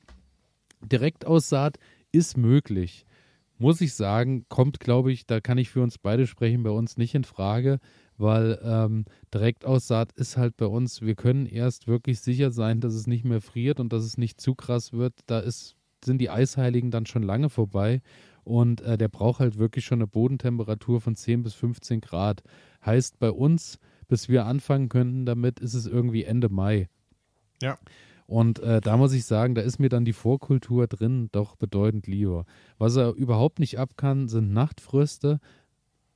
[0.80, 1.78] Direktaussaat
[2.12, 3.04] ist möglich
[3.58, 6.96] muss ich sagen, kommt, glaube ich, da kann ich für uns beide sprechen, bei uns
[6.96, 7.80] nicht in Frage,
[8.18, 13.06] weil ähm, Direktaussaat ist halt bei uns, wir können erst wirklich sicher sein, dass es
[13.06, 15.14] nicht mehr friert und dass es nicht zu krass wird.
[15.26, 18.02] Da ist, sind die Eisheiligen dann schon lange vorbei
[18.44, 22.42] und äh, der braucht halt wirklich schon eine Bodentemperatur von 10 bis 15 Grad.
[22.84, 26.88] Heißt bei uns, bis wir anfangen könnten damit, ist es irgendwie Ende Mai.
[27.62, 27.78] Ja.
[28.26, 32.06] Und äh, da muss ich sagen, da ist mir dann die Vorkultur drin doch bedeutend
[32.06, 32.44] lieber.
[32.76, 35.40] Was er überhaupt nicht ab kann, sind Nachtfröste,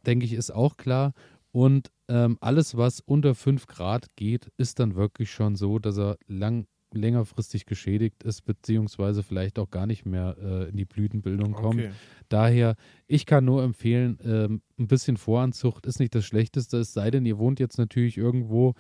[0.05, 1.14] denke ich, ist auch klar.
[1.53, 6.18] Und ähm, alles, was unter 5 Grad geht, ist dann wirklich schon so, dass er
[6.26, 11.80] lang, längerfristig geschädigt ist, beziehungsweise vielleicht auch gar nicht mehr äh, in die Blütenbildung kommt.
[11.80, 11.90] Okay.
[12.28, 12.76] Daher,
[13.07, 17.26] ich kann nur empfehlen, ähm, ein bisschen Voranzucht ist nicht das Schlechteste, es sei denn,
[17.26, 18.74] ihr wohnt jetzt natürlich irgendwo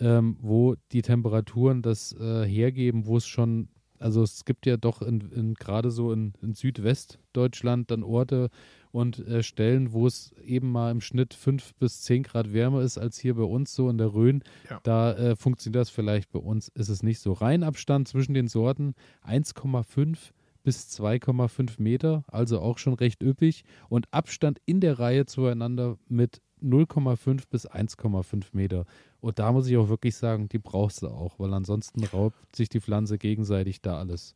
[0.00, 3.68] ähm, wo die Temperaturen das äh, hergeben, wo es schon,
[3.98, 8.50] also es gibt ja doch in, in, gerade so in, in, Südwestdeutschland dann Orte
[8.96, 12.96] und äh, Stellen, wo es eben mal im Schnitt fünf bis zehn Grad wärmer ist
[12.96, 14.42] als hier bei uns so in der Rhön.
[14.70, 14.80] Ja.
[14.84, 17.34] Da äh, funktioniert das vielleicht bei uns, ist es nicht so.
[17.34, 20.16] Reihenabstand zwischen den Sorten 1,5
[20.62, 26.40] bis 2,5 Meter, also auch schon recht üppig und Abstand in der Reihe zueinander mit
[26.62, 28.86] 0,5 bis 1,5 Meter.
[29.20, 32.70] Und da muss ich auch wirklich sagen, die brauchst du auch, weil ansonsten raubt sich
[32.70, 34.34] die Pflanze gegenseitig da alles.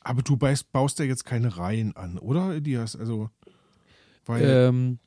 [0.00, 2.96] Aber du baust, baust ja jetzt keine Reihen an, oder, Elias?
[2.96, 3.28] Also,
[4.28, 4.98] ähm,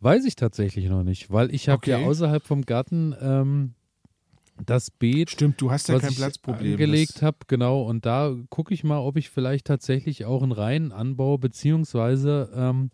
[0.00, 1.90] weiß ich tatsächlich noch nicht, weil ich habe okay.
[1.90, 3.74] ja außerhalb vom Garten ähm,
[4.64, 6.76] das Beet, Stimmt, du hast ja kein Platzproblem.
[6.76, 7.82] gelegt habe, genau.
[7.82, 12.90] Und da gucke ich mal, ob ich vielleicht tatsächlich auch einen Reihen anbaue, beziehungsweise ähm,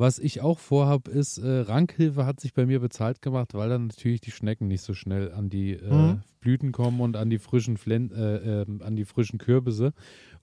[0.00, 3.88] was ich auch vorhabe, ist, äh, Rankhilfe hat sich bei mir bezahlt gemacht, weil dann
[3.88, 6.22] natürlich die Schnecken nicht so schnell an die äh, mhm.
[6.40, 9.92] Blüten kommen und an die frischen Flen äh, ähm, an die frischen Kürbisse.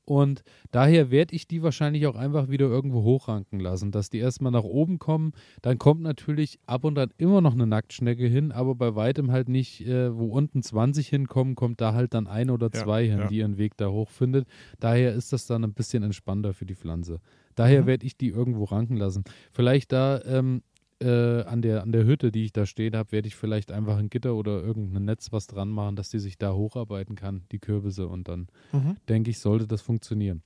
[0.07, 4.53] Und daher werde ich die wahrscheinlich auch einfach wieder irgendwo hochranken lassen, dass die erstmal
[4.53, 5.33] nach oben kommen.
[5.61, 9.49] Dann kommt natürlich ab und an immer noch eine Nacktschnecke hin, aber bei weitem halt
[9.49, 13.19] nicht, äh, wo unten 20 hinkommen, kommt da halt dann ein oder zwei ja, hin,
[13.19, 13.27] ja.
[13.27, 14.47] die ihren Weg da hochfindet.
[14.79, 17.19] Daher ist das dann ein bisschen entspannter für die Pflanze.
[17.55, 17.87] Daher mhm.
[17.87, 19.25] werde ich die irgendwo ranken lassen.
[19.51, 20.61] Vielleicht da ähm,
[21.01, 23.97] äh, an, der, an der Hütte, die ich da stehen habe, werde ich vielleicht einfach
[23.97, 27.59] ein Gitter oder irgendein Netz was dran machen, dass die sich da hocharbeiten kann, die
[27.59, 28.07] Kürbisse.
[28.07, 28.97] Und dann mhm.
[29.07, 30.41] denke ich, sollte das funktionieren.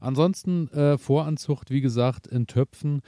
[0.00, 3.00] Ansonsten äh, Voranzucht, wie gesagt, in Töpfen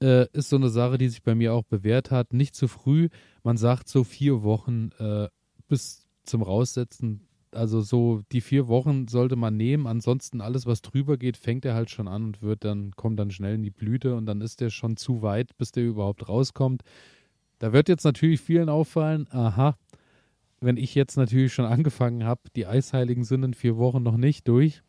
[0.00, 2.32] äh, ist so eine Sache, die sich bei mir auch bewährt hat.
[2.32, 3.08] Nicht zu früh.
[3.42, 5.28] Man sagt so vier Wochen äh,
[5.68, 9.86] bis zum Raussetzen also so die vier Wochen sollte man nehmen.
[9.86, 13.30] Ansonsten alles, was drüber geht, fängt er halt schon an und wird dann, kommt dann
[13.30, 16.82] schnell in die Blüte und dann ist der schon zu weit, bis der überhaupt rauskommt.
[17.58, 19.76] Da wird jetzt natürlich vielen auffallen, aha,
[20.60, 24.48] wenn ich jetzt natürlich schon angefangen habe, die Eisheiligen sind in vier Wochen noch nicht
[24.48, 24.82] durch.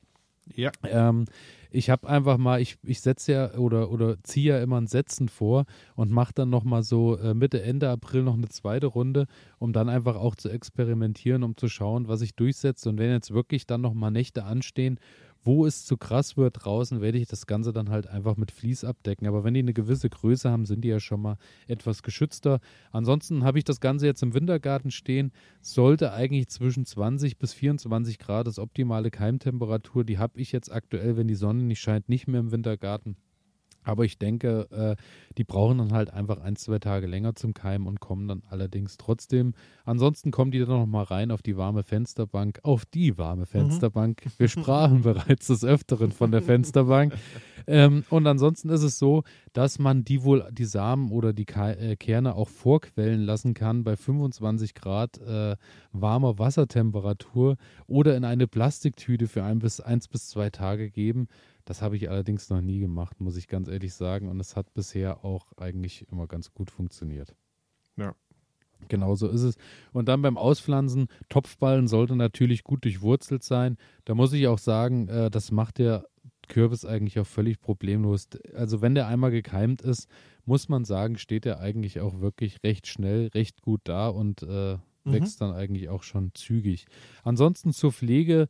[0.54, 0.72] Ja.
[0.84, 1.26] Ähm,
[1.72, 5.28] ich habe einfach mal, ich, ich setze ja oder, oder ziehe ja immer ein Setzen
[5.28, 5.66] vor
[5.96, 9.26] und mache dann nochmal so äh, Mitte, Ende April noch eine zweite Runde,
[9.58, 12.90] um dann einfach auch zu experimentieren, um zu schauen, was ich durchsetze.
[12.90, 15.00] Und wenn jetzt wirklich dann nochmal Nächte anstehen,
[15.46, 18.84] wo es zu krass wird draußen, werde ich das Ganze dann halt einfach mit Vlies
[18.84, 19.28] abdecken.
[19.28, 21.38] Aber wenn die eine gewisse Größe haben, sind die ja schon mal
[21.68, 22.60] etwas geschützter.
[22.92, 25.32] Ansonsten habe ich das Ganze jetzt im Wintergarten stehen.
[25.62, 30.04] Sollte eigentlich zwischen 20 bis 24 Grad das optimale Keimtemperatur.
[30.04, 33.16] Die habe ich jetzt aktuell, wenn die Sonne nicht scheint, nicht mehr im Wintergarten.
[33.86, 34.96] Aber ich denke, äh,
[35.38, 38.98] die brauchen dann halt einfach ein, zwei Tage länger zum Keimen und kommen dann allerdings
[38.98, 39.54] trotzdem.
[39.86, 43.48] Ansonsten kommen die dann noch mal rein auf die warme Fensterbank, auf die warme mhm.
[43.48, 44.26] Fensterbank.
[44.26, 44.32] Mhm.
[44.38, 47.14] Wir sprachen bereits des Öfteren von der Fensterbank.
[47.68, 49.24] Ähm, und ansonsten ist es so,
[49.54, 53.96] dass man die wohl, die Samen oder die äh, Kerne auch vorquellen lassen kann bei
[53.96, 55.56] 25 Grad äh,
[55.92, 57.58] warmer Wassertemperatur
[57.88, 61.28] oder in eine Plastiktüte für ein bis, eins bis zwei Tage geben.
[61.66, 64.30] Das habe ich allerdings noch nie gemacht, muss ich ganz ehrlich sagen.
[64.30, 67.36] Und es hat bisher auch eigentlich immer ganz gut funktioniert.
[67.98, 68.16] Ja.
[68.88, 69.56] Genau so ist es.
[69.94, 73.78] Und dann beim Auspflanzen, Topfballen sollte natürlich gut durchwurzelt sein.
[74.04, 76.06] Da muss ich auch sagen, äh, das macht der
[76.48, 78.28] Kürbis eigentlich auch völlig problemlos.
[78.54, 80.08] Also wenn der einmal gekeimt ist,
[80.46, 84.46] muss man sagen, steht er eigentlich auch wirklich recht schnell, recht gut da und äh,
[84.76, 84.80] mhm.
[85.04, 86.86] wächst dann eigentlich auch schon zügig.
[87.24, 88.48] Ansonsten zur Pflege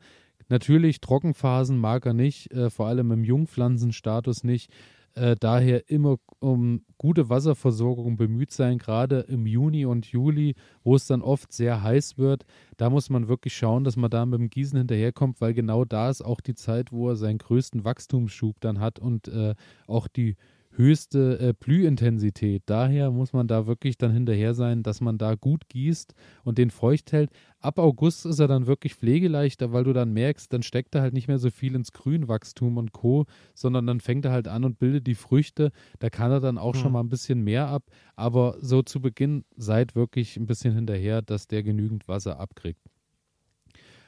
[0.47, 4.71] Natürlich Trockenphasen mag er nicht, äh, vor allem im Jungpflanzenstatus nicht.
[5.15, 11.07] Äh, daher immer um gute Wasserversorgung bemüht sein, gerade im Juni und Juli, wo es
[11.07, 12.45] dann oft sehr heiß wird.
[12.75, 16.09] Da muss man wirklich schauen, dass man da mit dem Gießen hinterherkommt, weil genau da
[16.09, 19.55] ist auch die Zeit, wo er seinen größten Wachstumsschub dann hat und äh,
[19.87, 20.35] auch die
[20.77, 22.63] höchste äh, Blühintensität.
[22.65, 26.13] Daher muss man da wirklich dann hinterher sein, dass man da gut gießt
[26.43, 27.31] und den feucht hält.
[27.59, 31.13] Ab August ist er dann wirklich pflegeleichter, weil du dann merkst, dann steckt er halt
[31.13, 34.79] nicht mehr so viel ins Grünwachstum und Co., sondern dann fängt er halt an und
[34.79, 35.71] bildet die Früchte.
[35.99, 36.79] Da kann er dann auch mhm.
[36.79, 37.83] schon mal ein bisschen mehr ab.
[38.15, 42.81] Aber so zu Beginn seid wirklich ein bisschen hinterher, dass der genügend Wasser abkriegt.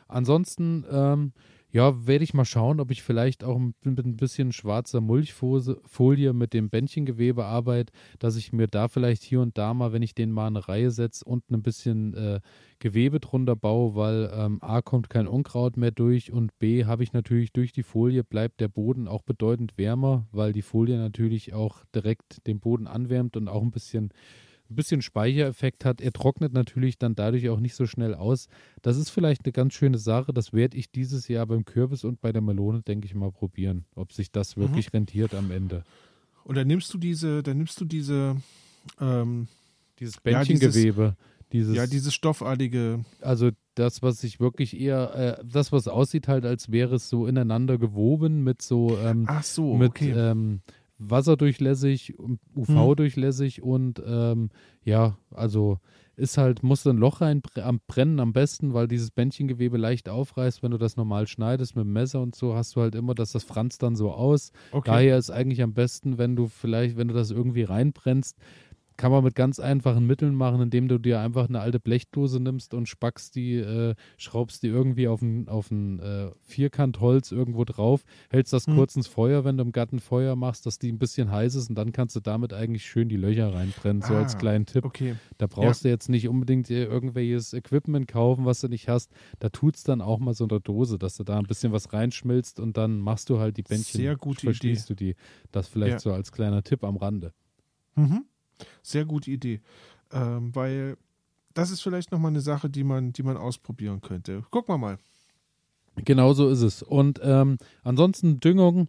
[0.07, 1.34] Ansonsten, ähm,
[1.78, 6.53] ja, werde ich mal schauen, ob ich vielleicht auch mit ein bisschen schwarzer Mulchfolie mit
[6.55, 10.32] dem Bändchengewebe arbeite, dass ich mir da vielleicht hier und da mal, wenn ich den
[10.32, 12.39] mal eine Reihe setze, unten ein bisschen äh,
[12.80, 17.13] Gewebe drunter baue, weil ähm, A kommt kein Unkraut mehr durch und B habe ich
[17.13, 21.86] natürlich durch die Folie bleibt der Boden auch bedeutend wärmer, weil die Folie natürlich auch
[21.93, 24.09] direkt den Boden anwärmt und auch ein bisschen
[24.70, 26.01] ein bisschen Speichereffekt hat.
[26.01, 28.47] Er trocknet natürlich dann dadurch auch nicht so schnell aus.
[28.82, 30.34] Das ist vielleicht eine ganz schöne Sache.
[30.34, 33.86] Das werde ich dieses Jahr beim Kürbis und bei der Melone, denke ich mal, probieren,
[33.95, 34.61] ob sich das mhm.
[34.61, 34.97] wirklich mhm.
[34.97, 35.84] rentiert am Ende.
[36.43, 38.38] Und dann nimmst du diese, dann nimmst du diese,
[39.01, 39.47] ähm,
[39.99, 41.03] dieses Bändchengewebe.
[41.03, 41.15] Ja,
[41.51, 43.05] Dieses, ja, dieses stoffartige.
[43.22, 47.28] Also das, was sich wirklich eher, äh, das, was aussieht halt, als wäre es so
[47.28, 50.11] ineinander gewoben mit so, ähm, Ach so, mit okay.
[50.11, 50.61] ähm,
[51.00, 52.16] wasserdurchlässig,
[52.56, 54.50] UV-durchlässig und ähm,
[54.84, 55.80] ja, also
[56.18, 60.10] ist halt, musst du ein Loch rein am brennen am besten, weil dieses Bändchengewebe leicht
[60.10, 63.14] aufreißt, wenn du das normal schneidest mit dem Messer und so, hast du halt immer,
[63.14, 64.52] dass das franzt dann so aus.
[64.72, 64.89] Okay.
[64.89, 68.36] Daher ist eigentlich am besten, wenn du vielleicht, wenn du das irgendwie reinbrennst,
[68.98, 72.74] kann man mit ganz einfachen Mitteln machen, indem du dir einfach eine alte Blechdose nimmst
[72.74, 78.04] und spackst die, äh, schraubst die irgendwie auf ein, auf ein äh, Vierkantholz irgendwo drauf,
[78.30, 78.76] hältst das Hm.
[78.76, 81.70] kurz ins Feuer, wenn du im Garten Feuer machst, dass die ein bisschen heiß ist
[81.70, 84.84] und dann kannst du damit eigentlich schön die Löcher reinbrennen, so als Ah, kleinen Tipp.
[84.84, 85.16] Okay.
[85.38, 89.12] Da brauchst du jetzt nicht unbedingt dir irgendwelches Equipment kaufen, was du nicht hast.
[89.39, 91.93] Da tut's dann auch mal so in der Dose, dass du da ein bisschen was
[91.93, 94.00] reinschmilzt und dann machst du halt die Bändchen.
[94.02, 95.16] Sehr gute verschließt du die.
[95.52, 96.00] Das vielleicht Ja.
[96.00, 97.34] so als kleiner Tipp am Rande.
[97.95, 98.26] Mhm.
[98.82, 99.62] Sehr gute Idee.
[100.12, 100.97] Ähm, weil
[101.53, 104.43] das ist vielleicht nochmal eine Sache, die man, die man ausprobieren könnte.
[104.51, 104.97] Gucken wir mal.
[105.95, 106.84] Genau so ist es.
[106.84, 108.88] Und ähm, ansonsten Düngung,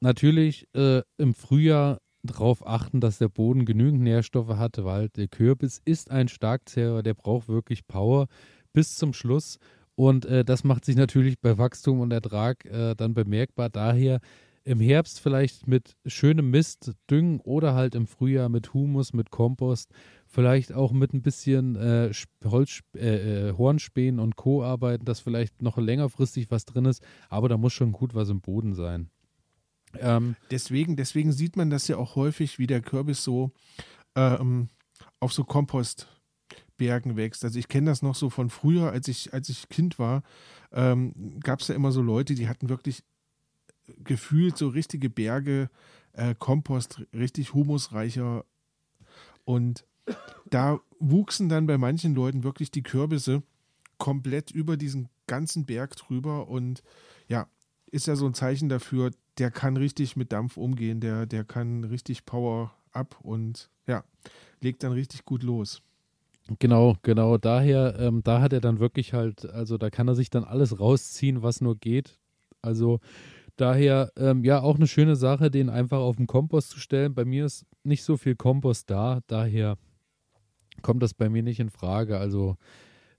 [0.00, 5.80] natürlich äh, im Frühjahr darauf achten, dass der Boden genügend Nährstoffe hat, weil der Kürbis
[5.84, 8.26] ist ein Starkzehrer, der braucht wirklich Power
[8.72, 9.58] bis zum Schluss.
[9.94, 13.70] Und äh, das macht sich natürlich bei Wachstum und Ertrag äh, dann bemerkbar.
[13.70, 14.20] Daher
[14.64, 19.90] im Herbst vielleicht mit schönem Mist düngen oder halt im Frühjahr mit Humus, mit Kompost,
[20.26, 22.10] vielleicht auch mit ein bisschen äh,
[22.44, 24.64] Holz, äh, äh, Hornspänen und Co.
[24.64, 28.40] arbeiten, dass vielleicht noch längerfristig was drin ist, aber da muss schon gut was im
[28.40, 29.10] Boden sein.
[30.00, 33.52] Ähm, Deswegen, deswegen sieht man das ja auch häufig, wie der Kürbis so
[34.16, 34.68] ähm,
[35.20, 37.44] auf so Kompostbergen wächst.
[37.44, 40.22] Also ich kenne das noch so von früher, als ich, als ich Kind war,
[40.72, 43.04] ähm, gab es ja immer so Leute, die hatten wirklich
[44.02, 45.70] gefühlt so richtige Berge
[46.12, 48.44] äh, Kompost, richtig humusreicher.
[49.44, 49.84] Und
[50.50, 53.42] da wuchsen dann bei manchen Leuten wirklich die Kürbisse
[53.98, 56.82] komplett über diesen ganzen Berg drüber und
[57.28, 57.48] ja,
[57.90, 61.84] ist ja so ein Zeichen dafür, der kann richtig mit Dampf umgehen, der, der kann
[61.84, 64.04] richtig Power ab und ja,
[64.60, 65.82] legt dann richtig gut los.
[66.58, 67.38] Genau, genau.
[67.38, 70.78] Daher, ähm, da hat er dann wirklich halt, also da kann er sich dann alles
[70.78, 72.18] rausziehen, was nur geht.
[72.60, 73.00] Also
[73.56, 77.14] daher, ähm, ja, auch eine schöne Sache, den einfach auf den Kompost zu stellen.
[77.14, 79.76] Bei mir ist nicht so viel Kompost da, daher
[80.82, 82.18] kommt das bei mir nicht in Frage.
[82.18, 82.56] Also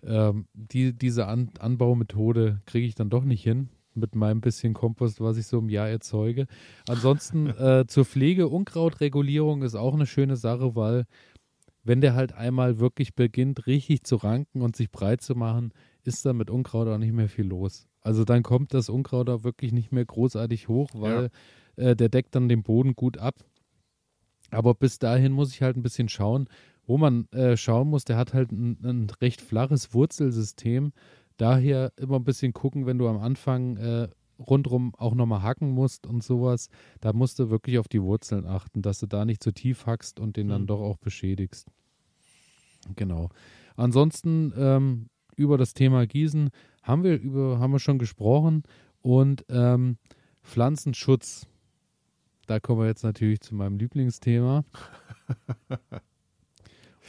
[0.03, 5.21] ähm, die, diese An Anbaumethode kriege ich dann doch nicht hin mit meinem bisschen Kompost,
[5.21, 6.47] was ich so im Jahr erzeuge.
[6.88, 11.05] Ansonsten äh, zur Pflege, Unkrautregulierung ist auch eine schöne Sache, weil
[11.83, 15.71] wenn der halt einmal wirklich beginnt, richtig zu ranken und sich breit zu machen,
[16.03, 17.88] ist dann mit Unkraut auch nicht mehr viel los.
[18.05, 21.31] Also dann kommt das Unkraut auch wirklich nicht mehr großartig hoch, weil
[21.75, 23.33] äh, der deckt dann den Boden gut ab.
[24.51, 26.47] Aber bis dahin muss ich halt ein bisschen schauen,
[26.85, 28.05] wo man äh, schauen muss.
[28.05, 30.93] Der hat halt ein, ein recht flaches Wurzelsystem.
[31.37, 36.05] Daher immer ein bisschen gucken, wenn du am Anfang äh, rundrum auch nochmal hacken musst
[36.05, 36.69] und sowas.
[37.01, 40.19] Da musst du wirklich auf die Wurzeln achten, dass du da nicht zu tief hackst
[40.19, 40.67] und den dann Mhm.
[40.67, 41.67] doch auch beschädigst.
[42.95, 43.29] Genau.
[43.75, 46.49] Ansonsten ähm, über das Thema Gießen
[46.83, 48.63] haben wir über haben wir schon gesprochen
[49.01, 49.97] und ähm,
[50.43, 51.47] Pflanzenschutz.
[52.47, 54.63] Da kommen wir jetzt natürlich zu meinem Lieblingsthema.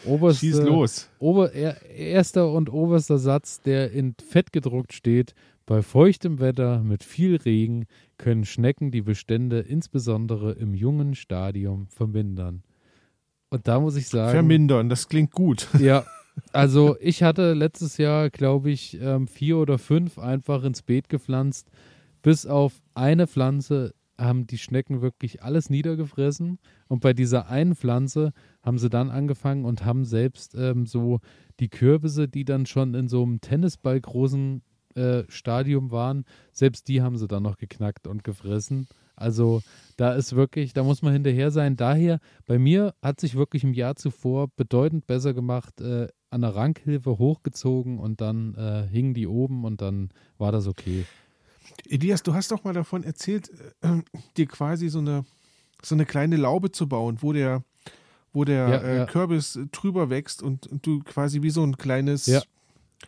[0.04, 1.10] Oberste, Schieß los.
[1.18, 5.34] Ober, er, erster und oberster Satz, der in Fett gedruckt steht.
[5.64, 7.86] Bei feuchtem Wetter mit viel Regen
[8.18, 12.62] können Schnecken die Bestände insbesondere im jungen Stadium vermindern.
[13.48, 14.32] Und da muss ich sagen.
[14.32, 15.68] Vermindern, das klingt gut.
[15.78, 16.04] Ja,
[16.52, 21.70] also ich hatte letztes Jahr, glaube ich, ähm, vier oder fünf einfach ins Beet gepflanzt.
[22.22, 26.58] Bis auf eine Pflanze haben die Schnecken wirklich alles niedergefressen.
[26.88, 28.32] Und bei dieser einen Pflanze
[28.62, 31.20] haben sie dann angefangen und haben selbst ähm, so
[31.60, 34.62] die Kürbisse, die dann schon in so einem Tennisball großen
[34.94, 38.88] äh, Stadium waren, selbst die haben sie dann noch geknackt und gefressen.
[39.14, 39.62] Also
[39.96, 41.76] da ist wirklich, da muss man hinterher sein.
[41.76, 46.54] Daher, bei mir hat sich wirklich im Jahr zuvor bedeutend besser gemacht, äh, an der
[46.54, 51.04] Rankhilfe hochgezogen und dann äh, hingen die oben und dann war das okay.
[51.88, 54.02] Elias, du hast doch mal davon erzählt, äh,
[54.36, 55.24] dir quasi so eine,
[55.82, 57.64] so eine kleine Laube zu bauen, wo der,
[58.32, 59.06] wo der Ja, äh, ja.
[59.06, 62.42] Kürbis drüber wächst und, und du quasi wie so ein kleines, Ja.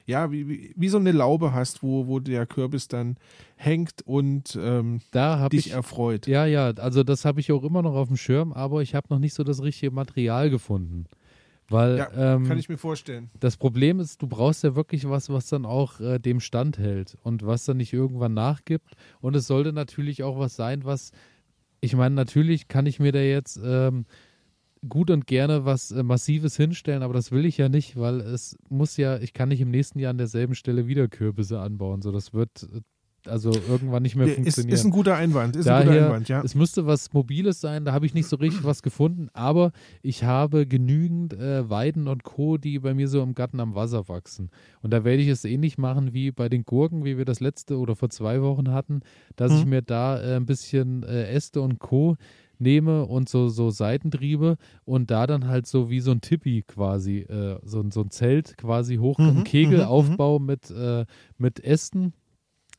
[0.07, 3.16] ja, wie, wie, wie so eine Laube hast, wo, wo der Kürbis dann
[3.57, 6.26] hängt und ähm, Da habe dich ich, erfreut.
[6.26, 9.07] ja, ja, also das habe ich auch immer noch auf dem Schirm, aber ich habe
[9.11, 11.07] noch nicht so das richtige Material gefunden.
[11.71, 13.31] Weil Ja, ähm, Kann ich mir vorstellen.
[13.39, 17.16] Das Problem ist, du brauchst ja wirklich was, was dann auch äh, dem Stand hält
[17.23, 18.95] und was dann nicht irgendwann nachgibt.
[19.21, 21.12] Und es sollte natürlich auch was sein, was,
[21.81, 24.07] ich meine, natürlich kann ich mir da jetzt ähm,
[24.89, 28.57] gut und gerne was äh, Massives hinstellen, aber das will ich ja nicht, weil es
[28.71, 32.01] muss ja, ich kann nicht im nächsten Jahr an derselben Stelle wieder Kürbisse anbauen.
[32.01, 32.81] So, das wird äh,
[33.27, 34.75] also irgendwann nicht mehr Ist, funktionieren.
[34.75, 35.57] ist ein guter Einwand.
[35.57, 36.43] Ist Daher, ein guter Einwand, ja.
[36.43, 40.25] Es müsste was Mobiles sein, da habe ich nicht so richtig was gefunden, aber ich
[40.25, 44.51] habe genügend äh, Weiden und Co., die bei mir so im Garten am Wasser wachsen.
[44.83, 47.79] Und da werde ich es ähnlich machen wie bei den Gurken, wie wir das letzte
[47.79, 49.01] oder vor zwei Wochen hatten,
[49.37, 49.71] dass ich Mhm.
[49.71, 52.16] mir da äh, ein bisschen äh, Äste und Co.
[52.61, 57.19] nehme und so, so Seitentriebe und da dann halt so wie so ein Tippi quasi,
[57.21, 61.05] äh, so, ein- so ein Zelt quasi hoch, Mhm, einen Kegel mhm, aufbaue mit, äh,
[61.37, 62.14] mit Ästen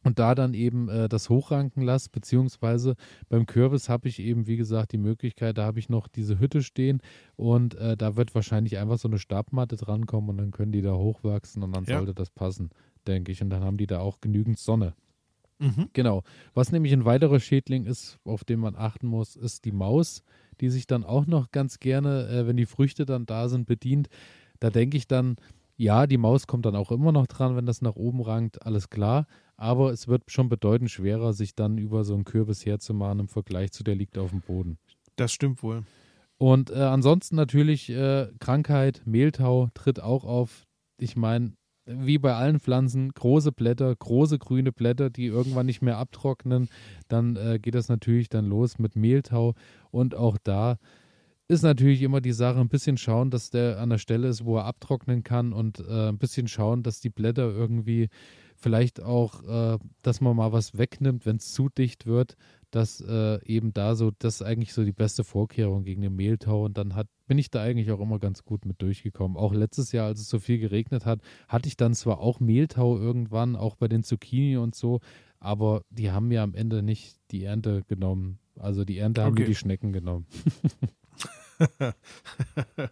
[0.03, 2.95] und da dann eben äh, das hochranken lasse, beziehungsweise
[3.27, 6.61] beim Kürbis habe ich eben, wie gesagt, die Möglichkeit, da habe ich noch diese Hütte
[6.63, 7.01] stehen
[7.35, 10.93] und äh, da wird wahrscheinlich einfach so eine Stabmatte drankommen und dann können die da
[10.93, 11.97] hochwachsen und dann Ja.
[11.97, 12.69] sollte das passen,
[13.07, 13.41] denke ich.
[13.41, 14.93] Und dann haben die da auch genügend Sonne.
[15.59, 15.89] Mhm.
[15.91, 16.23] Genau.
[16.53, 20.23] Was nämlich ein weiterer Schädling ist, auf den man achten muss, ist die Maus,
[20.61, 24.07] die sich dann auch noch ganz gerne, äh, wenn die Früchte dann da sind, bedient.
[24.61, 25.35] Da denke ich dann,
[25.75, 28.89] ja, die Maus kommt dann auch immer noch dran, wenn das nach oben rankt, alles
[28.89, 29.27] klar.
[29.59, 33.73] Aber es wird schon bedeutend schwerer, sich dann über so einen Kürbis herzumachen im Vergleich
[33.73, 34.77] zu der liegt auf dem Boden.
[35.17, 35.83] Das stimmt wohl.
[36.37, 40.65] Und äh, ansonsten natürlich äh, Krankheit, Mehltau tritt auch auf.
[40.97, 41.51] Ich meine,
[41.85, 46.69] wie bei allen Pflanzen, große Blätter, große grüne Blätter, die irgendwann nicht mehr abtrocknen.
[47.09, 49.55] Dann äh, geht das natürlich dann los mit Mehltau.
[49.91, 50.77] Und auch da
[51.49, 54.55] ist natürlich immer die Sache, ein bisschen schauen, dass der an der Stelle ist, wo
[54.55, 58.07] er abtrocknen kann und äh, ein bisschen schauen, dass die Blätter irgendwie
[58.59, 62.35] vielleicht auch, äh, dass man mal was wegnimmt, wenn es zu dicht wird,
[62.71, 66.65] dass äh, eben da so, das ist eigentlich so die beste Vorkehrung gegen den Mehltau
[66.65, 69.37] und dann hat, bin ich da eigentlich auch immer ganz gut mit durchgekommen.
[69.37, 72.97] Auch letztes Jahr, als es so viel geregnet hat, hatte ich dann zwar auch Mehltau
[72.97, 74.99] irgendwann, auch bei den Zucchini und so,
[75.39, 78.39] aber die haben mir am Ende nicht die Ernte genommen.
[78.57, 79.49] Also die Ernte haben mir Okay.
[79.51, 80.27] die Schnecken genommen.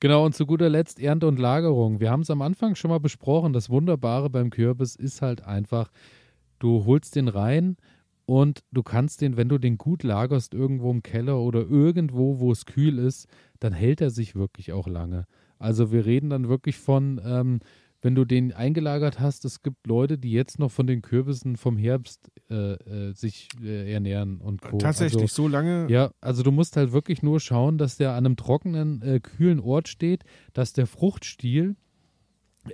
[0.00, 2.00] Genau, und zu guter Letzt Ernte und Lagerung.
[2.00, 3.52] Wir haben es am Anfang schon mal besprochen.
[3.52, 5.90] Das Wunderbare beim Kürbis ist halt einfach,
[6.58, 7.76] du holst den rein
[8.24, 12.50] und du kannst den, wenn du den gut lagerst, irgendwo im Keller oder irgendwo, wo
[12.50, 13.28] es kühl ist,
[13.58, 15.26] dann hält er sich wirklich auch lange.
[15.58, 17.60] Also wir reden dann wirklich von, ähm,
[18.00, 21.76] wenn du den eingelagert hast, es gibt Leute, die jetzt noch von den Kürbissen vom
[21.76, 24.78] Herbst äh, äh, sich äh, ernähren und Co.
[24.78, 25.86] Tatsächlich, Also, so lange.
[25.90, 29.60] ja, also du musst halt wirklich nur schauen, dass der an einem trockenen, äh, kühlen
[29.60, 31.76] Ort steht, dass der Fruchtstiel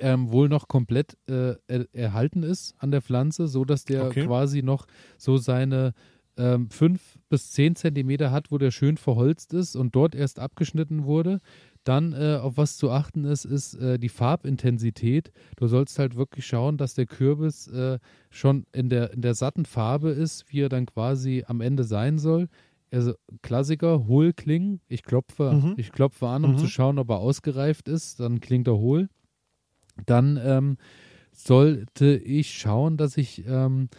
[0.01, 4.25] ähm, wohl noch komplett äh, er erhalten ist an der Pflanze, so dass der Okay.
[4.25, 5.95] quasi noch so seine
[6.37, 11.05] ähm, fünf bis zehn Zentimeter hat, wo der schön verholzt ist und dort erst abgeschnitten
[11.05, 11.41] wurde.
[11.87, 15.31] Dann, äh, auf was zu achten ist, ist äh, die Farbintensität.
[15.55, 19.65] Du sollst halt wirklich schauen, dass der Kürbis äh, schon in der, in der satten
[19.65, 22.49] Farbe ist, wie er dann quasi am Ende sein soll.
[22.91, 24.81] Also Klassiker, hohl klingen.
[24.89, 25.75] Ich klopfe, Mhm.
[25.77, 26.59] ich klopfe an, um Mhm.
[26.59, 28.19] zu schauen, ob er ausgereift ist.
[28.19, 29.09] Dann klingt er hohl.
[30.07, 30.77] Dann ähm,
[31.31, 33.91] sollte ich schauen, dass ich ähm,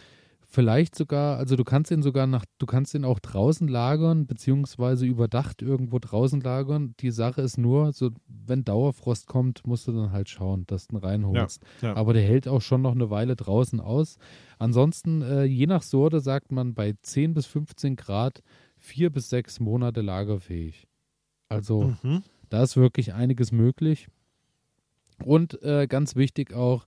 [0.50, 5.04] vielleicht sogar, also du kannst den sogar nach, du kannst den auch draußen lagern, beziehungsweise
[5.04, 6.94] überdacht irgendwo draußen lagern.
[7.00, 10.96] Die Sache ist nur, so wenn Dauerfrost kommt, musst du dann halt schauen, dass du
[10.96, 11.62] ihn reinholst.
[11.82, 11.94] ja.
[11.94, 14.16] Aber der hält auch schon noch eine Weile draußen aus.
[14.58, 18.42] Ansonsten, äh, je nach Sorte sagt man bei 10 bis 15 Grad
[18.78, 20.88] vier bis sechs Monate lagerfähig.
[21.50, 22.22] Also Mhm.
[22.48, 24.08] da ist wirklich einiges möglich.
[25.24, 26.86] Und äh, ganz wichtig auch,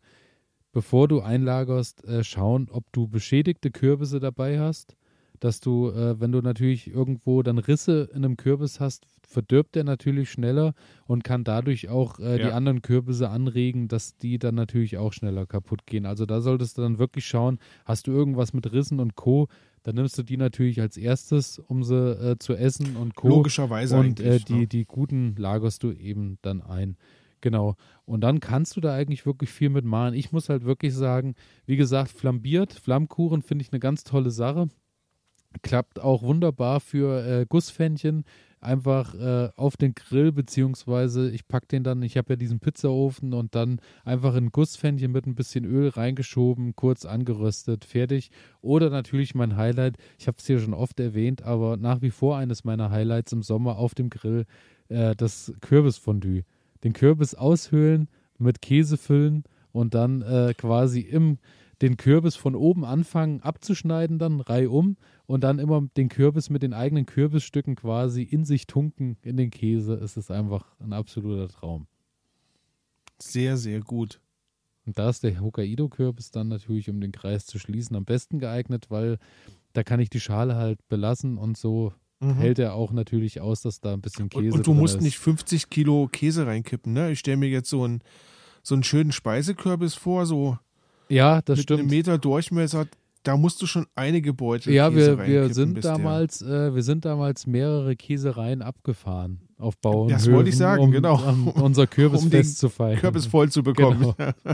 [0.71, 4.95] bevor du einlagerst, äh, schauen, ob du beschädigte Kürbisse dabei hast.
[5.39, 9.83] Dass du, äh, wenn du natürlich irgendwo dann Risse in einem Kürbis hast, verdirbt der
[9.83, 10.75] natürlich schneller
[11.07, 12.51] und kann dadurch auch äh, die Ja.
[12.53, 16.05] anderen Kürbisse anregen, dass die dann natürlich auch schneller kaputt gehen.
[16.05, 19.47] Also da solltest du dann wirklich schauen, hast du irgendwas mit Rissen und Co.,
[19.81, 23.29] dann nimmst du die natürlich als erstes, um sie äh, zu essen und Co.
[23.29, 24.45] Logischerweise Und äh, eigentlich.
[24.45, 24.67] die, ne?
[24.67, 26.97] die guten lagerst du eben dann ein.
[27.41, 27.75] Genau.
[28.05, 30.13] Und dann kannst du da eigentlich wirklich viel mit machen.
[30.13, 31.35] Ich muss halt wirklich sagen,
[31.65, 34.69] wie gesagt, flambiert, Flammkuchen finde ich eine ganz tolle Sache.
[35.63, 38.23] Klappt auch wunderbar für äh, Gussfännchen.
[38.61, 43.33] Einfach äh, auf den Grill, beziehungsweise ich packe den dann, ich habe ja diesen Pizzaofen
[43.33, 48.29] und dann einfach in ein Gussfännchen mit ein bisschen Öl reingeschoben, kurz angeröstet, fertig.
[48.61, 52.37] Oder natürlich mein Highlight, ich habe es hier schon oft erwähnt, aber nach wie vor
[52.37, 54.45] eines meiner Highlights im Sommer auf dem Grill,
[54.89, 56.43] äh, das Kürbisfondue.
[56.83, 61.37] Den Kürbis aushöhlen, mit Käse füllen und dann äh, quasi im
[61.81, 66.73] den Kürbis von oben anfangen abzuschneiden, dann reihum und dann immer den Kürbis mit den
[66.73, 69.95] eigenen Kürbisstücken quasi in sich tunken in den Käse.
[69.95, 71.87] Es ist einfach ein absoluter Traum.
[73.19, 74.21] Sehr, sehr gut.
[74.85, 78.87] Und da ist der Hokkaido-Kürbis dann natürlich, um den Kreis zu schließen, am besten geeignet,
[78.89, 79.17] weil
[79.73, 82.35] da kann ich die Schale halt belassen und so mhm.
[82.35, 85.01] hält er auch natürlich aus, dass da ein bisschen Käse Und, und du musst ist.
[85.01, 87.11] nicht 50 Kilo Käse reinkippen, ne?
[87.11, 88.01] Ich stelle mir jetzt so einen,
[88.63, 90.57] so einen schönen Speisekürbis vor, so
[91.09, 91.79] ja, das mit stimmt.
[91.81, 92.87] einem Meter Durchmesser.
[93.23, 97.05] Da musst du schon einige Beutel ja, Käse wir, wir sind damals, äh, wir sind
[97.05, 100.09] damals mehrere Käsereien abgefahren auf Bauern.
[100.09, 101.21] Das wollte ich sagen, um, genau.
[101.27, 102.99] Um unser Kürbisfest um zu feiern.
[102.99, 104.13] Kürbis voll zu bekommen.
[104.17, 104.33] Genau.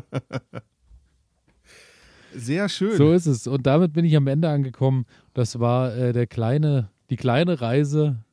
[2.36, 2.97] Sehr schön.
[2.97, 3.47] So ist es.
[3.47, 5.05] Und damit bin ich am Ende angekommen.
[5.34, 8.24] Das war äh, der kleine, die kleine Reise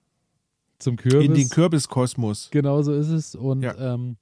[0.78, 1.26] zum Kürbis.
[1.28, 2.48] In den Kürbiskosmos.
[2.50, 3.34] Genau so ist es.
[3.34, 4.16] Und ja, ähm,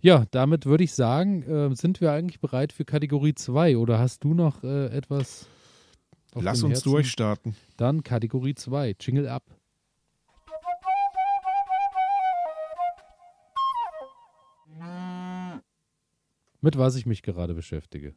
[0.00, 4.24] ja damit würde ich sagen, äh, sind wir eigentlich bereit für Kategorie 2 oder hast
[4.24, 5.46] du noch äh, etwas?
[6.34, 6.90] Lass uns Herzen?
[6.90, 7.56] durchstarten.
[7.76, 9.44] Dann Kategorie 2, Jingle ab.
[16.64, 18.14] Mit was ich mich gerade beschäftige.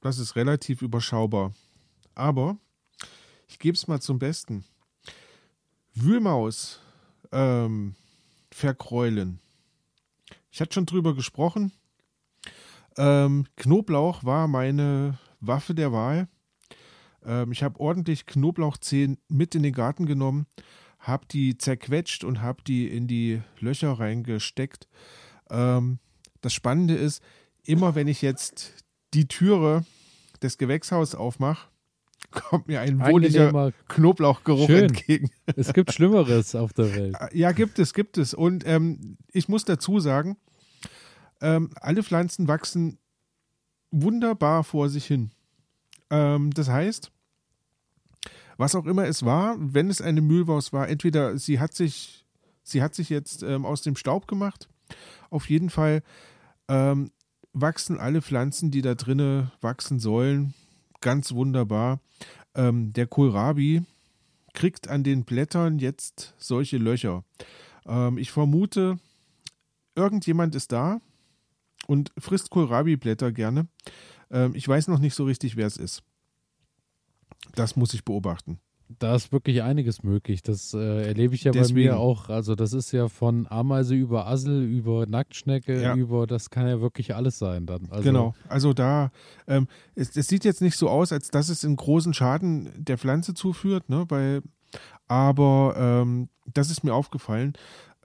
[0.00, 1.52] Das ist relativ überschaubar.
[2.14, 2.58] Aber
[3.48, 4.64] ich gebe es mal zum Besten.
[5.94, 6.80] Wühlmaus
[7.32, 7.94] ähm,
[8.50, 9.40] verkräulen.
[10.50, 11.72] Ich hatte schon drüber gesprochen.
[12.96, 16.28] Ähm, Knoblauch war meine Waffe der Wahl.
[17.24, 20.46] Ähm, ich habe ordentlich Knoblauchzehen mit in den Garten genommen,
[20.98, 24.88] habe die zerquetscht und habe die in die Löcher reingesteckt.
[25.50, 25.98] Ähm,
[26.40, 27.22] das Spannende ist,
[27.64, 28.84] immer wenn ich jetzt
[29.14, 29.84] die Türe
[30.42, 31.68] des Gewächshauses aufmache,
[32.30, 34.84] kommt mir ein wohliger Knoblauchgeruch Schön.
[34.84, 35.30] entgegen.
[35.56, 37.16] Es gibt Schlimmeres auf der Welt.
[37.32, 38.34] Ja, gibt es, gibt es.
[38.34, 40.36] Und ähm, ich muss dazu sagen,
[41.40, 42.98] ähm, alle Pflanzen wachsen
[43.90, 45.30] wunderbar vor sich hin.
[46.10, 47.10] Ähm, das heißt,
[48.56, 52.26] was auch immer es war, wenn es eine Mühlwaus war, entweder sie hat sich,
[52.62, 54.68] sie hat sich jetzt ähm, aus dem Staub gemacht,
[55.30, 56.02] auf jeden Fall
[56.68, 57.10] ähm,
[57.52, 60.54] wachsen alle Pflanzen, die da drinnen wachsen sollen,
[61.00, 62.00] ganz wunderbar.
[62.54, 63.82] Ähm, der Kohlrabi
[64.54, 67.24] kriegt an den Blättern jetzt solche Löcher.
[67.86, 68.98] Ähm, ich vermute,
[69.94, 71.00] irgendjemand ist da
[71.86, 73.68] und frisst Kohlrabi-Blätter gerne.
[74.30, 76.02] Ähm, ich weiß noch nicht so richtig, wer es ist.
[77.54, 78.60] Das muss ich beobachten
[78.98, 80.42] da ist wirklich einiges möglich.
[80.42, 81.90] Das äh, erlebe ich ja Deswegen.
[81.90, 82.28] bei mir auch.
[82.28, 85.94] Also das ist ja von Ameise über Assel, über Nacktschnecke, ja.
[85.94, 87.88] über, das kann ja wirklich alles sein dann.
[87.90, 89.10] Also, genau, also da,
[89.46, 92.98] ähm, es, es, sieht jetzt nicht so aus, als dass es einen großen Schaden der
[92.98, 94.42] Pflanze zuführt, ne, weil,
[95.06, 97.52] aber ähm, das ist mir aufgefallen.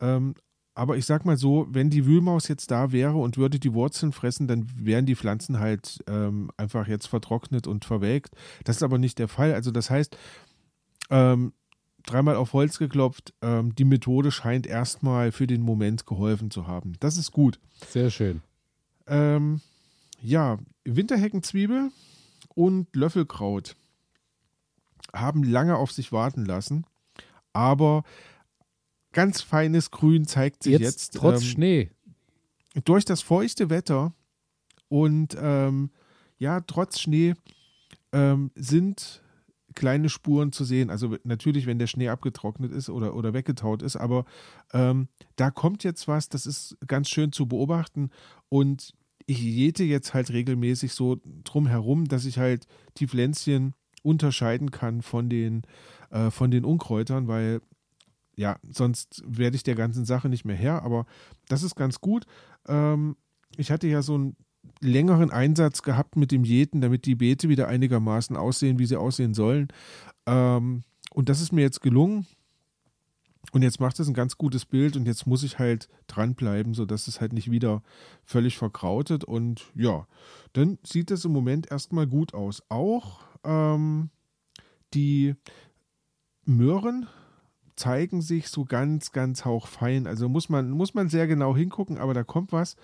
[0.02, 0.36] Ähm,
[0.76, 4.12] aber ich sag mal so, wenn die Wühlmaus jetzt da wäre und würde die Wurzeln
[4.12, 8.34] fressen, dann wären die Pflanzen halt ähm, einfach jetzt vertrocknet und verwelkt.
[8.64, 9.54] Das ist aber nicht der Fall.
[9.54, 10.18] Also das heißt,
[11.10, 11.54] ähm,
[12.06, 13.34] dreimal auf Holz geklopft.
[13.42, 16.94] Ähm, die Methode scheint erstmal für den Moment geholfen zu haben.
[17.00, 17.60] Das ist gut.
[17.90, 18.42] Sehr schön.
[19.08, 19.62] Ähm,
[20.22, 21.92] ja, Winterheckenzwiebel
[22.56, 23.76] und Löffelkraut
[25.14, 26.86] haben lange auf sich warten lassen,
[27.52, 28.04] aber
[29.12, 30.82] ganz feines Grün zeigt sich jetzt.
[30.82, 31.92] jetzt trotz ähm, Schnee.
[32.86, 34.14] Durch das feuchte Wetter
[34.88, 35.92] und ähm,
[36.40, 37.36] ja, trotz Schnee
[38.12, 39.23] ähm, sind
[39.76, 40.90] kleine Spuren zu sehen.
[40.90, 44.26] Also natürlich, wenn der Schnee abgetrocknet ist oder, oder weggetaut ist, aber
[44.74, 48.10] ähm, da kommt jetzt was, das ist ganz schön zu beobachten
[48.50, 48.94] und
[49.26, 52.68] ich jäte jetzt halt regelmäßig so drum herum, dass ich halt
[52.98, 55.64] die Pflänzchen unterscheiden kann von den,
[56.10, 57.62] äh, von den Unkräutern, weil
[58.36, 61.06] ja, sonst werde ich der ganzen Sache nicht mehr her, aber
[61.48, 62.26] das ist ganz gut.
[62.68, 63.16] Ähm,
[63.58, 64.36] ich hatte ja so ein
[64.80, 69.34] längeren Einsatz gehabt mit dem Jäten, damit die Beete wieder einigermaßen aussehen, wie sie aussehen
[69.34, 69.70] sollen.
[70.26, 70.84] Ähm,
[71.14, 72.26] und das ist mir jetzt gelungen.
[73.52, 77.08] Und jetzt macht es ein ganz gutes Bild und jetzt muss ich halt dranbleiben, sodass
[77.08, 77.84] es halt nicht wieder
[78.24, 79.24] völlig verkrautet.
[79.24, 80.08] Und ja,
[80.54, 82.64] dann sieht es im Moment erstmal gut aus.
[82.70, 84.10] Auch ähm,
[84.94, 85.36] die
[86.46, 87.08] Möhren
[87.76, 90.08] zeigen sich so ganz, ganz hauchfein.
[90.08, 92.76] Also muss man, muss man sehr genau hingucken, aber da kommt was.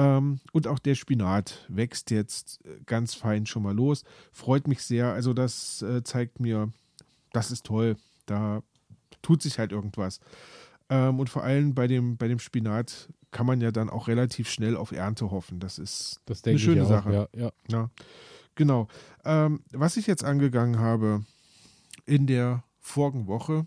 [0.00, 4.04] Ähm, und auch der Spinat wächst jetzt äh, ganz fein schon mal los.
[4.32, 5.12] Freut mich sehr.
[5.12, 6.72] Also das äh, zeigt mir,
[7.32, 7.96] das ist toll.
[8.24, 8.62] Da
[9.20, 10.20] tut sich halt irgendwas.
[10.88, 14.48] Ähm, und vor allem bei dem, bei dem Spinat kann man ja dann auch relativ
[14.48, 15.60] schnell auf Ernte hoffen.
[15.60, 17.12] Das ist das eine schöne auch, Sache.
[17.12, 17.52] Ja, ja.
[17.68, 17.90] ja
[18.54, 18.88] genau.
[19.24, 21.24] Ähm, was ich jetzt angegangen habe
[22.06, 23.66] in der vorigen Woche,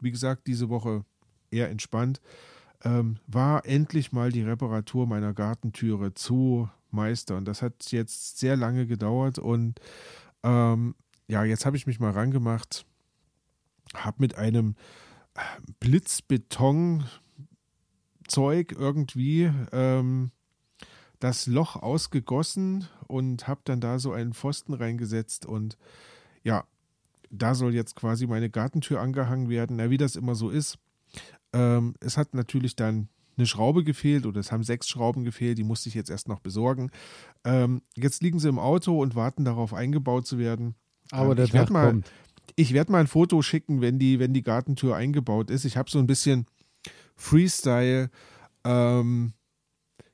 [0.00, 1.04] wie gesagt, diese Woche
[1.50, 2.22] eher entspannt,
[2.84, 7.44] ähm, war endlich mal die Reparatur meiner Gartentüre zu meistern.
[7.44, 9.80] Das hat jetzt sehr lange gedauert und
[10.42, 10.94] ähm,
[11.26, 12.86] ja, jetzt habe ich mich mal rangemacht,
[13.94, 14.76] habe mit einem
[15.34, 15.40] äh,
[15.80, 17.04] Blitzbeton
[18.28, 20.30] Zeug irgendwie ähm,
[21.18, 25.78] das Loch ausgegossen und habe dann da so einen Pfosten reingesetzt und
[26.42, 26.64] ja,
[27.30, 29.76] da soll jetzt quasi meine Gartentür angehangen werden.
[29.76, 30.78] Na, wie das immer so ist.
[31.54, 35.64] Ähm, es hat natürlich dann eine Schraube gefehlt oder es haben sechs Schrauben gefehlt, die
[35.64, 36.90] musste ich jetzt erst noch besorgen.
[37.44, 40.74] Ähm, jetzt liegen sie im Auto und warten darauf, eingebaut zu werden.
[41.10, 42.12] Aber ähm, der ich werde Tag mal, kommt.
[42.56, 45.64] ich werde mal ein Foto schicken, wenn die, wenn die Gartentür eingebaut ist.
[45.64, 46.46] Ich habe so ein bisschen
[47.16, 48.10] Freestyle,
[48.64, 49.32] ähm,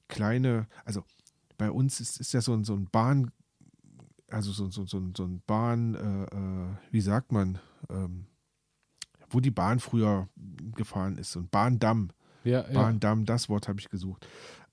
[0.08, 1.04] kleine, also
[1.56, 3.30] bei uns ist, ist ja so ein, so ein Bahn,
[4.28, 8.26] also so, so, so, so ein Bahn, äh, äh, wie sagt man, ähm,
[9.30, 10.28] wo die Bahn früher
[10.74, 12.10] gefahren ist, so ein Bahndamm.
[12.44, 12.72] Ja, ja.
[12.72, 14.26] Bahndamm, das Wort habe ich gesucht.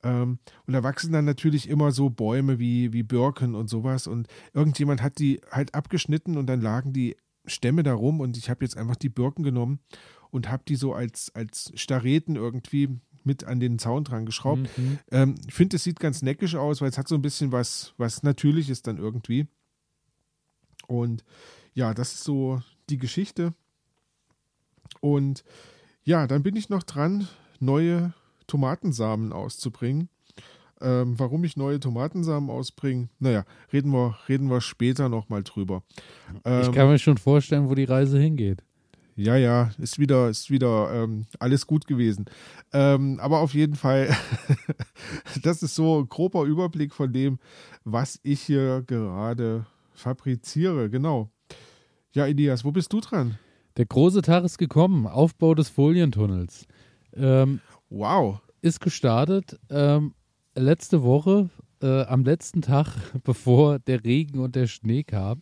[0.03, 4.07] Ähm, und da wachsen dann natürlich immer so Bäume wie, wie Birken und sowas.
[4.07, 8.49] Und irgendjemand hat die halt abgeschnitten und dann lagen die Stämme da rum und ich
[8.49, 9.79] habe jetzt einfach die Birken genommen
[10.31, 14.69] und habe die so als, als Stareten irgendwie mit an den Zaun dran geschraubt.
[14.77, 14.99] Mhm.
[15.11, 17.93] Ähm, ich finde, es sieht ganz neckisch aus, weil es hat so ein bisschen was,
[17.97, 19.47] was Natürliches dann irgendwie.
[20.87, 21.23] Und
[21.73, 23.53] ja, das ist so die Geschichte.
[25.01, 25.43] Und
[26.03, 27.27] ja, dann bin ich noch dran,
[27.59, 28.13] neue
[28.47, 30.09] Tomatensamen auszubringen.
[30.79, 35.81] Ähm, warum ich neue Tomatensamen ausbringe, naja, reden wir, reden wir später nochmal drüber.
[36.35, 38.63] Ich Ähm, kann mir schon vorstellen, wo die Reise hingeht.
[39.15, 42.25] ja, ja, ist wieder, ist wieder ähm, alles gut gewesen.
[42.73, 44.15] Ähm, aber auf jeden Fall,
[45.43, 47.39] das ist so ein grober Überblick von dem,
[47.83, 50.91] was ich hier gerade fabriziere.
[50.91, 51.31] Genau.
[52.13, 53.39] Ja, Elias, wo bist du dran?
[53.77, 55.05] Der große Tag ist gekommen.
[55.05, 56.65] Aufbau des Folientunnels.
[57.15, 58.41] Ähm, Wow.
[58.61, 60.13] ist gestartet ähm,
[60.55, 61.49] letzte Woche,
[61.81, 62.87] äh, am letzten Tag,
[63.23, 65.41] bevor der Regen und der Schnee kam.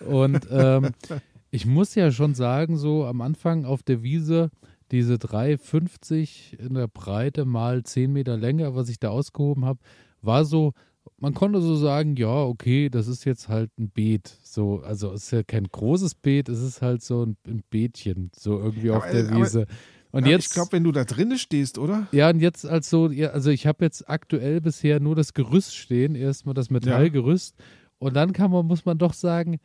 [0.00, 0.90] Und ähm,
[1.50, 4.50] ich muss ja schon sagen, so am Anfang auf der Wiese,
[4.90, 9.80] diese 3,50 in der Breite mal 10 Meter Länge, was ich da ausgehoben habe,
[10.22, 10.72] war so,
[11.18, 14.38] man konnte so sagen, ja, okay, das ist jetzt halt ein Beet.
[14.42, 18.30] So, also es ist ja kein großes Beet, es ist halt so ein, ein Beetchen,
[18.36, 19.66] so irgendwie auf Aber- der aber- Wiese.
[20.10, 22.06] Und Ja, jetzt, ich glaube, wenn du da drinnen stehst, oder?
[22.12, 25.76] ja, und jetzt als so, ja, also ich habe jetzt aktuell bisher nur das Gerüst
[25.76, 27.54] stehen, erstmal das Metallgerüst.
[27.98, 29.58] Und dann kann man, muss man doch sagen,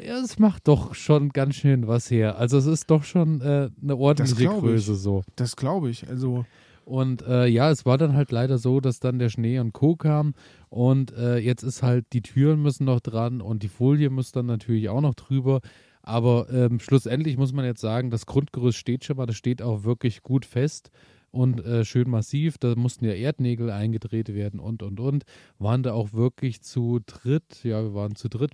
[0.00, 2.38] ja, es macht doch schon ganz schön was her.
[2.38, 4.48] Also es ist doch schon äh, eine ordentliche ich.
[4.48, 5.22] Größe so.
[5.36, 6.08] Das glaube ich.
[6.08, 6.44] Also,
[6.84, 9.96] Und äh, ja, es war dann halt leider so, dass dann der Schnee und Co.
[9.96, 10.34] kam.
[10.74, 14.46] Und äh, jetzt ist halt, die Türen müssen noch dran und die Folie muss dann
[14.46, 15.60] natürlich auch noch drüber.
[16.02, 19.84] Aber ähm, schlussendlich muss man jetzt sagen, das Grundgerüst steht schon mal, das steht auch
[19.84, 20.90] wirklich gut fest
[21.30, 22.58] und äh, schön massiv.
[22.58, 25.22] Da mussten ja Erdnägel eingedreht werden und, und, und.
[25.60, 28.50] Waren da auch wirklich zu dritt, ja, wir waren zu dritt,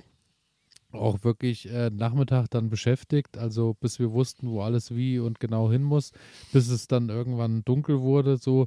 [0.93, 5.71] auch wirklich äh, Nachmittag dann beschäftigt, also bis wir wussten, wo alles wie und genau
[5.73, 6.12] hin muss,
[6.53, 8.66] bis es dann irgendwann dunkel wurde, so.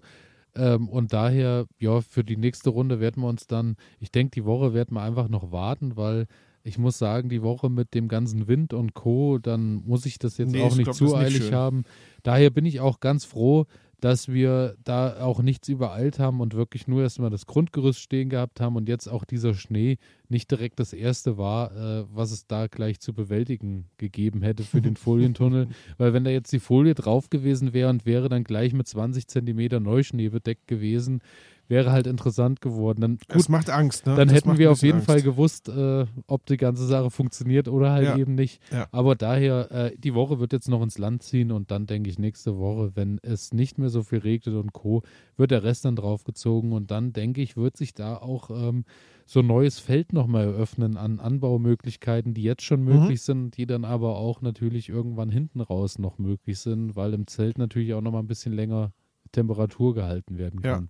[0.56, 4.46] Ähm, und daher, ja, für die nächste Runde werden wir uns dann, ich denke, die
[4.46, 6.28] Woche werden wir einfach noch warten, weil
[6.64, 10.38] ich muss sagen, die Woche mit dem ganzen Wind und Co., dann muss ich das
[10.38, 11.54] jetzt Nee, auch ich nicht glaub, zu nicht eilig schön.
[11.56, 11.84] haben.
[12.24, 13.66] Daher bin ich auch ganz froh,
[14.04, 18.60] dass wir da auch nichts übereilt haben und wirklich nur erstmal das Grundgerüst stehen gehabt
[18.60, 19.98] haben und jetzt auch dieser Schnee
[20.28, 24.82] nicht direkt das erste war, äh, was es da gleich zu bewältigen gegeben hätte für
[24.82, 25.70] den Folientunnel.
[25.98, 29.30] Weil wenn da jetzt die Folie drauf gewesen wäre und wäre dann gleich mit 20
[29.30, 31.22] Zentimeter Neuschnee bedeckt gewesen,
[31.68, 33.02] wäre halt interessant geworden.
[33.02, 34.16] Dann, gut, das macht Angst, ne?
[34.16, 35.26] dann Das hätten wir auf jeden bisschen Fall Angst.
[35.26, 38.18] gewusst, äh, ob die ganze Sache funktioniert oder halt Ja.
[38.18, 38.62] eben nicht.
[38.72, 38.88] Ja.
[38.92, 42.20] Aber daher, äh, die Woche wird jetzt noch ins Land ziehen und dann denke ich,
[42.20, 45.04] nächste Woche, wenn es nicht mehr so viel regnet und Co.,
[45.38, 48.84] wird der Rest dann draufgezogen und dann denke ich, wird sich da auch ähm,
[49.26, 52.86] so ein neues Feld nochmal eröffnen an Anbaumöglichkeiten, die jetzt schon Mhm.
[53.00, 57.26] möglich sind, die dann aber auch natürlich irgendwann hinten raus noch möglich sind, weil im
[57.28, 58.92] Zelt natürlich auch nochmal ein bisschen länger
[59.34, 60.76] Temperatur gehalten werden Ja.
[60.76, 60.90] kann.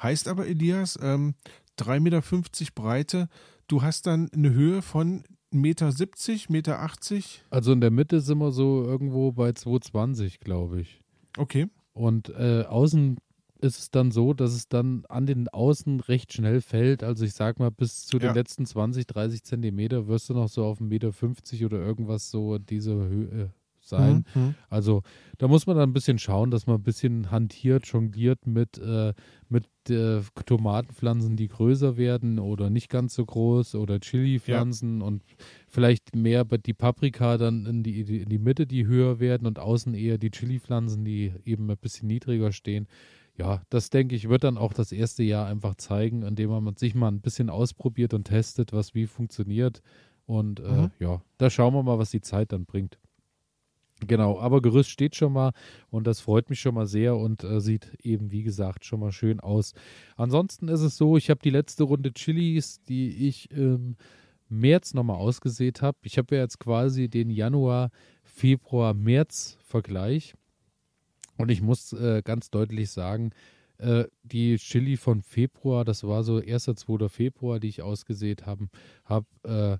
[0.00, 1.34] Heißt aber, Elias, ähm,
[1.76, 2.22] 3,50 Meter
[2.74, 3.28] Breite,
[3.66, 7.24] du hast dann eine Höhe von 1,70 Meter, 1,80 Meter.
[7.50, 11.00] Also in der Mitte sind wir so irgendwo bei 220, glaube ich.
[11.36, 11.66] Okay.
[11.92, 13.16] Und äh, außen
[13.60, 17.02] ist es dann so, dass es dann an den Außen recht schnell fällt.
[17.02, 18.32] Also ich sag mal, bis zu den Ja.
[18.34, 20.84] letzten 20, 30 Zentimeter wirst du noch so auf 1,50
[21.54, 23.52] Meter oder irgendwas so in dieser Höhe
[23.88, 24.24] sein.
[24.34, 24.54] Mhm.
[24.70, 25.02] Also
[25.38, 29.14] da muss man dann ein bisschen schauen, dass man ein bisschen hantiert, jongliert mit, äh,
[29.48, 35.22] mit äh, Tomatenpflanzen, die größer werden oder nicht ganz so groß oder Chili-Pflanzen und
[35.68, 39.58] vielleicht mehr die Paprika dann in die, die- in die Mitte, die höher werden und
[39.58, 42.86] außen eher die Chili-Pflanzen, die eben ein bisschen niedriger stehen.
[43.38, 46.94] Ja, das denke ich, wird dann auch das erste Jahr einfach zeigen, indem man sich
[46.96, 49.80] mal ein bisschen ausprobiert und testet, was wie funktioniert.
[50.26, 50.90] Und äh, Mhm.
[50.98, 52.98] ja, da schauen wir mal, was die Zeit dann bringt.
[54.06, 55.52] Genau, aber Gerüst steht schon mal
[55.90, 59.10] und das freut mich schon mal sehr und äh, sieht eben, wie gesagt, schon mal
[59.10, 59.74] schön aus.
[60.16, 63.96] Ansonsten ist es so, ich habe die letzte Runde Chilis, die ich ähm,
[64.48, 65.98] März nochmal ausgesät habe.
[66.02, 67.90] Ich habe ja jetzt quasi den Januar,
[68.22, 70.34] Februar, März-Vergleich.
[71.36, 73.30] Und ich muss äh, ganz deutlich sagen,
[73.78, 76.64] äh, die Chili von Februar, das war so 1.
[76.64, 77.08] 2.
[77.08, 78.68] Februar, die ich ausgesät habe,
[79.04, 79.78] hab, äh,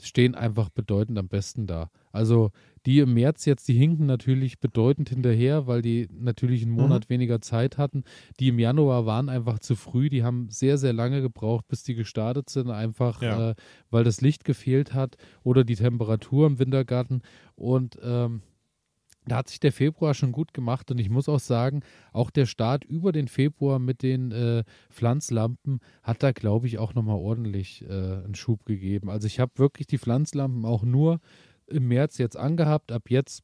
[0.00, 1.90] stehen einfach bedeutend am besten da.
[2.12, 2.52] Also
[2.86, 7.14] die im März jetzt, die hinken natürlich bedeutend hinterher, weil die natürlich einen Monat mhm.
[7.14, 8.04] weniger Zeit hatten.
[8.38, 11.94] Die im Januar waren einfach zu früh, die haben sehr, sehr lange gebraucht, bis die
[11.94, 13.50] gestartet sind, einfach ja.
[13.50, 13.54] äh,
[13.90, 17.22] weil das Licht gefehlt hat oder die Temperatur im Wintergarten.
[17.54, 18.42] Und ähm,
[19.26, 22.46] da hat sich der Februar schon gut gemacht und ich muss auch sagen, auch der
[22.46, 27.84] Start über den Februar mit den äh, Pflanzlampen hat da, glaube ich, auch nochmal ordentlich
[27.84, 29.10] äh, einen Schub gegeben.
[29.10, 31.20] Also ich habe wirklich die Pflanzlampen auch nur
[31.70, 32.92] im März jetzt angehabt.
[32.92, 33.42] Ab jetzt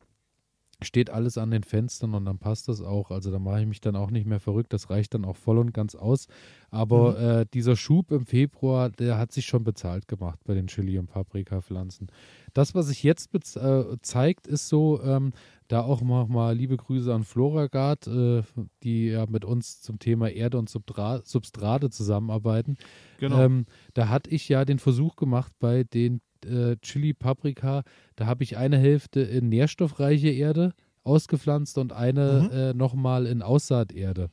[0.83, 3.11] steht alles an den Fenstern und dann passt das auch.
[3.11, 4.73] Also da mache ich mich dann auch nicht mehr verrückt.
[4.73, 6.27] Das reicht dann auch voll und ganz aus.
[6.71, 7.41] Aber mhm.
[7.41, 11.07] äh, dieser Schub im Februar, der hat sich schon bezahlt gemacht bei den Chili- und
[11.07, 12.09] Paprikapflanzen.
[12.53, 15.33] Das, was sich jetzt äh, zeigt, ist so, ähm,
[15.69, 18.43] da auch mal liebe Grüße an Floragard, äh,
[18.83, 22.77] die ja mit uns zum Thema Erde und Subdra Substrate zusammenarbeiten.
[23.19, 23.41] Genau.
[23.43, 27.83] Ähm, da hatte ich ja den Versuch gemacht bei den äh, Chili Paprika,
[28.17, 30.73] da habe ich eine Hälfte in nährstoffreiche Erde
[31.05, 32.57] ausgepflanzt und eine mhm.
[32.57, 34.31] äh, nochmal in Aussaaterde.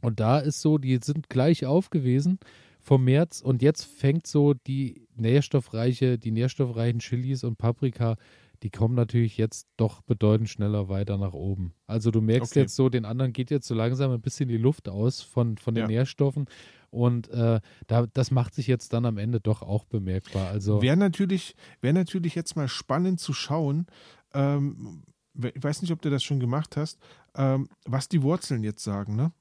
[0.00, 2.38] Und da ist so, die sind gleich aufgewesen
[2.80, 8.16] vom März und jetzt fängt so die nährstoffreiche, die nährstoffreichen Chilis und Paprika,
[8.62, 11.74] die kommen natürlich jetzt doch bedeutend schneller weiter nach oben.
[11.86, 12.60] Also du merkst okay.
[12.60, 15.74] jetzt so, den anderen geht jetzt so langsam ein bisschen die Luft aus von, von
[15.74, 15.88] den ja.
[15.88, 16.46] Nährstoffen
[16.90, 20.48] und äh, da, das macht sich jetzt dann am Ende doch auch bemerkbar.
[20.48, 23.86] Also wäre natürlich, wär natürlich jetzt mal spannend zu schauen,
[24.32, 25.02] ähm,
[25.34, 26.98] ich weiß nicht, ob du das schon gemacht hast,
[27.34, 29.32] ähm, was die Wurzeln jetzt sagen, ne?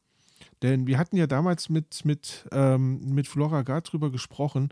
[0.61, 4.69] Denn wir hatten ja damals mit, mit, ähm, mit Flora Gard drüber gesprochen,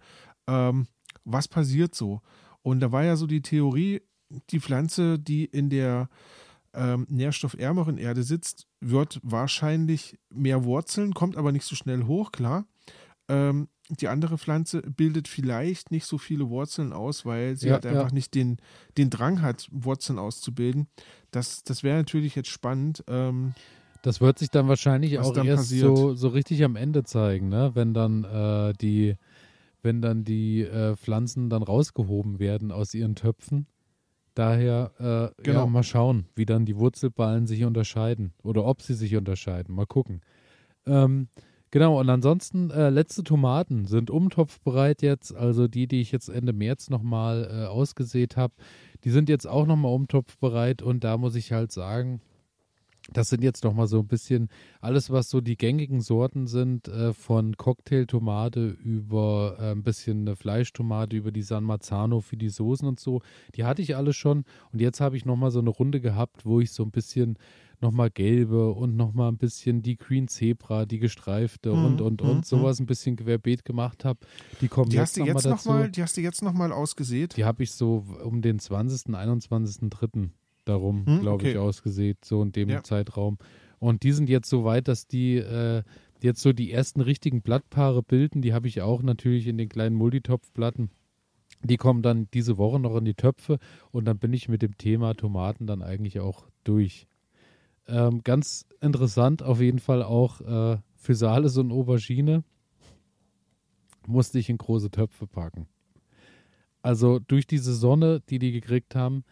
[0.47, 0.87] ähm,
[1.23, 2.21] was passiert so.
[2.61, 4.01] Und da war ja so die Theorie,
[4.49, 6.09] die Pflanze, die in der
[6.75, 12.65] ähm, nährstoffärmeren Erde sitzt, wird wahrscheinlich mehr Wurzeln, kommt aber nicht so schnell hoch, klar.
[13.27, 17.85] Ähm, die andere Pflanze bildet vielleicht nicht so viele Wurzeln aus, weil sie ja, halt
[17.85, 18.13] einfach ja.
[18.13, 18.57] nicht den,
[18.97, 20.87] den Drang hat, Wurzeln auszubilden.
[21.31, 23.03] Das, das wäre natürlich jetzt spannend.
[23.07, 23.53] Ähm,
[24.01, 27.71] das wird sich dann wahrscheinlich auch dann erst so, so richtig am Ende zeigen, ne?
[27.73, 29.15] wenn dann äh, die,
[29.81, 33.67] wenn dann die äh, Pflanzen dann rausgehoben werden aus ihren Töpfen
[34.35, 34.91] Daher
[35.37, 35.61] äh, genau.
[35.61, 39.73] ja, mal schauen, wie dann die Wurzelballen sich unterscheiden oder ob sie sich unterscheiden.
[39.73, 40.21] Mal gucken.
[40.85, 41.29] Ähm,
[41.71, 45.33] genau, und ansonsten äh, letzte Tomaten sind umtopfbereit jetzt.
[45.33, 48.53] Also die, die ich jetzt Ende März nochmal äh, ausgesät habe,
[49.05, 50.81] die sind jetzt auch nochmal umtopfbereit.
[50.81, 52.19] Und da muss ich halt sagen,
[53.11, 54.49] das sind jetzt noch mal so ein bisschen
[54.81, 60.35] alles, was so die gängigen Sorten sind, äh, von Cocktailtomate über äh, ein bisschen eine
[60.35, 63.21] Fleischtomate, über die San Marzano für die Soßen und so.
[63.55, 66.45] Die hatte ich alle schon und jetzt habe ich noch mal so eine Runde gehabt,
[66.45, 67.37] wo ich so ein bisschen
[67.81, 71.85] noch mal gelbe und noch mal ein bisschen die Green Zebra, die gestreifte mhm.
[71.85, 72.43] und und und mhm.
[72.43, 74.19] sowas ein bisschen querbeet gemacht habe.
[74.61, 75.69] Die kommen die jetzt, noch, jetzt mal dazu.
[75.69, 77.37] Noch mal, die hast du jetzt noch mal ausgesät?
[77.37, 80.29] Die habe ich so um den 20., 21.3
[80.65, 81.51] darum, hm, glaube okay.
[81.51, 82.83] ich, ausgesät, so in dem ja.
[82.83, 83.37] Zeitraum.
[83.79, 85.83] Und die sind jetzt so weit, dass die äh,
[86.21, 88.41] jetzt so die ersten richtigen Blattpaare bilden.
[88.41, 90.89] Die habe ich auch natürlich in den kleinen Multitopfplatten.
[91.63, 93.59] Die kommen dann diese Woche noch in die Töpfe
[93.91, 97.07] und dann bin ich mit dem Thema Tomaten dann eigentlich auch durch.
[97.87, 102.43] Ähm, ganz interessant auf jeden Fall auch äh, für Sales und Aubergine
[104.07, 105.67] musste ich in große Töpfe packen.
[106.81, 109.23] Also durch diese Sonne, die die gekriegt haben,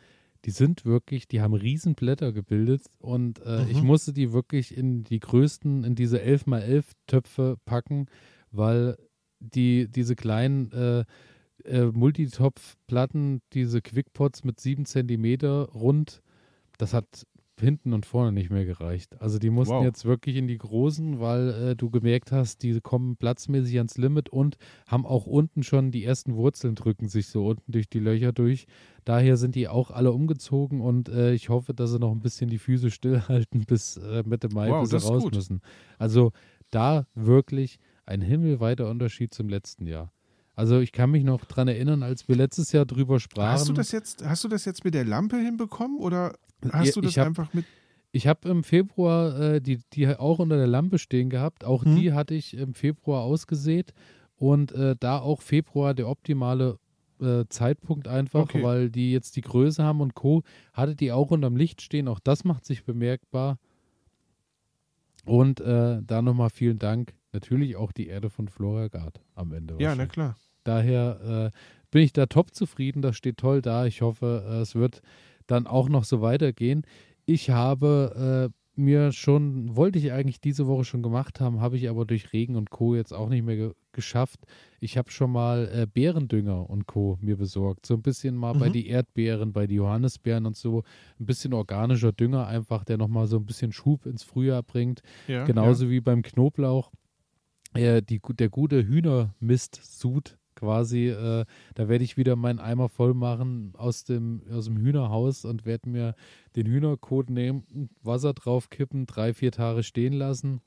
[0.46, 3.70] die sind wirklich, die haben Riesenblätter gebildet und äh, mhm.
[3.70, 8.08] ich musste die wirklich in die größten, in diese 11x11 Töpfe packen,
[8.52, 8.98] weil
[9.40, 11.06] die, diese kleinen äh,
[11.66, 16.22] äh, Multitopfplatten, diese Quickpots mit 7 cm rund,
[16.78, 17.26] das hat
[17.64, 19.20] hinten und vorne nicht mehr gereicht.
[19.22, 19.84] Also die mussten wow.
[19.84, 24.30] jetzt wirklich in die großen, weil äh, du gemerkt hast, die kommen platzmäßig ans Limit
[24.30, 24.58] und
[24.88, 28.68] haben auch unten schon die ersten Wurzeln drücken sich so unten durch die Löcher durch.
[29.06, 32.50] Daher sind die auch alle umgezogen und äh, ich hoffe, dass sie noch ein bisschen
[32.50, 35.36] die Füße stillhalten bis äh, Mitte Mai, wow, bis sie raus gut.
[35.36, 35.62] müssen.
[35.98, 36.32] Also
[36.70, 40.12] da wirklich ein himmelweiter Unterschied zum letzten Jahr.
[40.56, 43.54] Also ich kann mich noch daran erinnern, als wir letztes Jahr drüber sprachen.
[43.54, 46.36] Hast du das jetzt, hast du das jetzt mit der Lampe hinbekommen oder
[46.72, 47.66] hast ja, du das hab, einfach mit?
[48.12, 51.64] Ich habe im Februar äh, die, die auch unter der Lampe stehen gehabt.
[51.64, 51.96] Auch hm.
[51.96, 53.94] die hatte ich im Februar ausgesät
[54.36, 56.78] und äh, da auch Februar der optimale
[57.20, 58.62] äh, Zeitpunkt einfach, okay.
[58.62, 60.44] weil die jetzt die Größe haben und Co.
[60.74, 62.08] Hatte die auch unterm Licht stehen.
[62.08, 63.58] Auch das macht sich bemerkbar.
[65.26, 67.14] Und äh, da nochmal vielen Dank.
[67.32, 69.76] Natürlich auch die Erde von Flora Gard am Ende.
[69.80, 70.38] Ja, na klar.
[70.64, 71.58] Daher, äh,
[71.94, 73.02] bin ich da top zufrieden.
[73.02, 73.86] Das steht toll da.
[73.86, 75.02] Ich hoffe, äh, es wird
[75.48, 76.86] dann auch noch so weitergehen.
[77.26, 81.90] Ich habe äh, mir schon, wollte ich eigentlich diese Woche schon gemacht haben, habe ich
[81.90, 82.96] aber durch Regen und Co.
[82.96, 84.40] jetzt auch nicht mehr ge geschafft.
[84.80, 87.20] Ich habe schon mal äh, Beerendünger und Co.
[87.22, 87.86] mir besorgt.
[87.86, 88.60] So ein bisschen mal mhm.
[88.60, 90.82] bei die Erdbeeren, bei die Johannisbeeren und so.
[91.20, 95.04] Ein bisschen organischer Dünger einfach, der nochmal so ein bisschen Schub ins Frühjahr bringt.
[95.28, 95.92] Ja, Genauso ja.
[95.92, 96.92] wie beim Knoblauch.
[97.76, 101.46] Äh, die, der gute Hühnermist-Sud quasi, äh,
[101.76, 105.90] da werde ich wieder meinen Eimer voll machen aus dem, aus dem Hühnerhaus und werde
[105.90, 106.16] mir
[106.56, 110.62] den Hühnerkot nehmen, Wasser drauf kippen, drei, vier Tage stehen lassen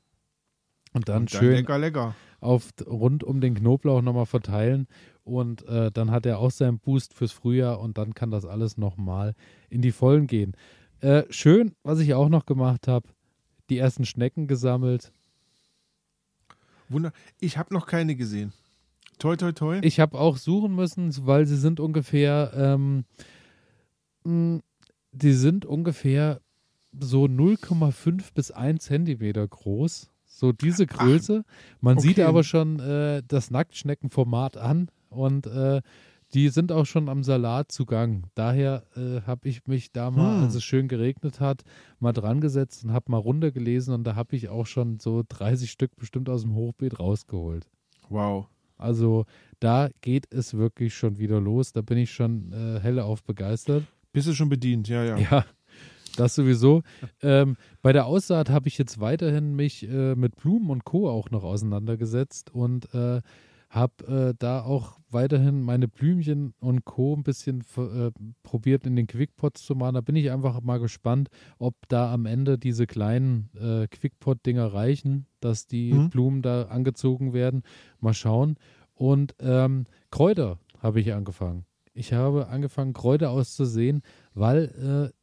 [0.93, 2.15] und dann, und dann schön lecker, lecker.
[2.41, 4.87] Auf, rund um den Knoblauch nochmal verteilen
[5.25, 8.77] und äh, dann hat er auch seinen Boost fürs Frühjahr und dann kann das alles
[8.77, 9.35] nochmal
[9.71, 10.55] in die Vollen gehen.
[11.01, 13.09] Äh, schön, was ich auch noch gemacht habe,
[13.71, 15.11] die ersten Schnecken gesammelt.
[16.91, 18.53] Wunder, ich habe noch keine gesehen.
[19.19, 19.79] Toi, toi, toi.
[19.83, 23.05] Ich habe auch suchen müssen, weil sie sind ungefähr, ähm,
[24.25, 24.59] mm,
[25.13, 26.41] die sind ungefähr
[26.99, 30.11] so 0,5 bis 1 Zentimeter groß.
[30.27, 31.45] So diese Größe.
[31.81, 32.09] Man okay.
[32.09, 35.81] sieht aber schon äh, das Nacktschneckenformat an und äh,
[36.35, 38.25] die sind auch schon am Salat zugang.
[38.35, 40.43] Daher äh, habe ich mich da mal, hm.
[40.45, 41.63] als es schön geregnet hat,
[42.01, 45.71] mal dran gesetzt und habe mal runtergelesen und da habe ich auch schon so 30
[45.71, 47.67] Stück bestimmt aus dem Hochbeet rausgeholt.
[48.11, 48.49] Wow.
[48.77, 49.25] Also
[49.61, 51.73] da geht es wirklich schon wieder los.
[51.73, 53.85] Da bin ich schon äh, hellauf begeistert.
[54.13, 55.17] Bist du schon bedient, ja, ja.
[55.31, 55.45] Ja,
[56.17, 56.83] das sowieso.
[57.23, 61.11] Ähm, bei der Aussaat habe ich jetzt weiterhin mich äh, mit Blumen und Co.
[61.11, 63.21] auch noch auseinandergesetzt und äh,
[63.77, 67.15] habe äh, da auch weiterhin meine Blümchen und Co.
[67.15, 68.11] ein bisschen äh,
[68.43, 69.95] probiert in den Quickpots zu machen.
[69.95, 71.29] Da bin ich einfach mal gespannt,
[71.59, 76.11] ob da am Ende diese kleinen äh, Quickpot-Dinger reichen, dass die mhm.
[76.11, 77.63] Blumen da angezogen werden.
[78.01, 78.57] Mal schauen.
[78.95, 81.67] Und ähm, Kräuter habe ich angefangen.
[81.93, 84.03] Ich habe angefangen, Kräuter auszusehen,
[84.35, 85.17] weil äh,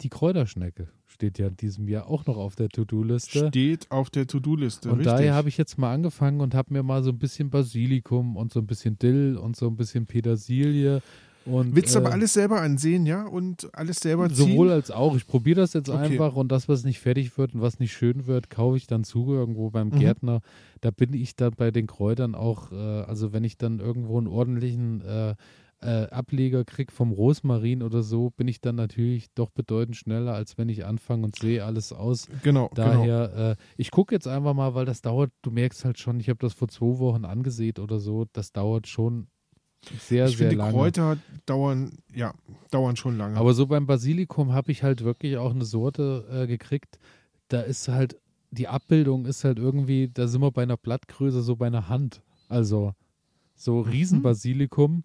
[0.00, 3.48] die Kräuterschnecke steht ja in diesem Jahr auch noch auf der To-Do-Liste.
[3.48, 4.90] Steht auf der To-Do-Liste.
[4.90, 5.12] Und richtig.
[5.14, 8.52] daher habe ich jetzt mal angefangen und habe mir mal so ein bisschen Basilikum und
[8.52, 11.00] so ein bisschen Dill und so ein bisschen Petersilie
[11.46, 13.26] und, Willst du äh, aber alles selber ansehen, ja?
[13.26, 14.52] Und alles selber ziehen?
[14.52, 15.14] Sowohl als auch.
[15.14, 15.98] Ich probiere das jetzt okay.
[15.98, 19.04] einfach und das, was nicht fertig wird und was nicht schön wird, kaufe ich dann
[19.04, 19.98] zu irgendwo beim mhm.
[19.98, 20.40] Gärtner.
[20.80, 24.26] Da bin ich dann bei den Kräutern auch, äh, also wenn ich dann irgendwo einen
[24.26, 25.34] ordentlichen äh,
[25.84, 30.56] äh, Ableger kriege vom Rosmarin oder so, bin ich dann natürlich doch bedeutend schneller, als
[30.56, 32.26] wenn ich anfange und sehe alles aus.
[32.42, 32.70] Genau.
[32.74, 33.50] Daher, genau.
[33.50, 36.38] Äh, ich gucke jetzt einfach mal, weil das dauert, du merkst halt schon, ich habe
[36.40, 39.28] das vor zwei Wochen angesehen oder so, das dauert schon
[40.00, 40.72] sehr, ich sehr finde, lange.
[40.72, 42.32] Kräuter dauern, ja,
[42.70, 43.36] dauern schon lange.
[43.36, 46.98] Aber so beim Basilikum habe ich halt wirklich auch eine Sorte äh, gekriegt,
[47.48, 48.16] da ist halt,
[48.50, 52.22] die Abbildung ist halt irgendwie, da sind wir bei einer Blattgröße, so bei einer Hand.
[52.48, 52.94] Also
[53.54, 53.90] so mhm.
[53.90, 55.04] Riesenbasilikum.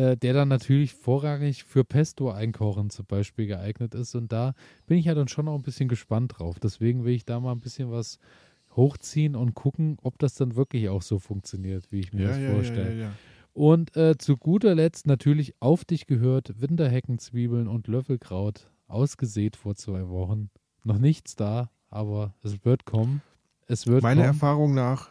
[0.00, 4.14] Äh, der dann natürlich vorrangig für Pesto einkochen zum Beispiel geeignet ist.
[4.14, 4.54] Und da
[4.86, 6.58] bin ich ja dann schon auch ein bisschen gespannt drauf.
[6.58, 8.18] Deswegen will ich da mal ein bisschen was
[8.74, 12.38] hochziehen und gucken, ob das dann wirklich auch so funktioniert, wie ich mir ja, das
[12.38, 12.98] ja, vorstelle.
[12.98, 13.12] Ja,
[13.52, 20.08] und äh, zu guter Letzt natürlich auf dich gehört Winterheckenzwiebeln und Löffelkraut, ausgesät vor zwei
[20.08, 20.48] Wochen.
[20.82, 23.20] Noch nichts da, aber es wird kommen.
[23.66, 24.34] Es wird Meiner kommen.
[24.34, 25.10] Erfahrung nach,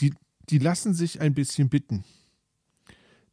[0.00, 0.14] die,
[0.48, 2.04] die lassen sich ein bisschen bitten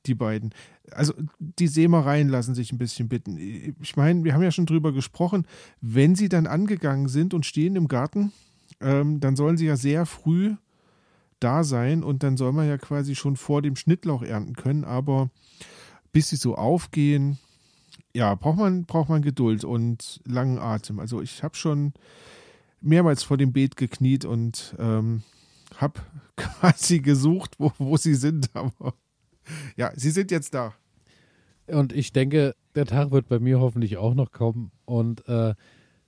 [0.06, 0.54] die beiden.
[0.92, 3.38] Also die Sämereien lassen sich ein bisschen bitten.
[3.82, 5.46] Ich meine, wir haben ja schon drüber gesprochen,
[5.80, 8.32] wenn sie dann angegangen sind und stehen im Garten,
[8.80, 10.56] ähm, dann sollen sie ja sehr früh
[11.40, 15.30] da sein und dann soll man ja quasi schon vor dem Schnittlauch ernten können, aber
[16.12, 17.40] bis sie so aufgehen,
[18.14, 21.00] ja, braucht man, braucht man Geduld und langen Atem.
[21.00, 21.94] Also ich habe schon
[22.82, 25.24] mehrmals vor dem Beet gekniet und ähm,
[25.78, 26.02] habe
[26.36, 28.94] quasi gesucht, wo, wo sie sind, aber
[29.76, 30.74] ja, Sie sind jetzt da.
[31.68, 34.72] Und ich denke, der Tag wird bei mir hoffentlich auch noch kommen.
[34.86, 35.54] Und äh,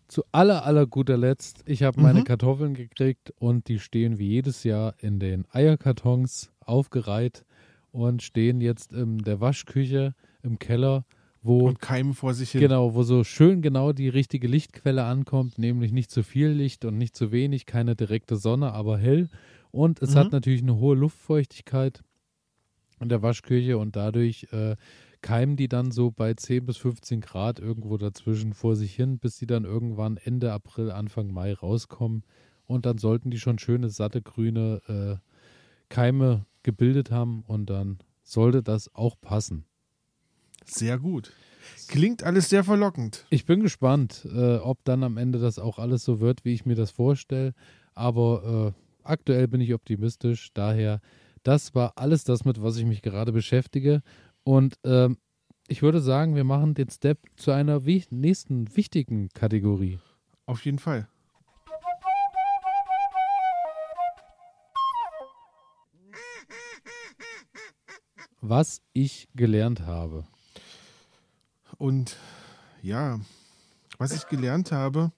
[0.08, 2.26] zu aller, aller guter Letzt, ich habe meine mhm.
[2.26, 7.46] Kartoffeln gekriegt und die stehen wie jedes Jahr in den Eierkartons aufgereiht
[7.92, 11.06] und stehen jetzt in der Waschküche im Keller,
[11.42, 12.62] wo und keimen vor sich hin.
[12.62, 16.98] Genau, wo so schön genau die richtige Lichtquelle ankommt, nämlich nicht zu viel Licht und
[16.98, 19.30] nicht zu wenig, keine direkte Sonne, aber hell.
[19.72, 20.20] Und es mhm.
[20.20, 22.04] hat natürlich eine hohe Luftfeuchtigkeit
[23.04, 24.76] in der Waschküche und dadurch äh,
[25.22, 29.38] keimen die dann so bei 10 bis 15 Grad irgendwo dazwischen vor sich hin, bis
[29.38, 32.24] sie dann irgendwann Ende April, Anfang Mai rauskommen.
[32.66, 35.34] Und dann sollten die schon schöne, satte, grüne äh,
[35.90, 39.66] Keime gebildet haben und dann sollte das auch passen.
[40.66, 41.32] Sehr gut.
[41.88, 43.26] Klingt alles sehr verlockend.
[43.30, 46.66] Ich bin gespannt, äh, ob dann am Ende das auch alles so wird, wie ich
[46.66, 47.54] mir das vorstelle.
[47.94, 50.52] Aber äh, aktuell bin ich optimistisch.
[50.54, 51.00] Daher
[51.44, 54.02] das war alles das, mit was ich mich gerade beschäftige.
[54.44, 55.18] Und ähm,
[55.68, 60.00] ich würde sagen, wir machen den Step zu einer wi nächsten wichtigen Kategorie.
[60.46, 61.08] Auf jeden Fall.
[68.42, 70.26] Was ich gelernt habe.
[71.78, 72.18] Und
[72.82, 73.22] ja,
[73.98, 75.14] was ich gelernt habe,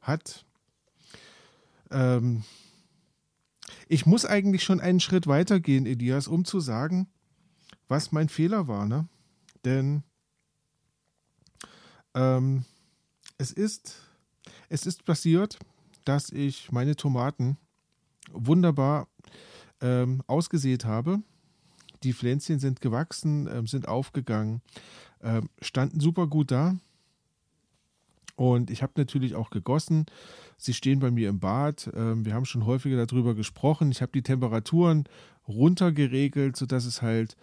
[0.00, 0.46] hat.
[1.90, 2.42] Ähm,
[3.88, 7.08] ich muss eigentlich schon einen Schritt weitergehen, Elias, um zu sagen,
[7.88, 8.86] was mein Fehler war.
[8.86, 9.08] Ne?
[9.64, 10.02] Denn
[12.14, 12.64] ähm,
[13.38, 13.96] es, ist,
[14.68, 15.58] es ist passiert,
[16.04, 17.56] dass ich meine Tomaten
[18.30, 19.08] wunderbar
[19.80, 21.22] ähm, ausgesät habe.
[22.02, 24.60] Die Pflänzchen sind gewachsen, ähm, sind aufgegangen,
[25.22, 26.76] ähm, standen super gut da.
[28.36, 30.06] Und ich habe natürlich auch gegossen.
[30.58, 31.90] Sie stehen bei mir im Bad.
[31.94, 33.92] Ähm, wir haben schon häufiger darüber gesprochen.
[33.92, 35.04] Ich habe die Temperaturen
[35.46, 37.36] runtergeregelt, sodass es halt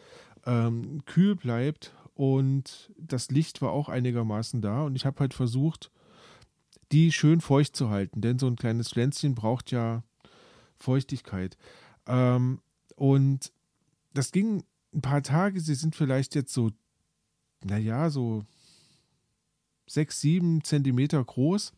[0.46, 1.94] ähm, kühl bleibt.
[2.14, 4.84] Und das Licht war auch einigermaßen da.
[4.84, 5.92] Und ich habe halt versucht,
[6.92, 8.20] die schön feucht zu halten.
[8.20, 10.04] Denn so ein kleines Pflänzchen braucht ja
[10.78, 11.58] Feuchtigkeit.
[12.08, 12.60] Ähm,
[12.96, 13.54] und
[14.14, 15.62] das ging ein paar Tage.
[15.62, 16.72] Sie sind vielleicht jetzt so,
[17.64, 18.44] naja, so
[19.88, 21.72] sechs, sieben Zentimeter groß.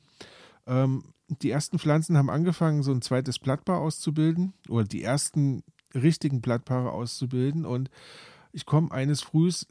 [0.66, 5.64] Ähm, die ersten Pflanzen haben angefangen, so ein zweites Blattpaar auszubilden oder die ersten
[5.94, 7.66] richtigen Blattpaare auszubilden.
[7.66, 7.90] Und
[8.52, 9.68] ich komme eines Frühs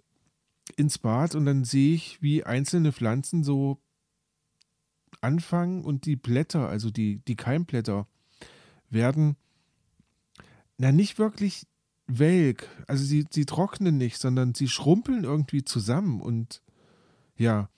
[0.77, 3.78] ins Bad und dann sehe ich, wie einzelne Pflanzen so
[5.20, 8.07] anfangen und die Blätter, also die, die Keimblätter,
[8.91, 9.37] werden
[10.78, 11.66] na nicht wirklich
[12.07, 12.69] welk.
[12.87, 16.62] Also sie, sie trocknen nicht, sondern sie schrumpeln irgendwie zusammen und
[17.37, 17.69] ja,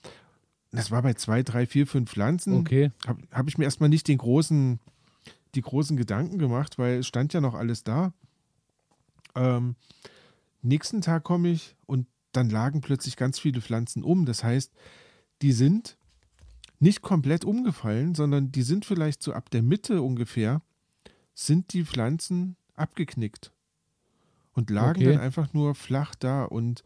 [0.71, 2.53] das war bei zwei, drei, vier, fünf Pflanzen.
[2.53, 2.91] Okay.
[3.07, 4.79] Habe hab ich mir erstmal nicht den großen,
[5.55, 8.13] die großen Gedanken gemacht, weil es stand ja noch alles da.
[9.35, 9.75] Ähm,
[10.61, 14.25] nächsten Tag komme ich und dann lagen plötzlich ganz viele Pflanzen um.
[14.25, 14.71] Das heißt,
[15.41, 15.97] die sind
[16.79, 20.61] nicht komplett umgefallen, sondern die sind vielleicht so ab der Mitte ungefähr,
[21.33, 23.51] sind die Pflanzen abgeknickt
[24.53, 25.13] und lagen Okay.
[25.13, 26.43] dann einfach nur flach da.
[26.43, 26.83] Und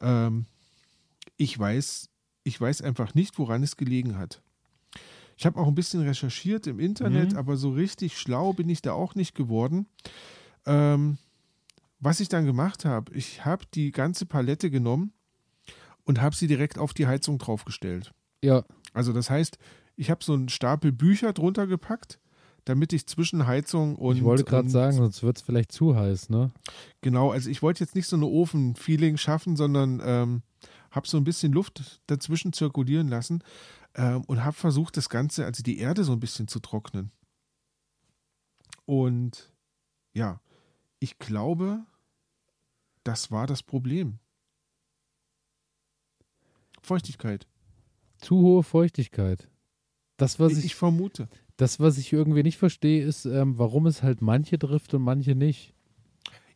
[0.00, 0.46] ähm,
[1.36, 2.08] ich weiß,
[2.48, 4.42] ich weiß einfach nicht, woran es gelegen hat.
[5.36, 7.38] Ich habe auch ein bisschen recherchiert im Internet, Mhm.
[7.38, 9.86] aber so richtig schlau bin ich da auch nicht geworden.
[10.66, 11.18] Ähm,
[12.00, 15.12] was ich dann gemacht habe, ich habe die ganze Palette genommen
[16.04, 18.12] und habe sie direkt auf die Heizung draufgestellt.
[18.42, 18.64] Ja,
[18.94, 19.58] Also das heißt,
[19.96, 22.18] ich habe so einen Stapel Bücher drunter gepackt,
[22.64, 26.30] damit ich zwischen Heizung und ich wollte gerade sagen, sonst wird es vielleicht zu heiß,
[26.30, 26.50] ne?
[27.00, 30.42] Genau, also ich wollte jetzt nicht so eine Ofen-Feeling schaffen, sondern ähm,
[30.98, 33.42] habe so ein bisschen Luft dazwischen zirkulieren lassen
[33.94, 37.12] ähm, und habe versucht, das Ganze, also die Erde so ein bisschen zu trocknen.
[38.84, 39.52] Und
[40.12, 40.40] ja,
[40.98, 41.84] ich glaube,
[43.04, 44.18] das war das Problem.
[46.82, 47.46] Feuchtigkeit.
[48.18, 49.48] Zu hohe Feuchtigkeit.
[50.16, 51.28] Das, was Ich, ich, vermute.
[51.56, 55.34] das, was ich irgendwie nicht verstehe, ist, ähm, warum es halt manche trifft und manche
[55.34, 55.74] nicht.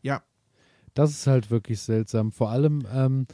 [0.02, 0.22] Ja,
[0.94, 2.32] Das ist halt wirklich seltsam.
[2.32, 3.26] Vor allem, ähm,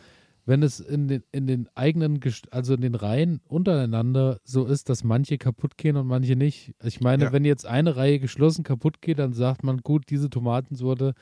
[0.49, 2.20] wenn es in den, in den eigenen,
[2.51, 6.75] also in den Reihen untereinander so ist, dass manche kaputt gehen und manche nicht.
[6.83, 7.33] Ich meine, Ja.
[7.33, 11.12] wenn jetzt eine Reihe geschlossen kaputt geht, dann sagt man, gut, diese Tomatensorte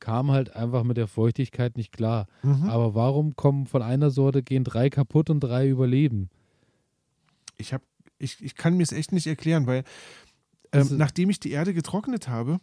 [0.00, 2.26] kam halt einfach mit der Feuchtigkeit nicht klar.
[2.42, 2.68] mhm.
[2.68, 6.28] Aber warum kommen von einer Sorte, gehen drei kaputt und drei überleben?
[7.56, 7.82] ich, hab,
[8.18, 9.78] ich, ich kann mir es echt nicht erklären, weil
[10.72, 12.58] ähm, Also- nachdem ich die Erde getrocknet habe,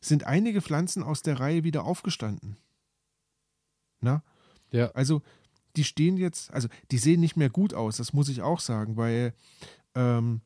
[0.00, 2.56] sind einige Pflanzen aus der Reihe wieder aufgestanden.
[4.00, 4.22] Na?
[4.70, 4.92] Ja.
[4.92, 5.22] Also
[5.76, 8.96] die stehen jetzt, also die sehen nicht mehr gut aus, das muss ich auch sagen,
[8.96, 9.34] weil
[9.94, 10.40] ähm,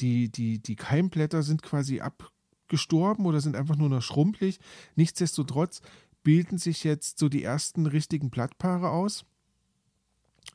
[0.00, 4.58] die, die, die Keimblätter sind quasi abgestorben oder sind einfach nur noch schrumpelig.
[4.96, 5.80] Nichtsdestotrotz
[6.22, 9.24] bilden sich jetzt so die ersten richtigen Blattpaare aus.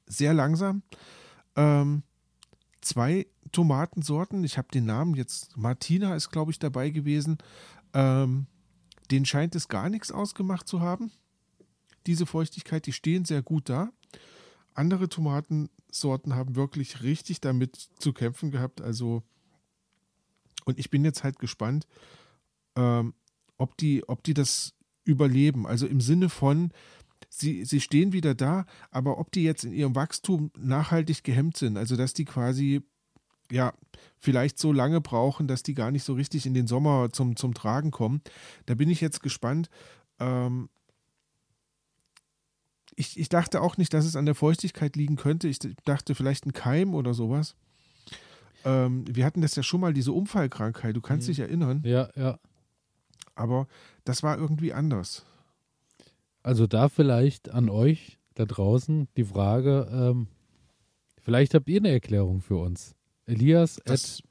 [0.05, 0.83] Sehr langsam.
[1.55, 2.03] Ähm,
[2.81, 7.37] zwei Tomatensorten, ich habe den Namen jetzt, Martina ist, glaube ich, dabei gewesen.
[7.93, 8.47] Ähm,
[9.11, 11.11] den scheint es gar nichts ausgemacht zu haben.
[12.07, 13.91] Diese Feuchtigkeit, die stehen sehr gut da.
[14.73, 18.81] Andere Tomatensorten haben wirklich richtig damit zu kämpfen gehabt.
[18.81, 19.23] Also,
[20.65, 21.87] und ich bin jetzt halt gespannt,
[22.75, 23.13] ähm,
[23.57, 24.73] ob, die, ob die das
[25.03, 25.67] überleben.
[25.67, 26.71] Also im Sinne von,
[27.29, 31.77] sie, sie stehen wieder da, aber ob die jetzt in ihrem Wachstum nachhaltig gehemmt sind,
[31.77, 32.83] also dass die quasi
[33.51, 33.73] ja,
[34.19, 37.53] vielleicht so lange brauchen, dass die gar nicht so richtig in den Sommer zum, zum
[37.53, 38.21] Tragen kommen.
[38.65, 39.69] Da bin ich jetzt gespannt.
[40.19, 40.69] Ähm,
[42.99, 45.47] ich, ich dachte auch nicht, dass es an der Feuchtigkeit liegen könnte.
[45.47, 47.55] Ich dachte vielleicht ein Keim oder sowas.
[48.65, 51.31] Ähm, wir hatten das ja schon mal, diese Umfallkrankheit, du kannst Mhm.
[51.31, 52.39] dich erinnern, Ja, ja.
[53.35, 53.67] aber
[54.03, 55.23] das war irgendwie anders.
[56.43, 60.27] Also da vielleicht an euch da draußen die Frage, ähm,
[61.21, 62.95] vielleicht habt ihr eine Erklärung für uns.
[63.25, 64.26] Elias Das- at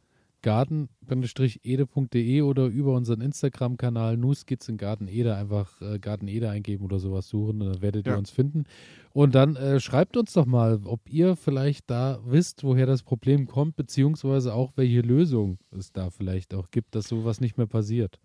[0.46, 6.84] garten-ede.de oder über unseren Instagram-Kanal Nus geht's in Garten Ede einfach äh, Garten Ede eingeben
[6.84, 8.18] oder sowas suchen dann werdet ihr Ja.
[8.18, 8.64] uns finden.
[9.12, 13.46] Und dann äh, schreibt uns doch mal, ob ihr vielleicht da wisst, woher das Problem
[13.46, 18.18] kommt, beziehungsweise auch welche Lösung es da vielleicht auch gibt, dass sowas nicht mehr passiert.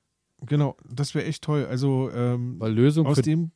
[0.46, 1.66] Genau, das wäre echt toll.
[1.66, 3.52] Also ähm, Weil Lösung aus für dem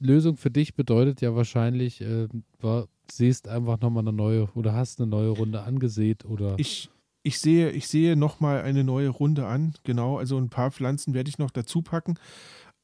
[0.00, 2.28] Lösung für dich bedeutet ja wahrscheinlich, äh,
[2.60, 6.88] war, siehst einfach nochmal eine neue oder hast eine neue Runde angesät oder Ich,
[7.28, 9.74] ich sehe, ich sehe nochmal eine neue Runde an.
[9.84, 12.18] Genau, also ein paar Pflanzen werde ich noch dazu packen.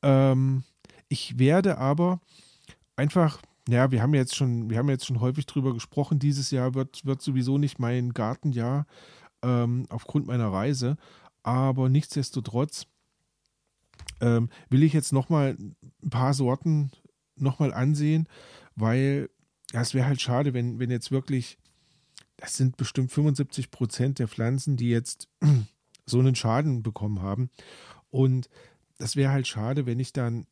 [0.02, 0.64] Ähm,
[1.08, 2.20] ich werde aber
[2.94, 6.18] einfach, ja, wir haben jetzt schon, wir haben jetzt schon häufig drüber gesprochen.
[6.18, 8.86] Dieses Jahr wird, wird sowieso nicht mein Gartenjahr
[9.42, 10.98] ähm, aufgrund meiner Reise.
[11.42, 12.86] Aber nichtsdestotrotz
[14.20, 15.56] ähm, will ich jetzt nochmal
[16.02, 16.90] ein paar Sorten
[17.36, 18.28] nochmal ansehen,
[18.76, 19.30] weil
[19.72, 21.56] ja, es wäre halt schade, wenn, wenn jetzt wirklich
[22.36, 25.28] das sind bestimmt 75 Prozent der Pflanzen, die jetzt
[26.06, 27.50] so einen Schaden bekommen haben.
[28.10, 28.48] Und
[28.98, 30.46] das wäre halt schade, wenn ich dann,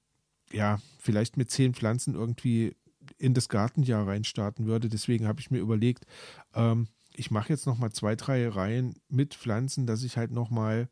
[0.51, 2.77] ja, vielleicht mit zehn Pflanzen irgendwie
[3.19, 4.89] in das Gartenjahr reinstarten würde.
[4.89, 6.07] Deswegen habe ich mir überlegt,
[6.55, 10.89] ähm, ich mache jetzt nochmal zwei, drei Reihen mit Pflanzen, dass ich halt nochmal,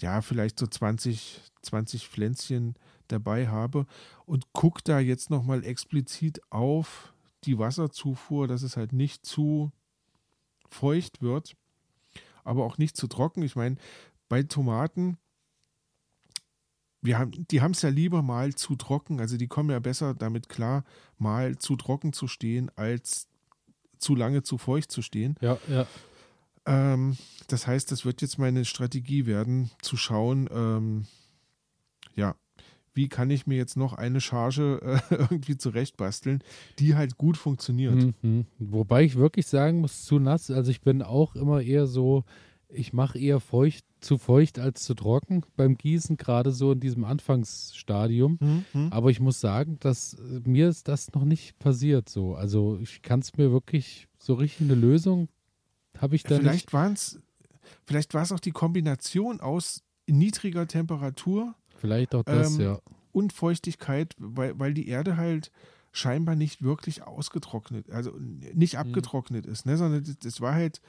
[0.00, 2.74] ja, vielleicht so 20, 20 Pflänzchen
[3.08, 3.86] dabei habe
[4.26, 7.12] und gucke da jetzt nochmal explizit auf
[7.44, 9.72] die Wasserzufuhr, dass es halt nicht zu
[10.68, 11.56] feucht wird,
[12.44, 13.42] aber auch nicht zu trocken.
[13.42, 13.76] Ich meine,
[14.28, 15.18] bei Tomaten,
[17.02, 20.14] wir haben, die haben es ja lieber mal zu trocken, also die kommen ja besser
[20.14, 20.84] damit klar,
[21.18, 23.28] mal zu trocken zu stehen, als
[23.98, 25.36] zu lange zu feucht zu stehen.
[25.40, 25.86] ja, ja.
[26.66, 27.16] Ähm,
[27.48, 31.06] das heißt, das wird jetzt meine Strategie werden, zu schauen, ähm,
[32.14, 32.36] ja,
[32.94, 34.80] wie kann ich mir jetzt noch eine Charge
[35.10, 36.42] äh, irgendwie zurechtbasteln,
[36.78, 38.14] die halt gut funktioniert.
[38.22, 38.46] Mhm.
[38.58, 42.24] Wobei ich wirklich sagen muss, zu nass, also ich bin auch immer eher so,
[42.68, 47.04] ich mache eher feucht, zu feucht als zu trocken beim Gießen, gerade so in diesem
[47.04, 48.38] Anfangsstadium.
[48.40, 48.92] Hm, hm.
[48.92, 52.34] Aber ich muss sagen, dass äh, mir ist das noch nicht passiert so.
[52.34, 55.28] Also ich kann es mir wirklich so richtig eine Lösung
[55.98, 56.42] habe ich da nicht.
[56.42, 57.20] Vielleicht waren es,
[57.86, 62.78] vielleicht war es auch die Kombination aus niedriger Temperatur Vielleicht auch das, ähm, ja.
[63.12, 65.50] und Feuchtigkeit, weil, weil die Erde halt
[65.92, 68.80] scheinbar nicht wirklich ausgetrocknet, also nicht Mhm.
[68.80, 70.80] abgetrocknet ist, ne, sondern das, das war halt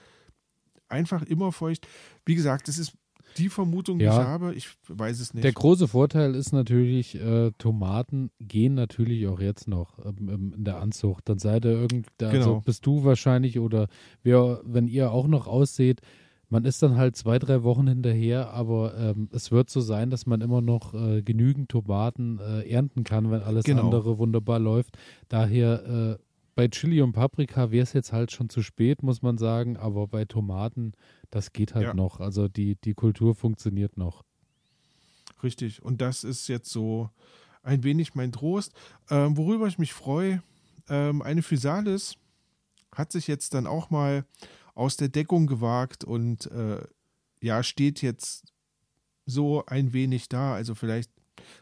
[0.90, 1.88] einfach immer feucht.
[2.26, 2.94] Wie gesagt, das ist
[3.38, 4.20] die Vermutung, die Ja.
[4.22, 4.54] ich habe.
[4.54, 5.44] Ich weiß es nicht.
[5.44, 10.64] Der große Vorteil ist natürlich, äh, Tomaten gehen natürlich auch jetzt noch ähm, ähm, in
[10.66, 11.30] der Anzucht.
[11.30, 12.62] Dann seid ihr irgend, also Genau.
[12.62, 13.88] bist du wahrscheinlich oder
[14.22, 16.02] wer, wenn ihr auch noch ausseht,
[16.52, 20.26] man ist dann halt zwei, drei Wochen hinterher, aber ähm, es wird so sein, dass
[20.28, 23.86] man immer noch äh, genügend Tomaten äh, ernten kann, wenn alles Genau.
[23.86, 24.98] andere wunderbar läuft.
[25.30, 26.24] Daher äh,
[26.54, 30.06] bei Chili und Paprika wäre es jetzt halt schon zu spät, muss man sagen, aber
[30.08, 30.92] bei Tomaten,
[31.30, 31.94] das geht halt Ja.
[31.94, 32.20] noch.
[32.20, 34.24] Also die, die Kultur funktioniert noch.
[35.44, 35.82] Richtig.
[35.82, 37.10] Und das ist jetzt so
[37.64, 38.74] ein wenig mein Trost.
[39.10, 40.44] Ähm, worüber ich mich freue,
[40.90, 42.16] ähm, eine Physalis
[42.94, 44.26] hat sich jetzt dann auch mal
[44.74, 46.82] aus der Deckung gewagt und äh,
[47.42, 48.54] ja, steht jetzt
[49.26, 51.12] so ein wenig da, also vielleicht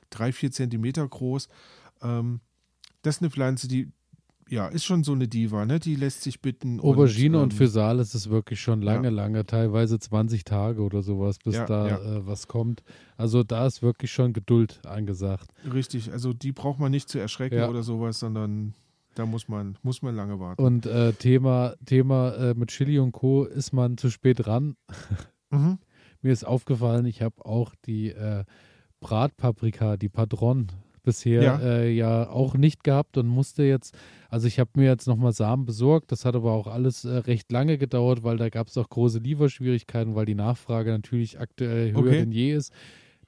[0.10, 1.48] drei, vier Zentimeter groß.
[2.02, 2.41] Ähm,
[3.02, 3.91] das ist eine Pflanze, die
[4.49, 5.80] ja, ist schon so eine Diva, ne?
[5.80, 6.80] Die lässt sich bitten.
[6.80, 9.14] Aubergine und, ähm, Physalis ist wirklich schon lange, ja.
[9.14, 11.98] lange, teilweise 20 Tage oder sowas, bis Ja, da ja.
[11.98, 12.84] Äh, was kommt.
[13.15, 15.52] Also da ist wirklich schon Geduld angesagt.
[15.72, 18.73] Richtig, also die braucht man nicht zu erschrecken oder sowas, sondern
[19.15, 20.61] da muss man, muss man lange warten.
[20.64, 23.44] Und äh, Thema, Thema äh, mit Chili und Co.
[23.45, 24.76] ist man zu spät dran.
[25.52, 25.80] Mhm.
[26.22, 28.44] Mir ist aufgefallen, ich habe auch die äh,
[28.99, 30.68] Bratpaprika, die Padron,
[31.02, 31.60] bisher Ja.
[31.60, 33.98] Äh, ja auch nicht gehabt und musste jetzt,
[34.30, 37.52] also ich habe mir jetzt nochmal Samen besorgt, das hat aber auch alles äh, recht
[37.52, 41.99] lange gedauert, weil da gab es auch große Lieferschwierigkeiten, weil die Nachfrage natürlich aktuell höher
[41.99, 42.19] Okay.
[42.19, 42.72] denn je ist.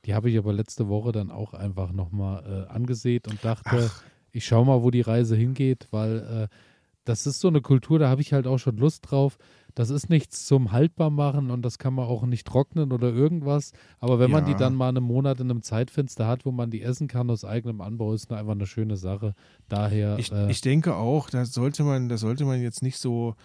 [0.06, 4.04] Die habe ich aber letzte Woche dann auch einfach nochmal äh, angesät und dachte, Ach.
[4.32, 6.56] Ich schaue mal, wo die Reise hingeht, weil äh,
[7.04, 9.38] das ist so eine Kultur, da habe ich halt auch schon Lust drauf.
[9.74, 13.72] Das ist nichts zum Haltbarmachen und das kann man auch nicht trocknen oder irgendwas.
[14.00, 14.58] Aber wenn man die Ja.
[14.58, 17.82] dann mal einen Monat in einem Zeitfenster hat, wo man die essen kann aus eigenem
[17.82, 19.34] Anbau, ist einfach eine schöne Sache.
[19.68, 23.36] Daher, Ich, äh, ich denke auch, da sollte man, da sollte man jetzt nicht so.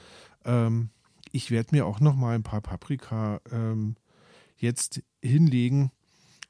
[0.44, 0.90] Ähm,
[1.32, 3.96] ich werde mir auch noch mal ein paar Paprika ähm,
[4.58, 5.90] jetzt hinlegen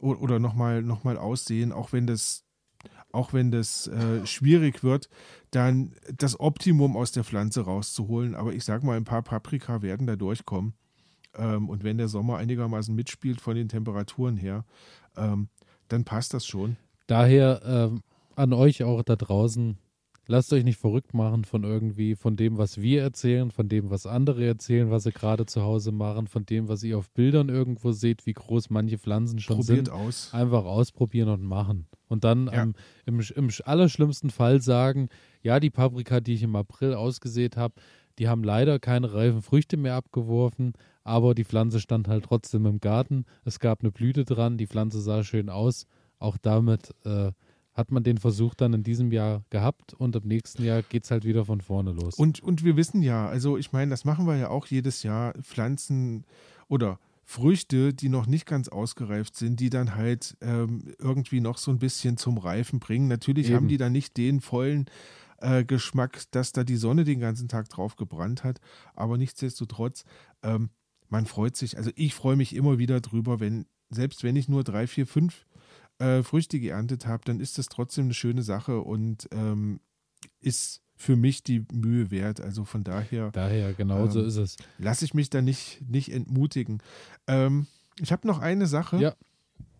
[0.01, 2.45] oder, oder noch mal, noch mal aussehen, auch wenn das,
[3.17, 5.09] auch wenn das äh, schwierig wird,
[5.51, 8.35] dann das Optimum aus der Pflanze rauszuholen.
[8.35, 10.75] Aber ich sag mal, ein paar Paprika werden da durchkommen.
[11.35, 14.65] Ähm, und wenn der Sommer einigermaßen mitspielt von den Temperaturen her,
[15.17, 15.49] ähm,
[15.89, 16.77] dann passt das schon.
[17.07, 18.03] Daher ähm,
[18.35, 19.79] an euch auch da draußen,
[20.27, 24.07] lasst euch nicht verrückt machen von irgendwie, von dem, was wir erzählen, von dem, was
[24.07, 27.93] andere erzählen, was sie gerade zu Hause machen, von dem, was ihr auf Bildern irgendwo
[27.93, 29.91] seht, wie groß manche Pflanzen schon Probiert sind.
[29.91, 30.31] aus.
[30.33, 31.87] Einfach ausprobieren und machen.
[32.09, 32.63] Und dann Ja.
[32.63, 32.75] ähm,
[33.05, 35.09] im, im allerschlimmsten Fall sagen,
[35.43, 37.75] ja, die Paprika, die ich im April ausgesät habe,
[38.19, 40.73] die haben leider keine reifen Früchte mehr abgeworfen,
[41.05, 43.27] aber die Pflanze stand halt trotzdem im Garten.
[43.45, 45.87] Es gab eine Blüte dran, die Pflanze sah schön aus.
[46.19, 47.33] Auch damit äh,
[47.77, 51.11] hat man den Versuch dann in diesem Jahr gehabt und im nächsten Jahr geht es
[51.11, 52.15] halt wieder von vorne los.
[52.15, 55.35] Und, und wir wissen ja, also ich meine, das machen wir ja auch jedes Jahr,
[55.43, 56.25] Pflanzen
[56.69, 61.71] oder Früchte, die noch nicht ganz ausgereift sind, die dann halt ähm, irgendwie noch so
[61.71, 63.09] ein bisschen zum Reifen bringen.
[63.09, 63.57] Natürlich Eben.
[63.57, 64.87] haben die dann nicht den vollen
[65.39, 68.61] äh, Geschmack, dass da die Sonne den ganzen Tag drauf gebrannt hat,
[68.95, 70.05] aber nichtsdestotrotz,
[70.43, 70.71] ähm,
[71.09, 74.65] man freut sich, also ich freue mich immer wieder drüber, wenn, selbst wenn ich nur
[74.65, 75.47] drei, vier, fünf
[75.99, 79.81] äh, Früchte geerntet habe, dann ist das trotzdem eine schöne Sache und ähm,
[80.41, 82.41] ist für mich die Mühe wert.
[82.41, 84.57] Also von daher Daher, genau so Ähm, ist es.
[84.79, 86.83] lasse ich mich da nicht, nicht entmutigen.
[87.27, 87.67] Ähm,
[88.01, 88.99] ich habe noch eine Sache.
[88.99, 89.15] Ja.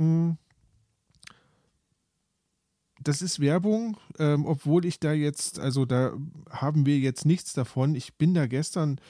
[0.03, 0.37] Mm.
[3.03, 6.15] Das ist Werbung, ähm, obwohl ich da jetzt, also da
[6.51, 7.95] haben wir jetzt nichts davon.
[7.95, 9.01] Ich bin da gestern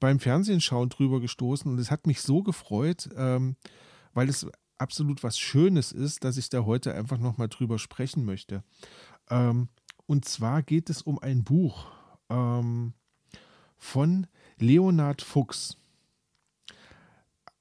[0.00, 3.56] beim Fernsehen schauen drüber gestoßen und es hat mich so gefreut, ähm,
[4.14, 4.46] weil es
[4.82, 8.64] absolut was Schönes ist, dass ich da heute einfach nochmal drüber sprechen möchte.
[9.30, 9.68] Ähm,
[10.06, 11.86] und zwar geht es um ein Buch
[12.28, 12.92] ähm,
[13.78, 14.26] von
[14.58, 15.78] Leonard Fuchs.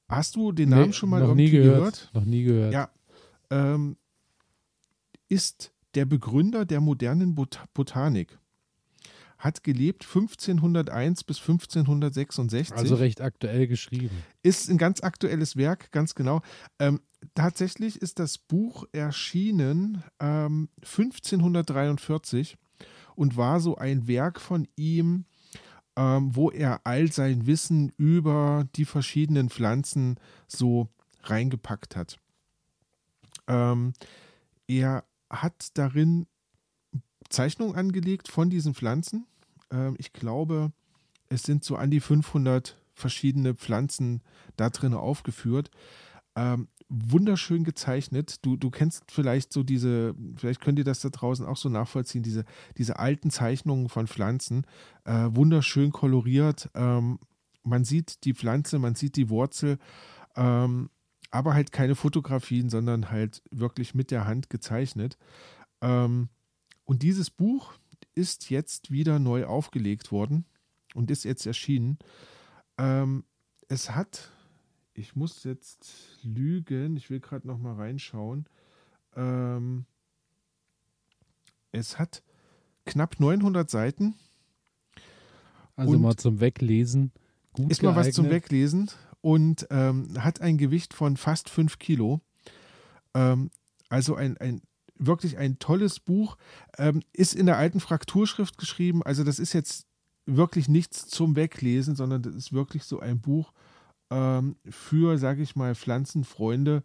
[0.10, 2.74] Hast du den Namen Nee, schon mal noch nie irgendwie gehört, Noch nie gehört.
[2.74, 2.90] Ja.
[3.50, 3.96] Ähm,
[5.30, 8.38] ist der Begründer der modernen Bot Botanik.
[9.38, 14.24] Hat gelebt 1501 bis 1566 Also recht aktuell geschrieben.
[14.44, 16.42] ist ein ganz aktuelles Werk, ganz genau.
[16.78, 17.00] Ähm,
[17.36, 22.58] tatsächlich ist das Buch erschienen ähm, 1543
[23.16, 25.26] und war so ein Werk von ihm,
[25.96, 30.88] ähm, wo er all sein Wissen über die verschiedenen Pflanzen so
[31.24, 32.18] reingepackt hat.
[33.48, 33.94] Ähm,
[34.68, 36.28] er hat darin
[37.30, 39.28] Zeichnungen angelegt von diesen Pflanzen.
[39.72, 40.72] Ähm, ich glaube,
[41.30, 44.22] es sind so an die 500 verschiedene Pflanzen
[44.58, 45.72] da drin aufgeführt.
[46.36, 48.46] Ähm, wunderschön gezeichnet.
[48.46, 52.22] Du, du kennst vielleicht so diese, vielleicht könnt ihr das da draußen auch so nachvollziehen,
[52.22, 52.44] diese,
[52.78, 54.66] diese alten Zeichnungen von Pflanzen.
[55.06, 56.70] Äh, wunderschön koloriert.
[56.76, 57.20] Ähm,
[57.64, 59.78] man sieht die Pflanze, man sieht die Wurzel,
[60.36, 60.90] ähm,
[61.30, 65.18] aber halt keine Fotografien, sondern halt wirklich mit der Hand gezeichnet.
[65.82, 66.28] Ähm,
[66.84, 67.74] und dieses Buch
[68.16, 70.46] ist jetzt wieder neu aufgelegt worden
[70.94, 72.00] und ist jetzt erschienen.
[72.78, 73.24] Ähm,
[73.70, 74.32] es hat,
[75.02, 78.46] ich muss jetzt lügen, ich will gerade noch mal reinschauen.
[79.16, 79.86] Ähm,
[81.72, 82.22] es hat
[82.86, 84.14] knapp 900 Seiten.
[85.76, 87.12] Also mal zum Weglesen.
[87.54, 88.30] Gut Ist mal was zum.
[88.30, 88.92] Weglesen
[89.22, 92.22] und ähm, hat ein Gewicht von fast 5 Kilo.
[93.16, 93.50] Ähm,
[93.90, 94.62] also ein, ein
[94.96, 96.38] wirklich ein tolles Buch.
[96.78, 99.02] Ähm, ist in der alten Frakturschrift geschrieben.
[99.02, 99.88] Also das ist jetzt
[100.28, 103.52] wirklich nichts zum Weglesen, sondern das ist wirklich so ein Buch
[104.12, 106.84] ähm, für, sage ich mal, Pflanzenfreunde,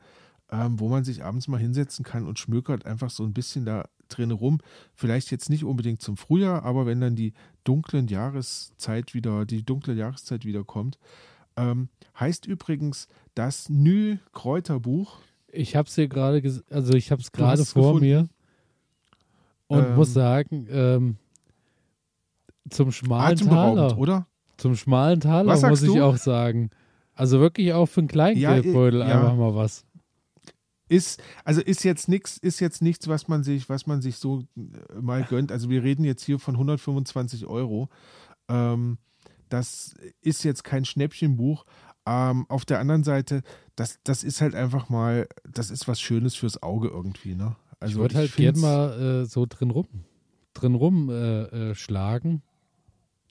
[0.50, 3.84] ähm, wo man sich abends mal hinsetzen kann und schmökert einfach so ein bisschen da
[4.08, 4.58] drin rum.
[4.94, 7.34] Vielleicht jetzt nicht unbedingt zum Frühjahr, aber wenn dann die
[7.64, 10.98] dunklen Jahreszeit wieder, die dunkle Jahreszeit wieder kommt.
[11.56, 11.88] Ähm,
[12.18, 15.18] heißt übrigens das Nü Kräuterbuch.
[15.50, 18.04] Ich habe es hier gerade, also ich habe es gerade vor gefunden?
[18.04, 18.28] mir
[19.66, 21.16] und Ähm, muss sagen, ähm,
[22.70, 24.26] zum schmalen Taler, oder?
[24.58, 26.02] zum schmalen Taler muss ich du?
[26.02, 26.70] auch sagen.
[27.16, 29.20] Also wirklich auch für einen Kleingeldbeutel Ja, ja.
[29.20, 29.84] einfach mal was.
[30.88, 34.44] Ist, also ist jetzt nichts, ist jetzt nichts, was man sich, was man sich so
[34.56, 35.50] äh, mal gönnt.
[35.50, 37.88] Also wir reden jetzt hier von 125 Euro.
[38.48, 38.98] Ähm,
[39.48, 41.64] das ist jetzt kein Schnäppchenbuch.
[42.06, 43.42] Ähm, auf der anderen Seite,
[43.74, 47.56] das, das ist halt einfach mal, das ist was Schönes fürs Auge irgendwie, ne?
[47.80, 49.88] Also ich würde halt gern find's- mal äh, so drin rum,
[50.54, 52.42] drin rum äh, äh, schlagen,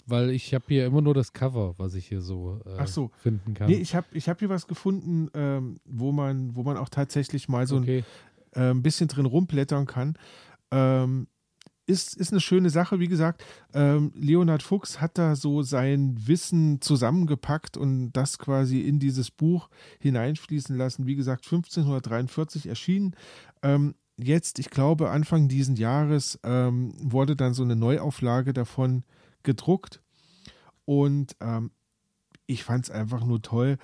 [0.06, 3.12] weil ich habe hier immer nur das Cover, was ich hier so, äh, Ach so.
[3.18, 3.68] finden kann.
[3.68, 7.50] Nee, ich habe ich hab hier was gefunden, ähm, wo, man, wo man auch tatsächlich
[7.50, 8.04] mal so ein okay.
[8.56, 10.18] äh, ein bisschen drin rumblättern kann.
[10.72, 11.28] Ähm,
[11.88, 13.44] ist, ist eine schöne Sache, wie gesagt.
[13.74, 19.70] Ähm, Leonhard Fuchs hat da so sein Wissen zusammengepackt und das quasi in dieses Buch
[20.00, 21.06] hineinfließen lassen.
[21.06, 23.16] Wie gesagt, 1543 erschienen.
[23.62, 29.04] Ähm, jetzt, ich glaube, Anfang diesen Jahres ähm, wurde dann so eine Neuauflage davon
[29.46, 30.02] gedruckt.
[30.84, 31.72] Und ähm,
[32.46, 33.78] ich fand es einfach nur toll.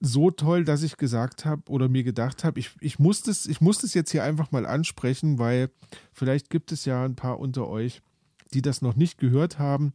[0.00, 3.60] so toll, dass ich gesagt habe oder mir gedacht habe, ich, ich, muss das, ich
[3.60, 5.70] muss das jetzt hier einfach mal ansprechen, weil
[6.12, 8.02] vielleicht gibt es ja ein paar unter euch,
[8.52, 9.94] die das noch nicht gehört haben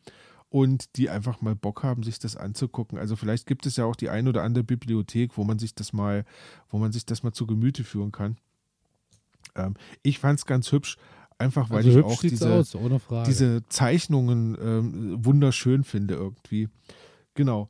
[0.50, 2.98] und die einfach mal Bock haben, sich das anzugucken.
[2.98, 5.94] Also vielleicht gibt es ja auch die ein oder andere Bibliothek, wo man sich das
[5.94, 6.26] mal,
[6.70, 8.38] wo man sich das mal zu Gemüte führen kann.
[9.56, 10.98] Ähm, ich fand es ganz hübsch,
[11.40, 12.78] einfach weil also ich auch diese, aus,
[13.26, 16.70] diese Zeichnungen ähm, wunderschön finde irgendwie.
[17.34, 17.70] Genau.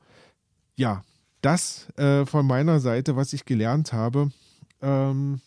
[0.76, 1.04] Ja,
[1.42, 4.32] das äh, von meiner Seite, was ich gelernt habe.
[4.82, 5.42] Ähm,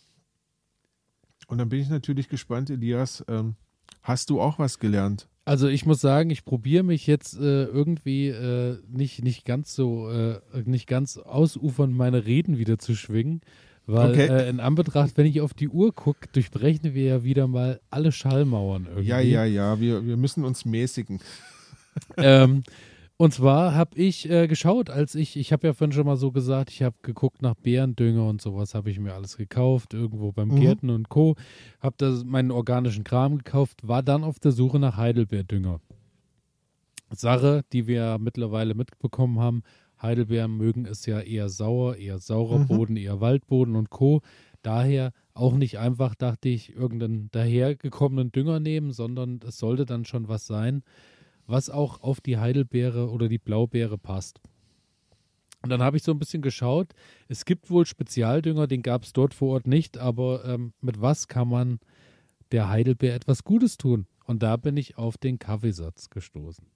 [1.49, 3.25] und dann bin ich natürlich gespannt, Elias.
[3.29, 3.57] Ähm,
[4.03, 5.29] hast du auch was gelernt?
[5.45, 10.09] Also ich muss sagen, ich probiere mich jetzt äh, irgendwie äh, nicht, nicht ganz so,
[10.09, 13.41] äh, nicht ganz ausufern, meine Reden wieder zu schwingen.
[13.87, 14.27] Weil okay.
[14.29, 18.13] Äh, in Anbetracht, wenn ich auf die Uhr gucke, durchbrechen wir ja wieder mal alle
[18.13, 19.09] Schallmauern irgendwie.
[19.09, 21.21] Ja, ja, ja, wir, wir müssen uns mäßigen.
[22.17, 22.63] ähm,
[23.17, 26.33] und zwar habe ich äh, geschaut, als ich, ich habe ja vorhin schon mal so
[26.33, 30.49] gesagt, ich habe geguckt nach Bärendünger und sowas, habe ich mir alles gekauft, irgendwo beim
[30.49, 30.61] mhm.
[30.61, 31.37] Gärten und Co.
[31.81, 35.81] Habe da meinen organischen Kram gekauft, war dann auf der Suche nach Heidelbeerdünger.
[37.15, 39.63] Sache, die wir mittlerweile mitbekommen haben,
[40.03, 42.67] Heidelbeeren mögen es ja eher sauer, eher saurer mhm.
[42.69, 44.21] Boden, eher Waldboden und Co.
[44.63, 50.29] Daher auch nicht einfach, dachte ich, irgendeinen dahergekommenen Dünger nehmen, sondern es sollte dann schon
[50.29, 50.83] was sein,
[51.47, 54.41] was auch auf die Heidelbeere oder die Blaubeere passt.
[55.63, 56.93] Und dann habe ich so ein bisschen geschaut.
[57.29, 61.29] Es gibt wohl Spezialdünger, den gab es dort vor Ort nicht, aber ähm, mit was
[61.29, 61.79] kann man
[62.51, 64.07] der Heidelbeer etwas Gutes tun?
[64.25, 66.67] Und da bin ich auf den Kaffeesatz gestoßen.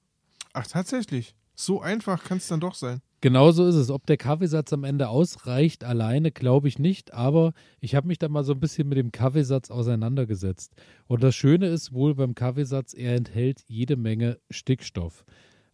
[0.53, 1.35] Ach, tatsächlich?
[1.56, 3.00] So einfach kann es dann doch sein.
[3.22, 3.90] Genauso ist es.
[3.90, 7.14] Ob der Kaffeesatz am Ende ausreicht, alleine glaube ich nicht.
[7.14, 10.74] Aber ich habe mich da mal so ein bisschen mit dem Kaffeesatz auseinandergesetzt.
[11.06, 15.24] Und das Schöne ist wohl beim Kaffeesatz, er enthält jede Menge Stickstoff.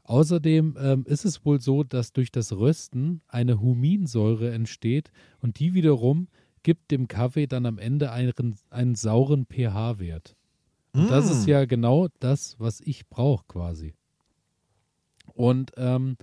[0.05, 5.11] Außerdem ähm, ist es wohl so, dass durch das Rösten eine Huminsäure entsteht
[5.41, 6.29] und die wiederum
[6.63, 10.37] gibt dem Kaffee dann am Ende einen, einen sauren pH-Wert.
[10.93, 11.09] Und mm.
[11.09, 13.95] das ist ja genau das, was ich brauche quasi.
[15.35, 16.17] Und ähm,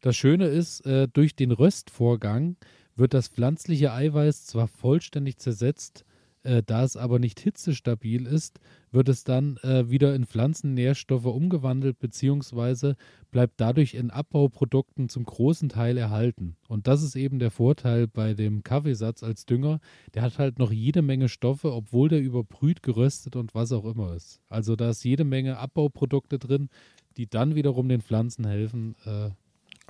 [0.00, 2.56] das Schöne ist, äh, durch den Röstvorgang
[2.96, 6.04] wird das pflanzliche Eiweiß zwar vollständig zersetzt,
[6.42, 8.60] äh, da es aber nicht hitzestabil ist,
[8.92, 12.96] wird es dann äh, wieder in Pflanzennährstoffe umgewandelt beziehungsweise
[13.30, 16.56] bleibt dadurch in Abbauprodukten zum großen Teil erhalten.
[16.66, 19.80] Und das ist eben der Vorteil bei dem Kaffeesatz als Dünger.
[20.14, 24.14] Der hat halt noch jede Menge Stoffe, obwohl der überbrüht, geröstet und was auch immer
[24.14, 24.40] ist.
[24.48, 26.70] Also da ist jede Menge Abbauprodukte drin,
[27.16, 29.30] die dann wiederum den Pflanzen helfen, äh,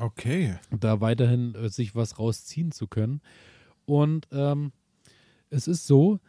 [0.01, 0.57] Okay.
[0.71, 3.21] Da weiterhin äh, sich was rausziehen zu können.
[3.85, 4.73] Und ähm,
[5.51, 6.21] es ist so,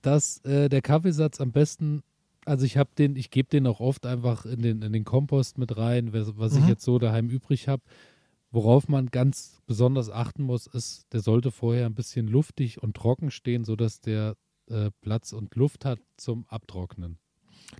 [0.00, 2.02] dass äh, der Kaffeesatz am besten,
[2.46, 5.58] also ich habe den, ich gebe den auch oft einfach in den, in den Kompost
[5.58, 6.62] mit rein, was, was mhm.
[6.62, 7.82] ich jetzt so daheim übrig habe.
[8.50, 13.30] Worauf man ganz besonders achten muss, ist, der sollte vorher ein bisschen luftig und trocken
[13.30, 14.36] stehen, sodass der
[14.68, 17.18] äh, Platz und Luft hat zum Abtrocknen.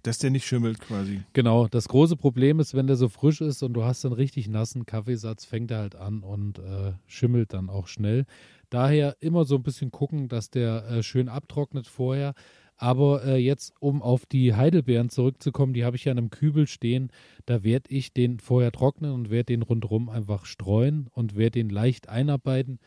[0.02, 1.22] Dass der nicht schimmelt quasi.
[1.32, 4.48] Genau, das große Problem ist, wenn der so frisch ist und du hast einen richtig
[4.48, 8.24] nassen Kaffeesatz, fängt er halt an und äh, schimmelt dann auch schnell.
[8.70, 12.34] Daher immer so ein bisschen gucken, dass der äh, schön abtrocknet vorher.
[12.76, 16.66] Aber äh, jetzt, um auf die Heidelbeeren zurückzukommen, die habe ich ja in einem Kübel
[16.66, 17.12] stehen.
[17.46, 21.68] Da werde ich den vorher trocknen und werde den rundherum einfach streuen und werde den
[21.68, 22.80] leicht einarbeiten.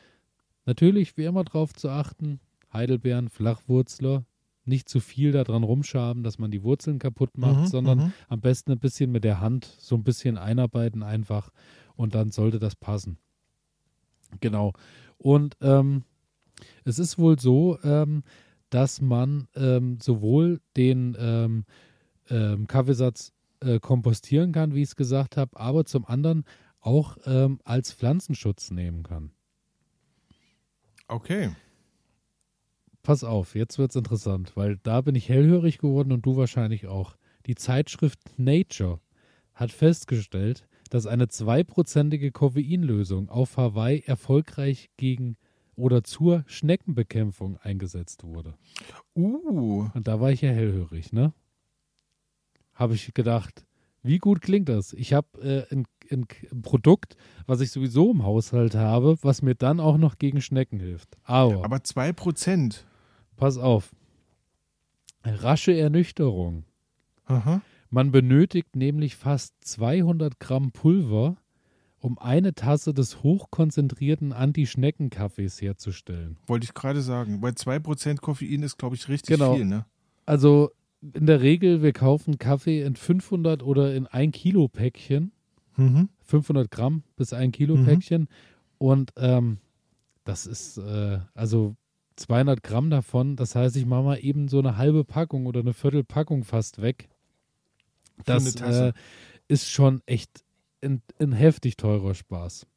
[0.66, 2.42] Natürlich, wie immer darauf zu achten,
[2.74, 4.26] Heidelbeeren, Flachwurzler,
[4.68, 8.14] nicht zu viel daran rumschaben, dass man die Wurzeln kaputt macht, mhm, sondern mhm.
[8.28, 11.52] am besten ein bisschen mit der Hand so ein bisschen einarbeiten einfach
[11.96, 13.18] und dann sollte das passen.
[14.40, 14.74] Genau.
[15.18, 16.04] Und ähm,
[16.84, 18.24] es ist wohl so, ähm,
[18.70, 21.66] dass man ähm, sowohl den ähm,
[22.30, 26.44] ähm, Kaffeesatz äh, kompostieren kann, wie ich es gesagt habe, aber zum anderen
[26.80, 29.32] auch ähm, als Pflanzenschutz nehmen kann.
[31.08, 31.52] Okay
[33.06, 36.88] pass auf, jetzt wird es interessant, weil da bin ich hellhörig geworden und du wahrscheinlich
[36.88, 37.16] auch.
[37.46, 39.00] Die Zeitschrift Nature
[39.54, 45.38] hat festgestellt, dass eine zweiprozentige Koffeinlösung auf Hawaii erfolgreich gegen
[45.76, 48.56] oder zur Schneckenbekämpfung eingesetzt wurde.
[49.16, 49.88] Uh.
[49.94, 51.34] Und da war ich ja hellhörig, ne?
[52.74, 53.66] Habe ich gedacht,
[54.02, 54.94] wie gut klingt das?
[54.94, 56.28] Ich habe äh, ein, ein,
[56.62, 61.18] Produkt, was ich sowieso im Haushalt habe, was mir dann auch noch gegen Schnecken hilft.
[61.24, 62.84] Aber, Aber 2%.
[63.36, 63.96] Pass auf.
[65.24, 66.66] Rasche Ernüchterung.
[67.26, 67.62] Aha.
[67.90, 71.38] Man benötigt nämlich fast 200 Gramm Pulver,
[72.00, 76.38] um eine Tasse des hochkonzentrierten Anti-Schnecken-Kaffees herzustellen.
[76.46, 79.56] Wollte ich gerade sagen, weil 2% Koffein ist, glaube ich, richtig genau.
[79.56, 79.66] viel.
[79.66, 79.86] Ne?
[80.26, 80.72] Also
[81.14, 85.32] in der Regel, wir kaufen Kaffee in 500 oder in 1 Kilo Päckchen.
[85.78, 86.10] Mhm.
[86.24, 87.86] 500 Gramm bis 1 Kilo mhm.
[87.86, 88.28] Päckchen.
[88.78, 89.58] Und ähm,
[90.24, 91.76] das ist, äh, also
[92.16, 95.74] 200 Gramm davon, das heißt, ich mache mal eben so eine halbe Packung oder eine
[95.74, 97.10] Viertelpackung fast weg.
[98.24, 98.94] Das äh,
[99.48, 100.44] ist schon echt
[100.82, 102.68] ein, ein, heftig teurer Spaß.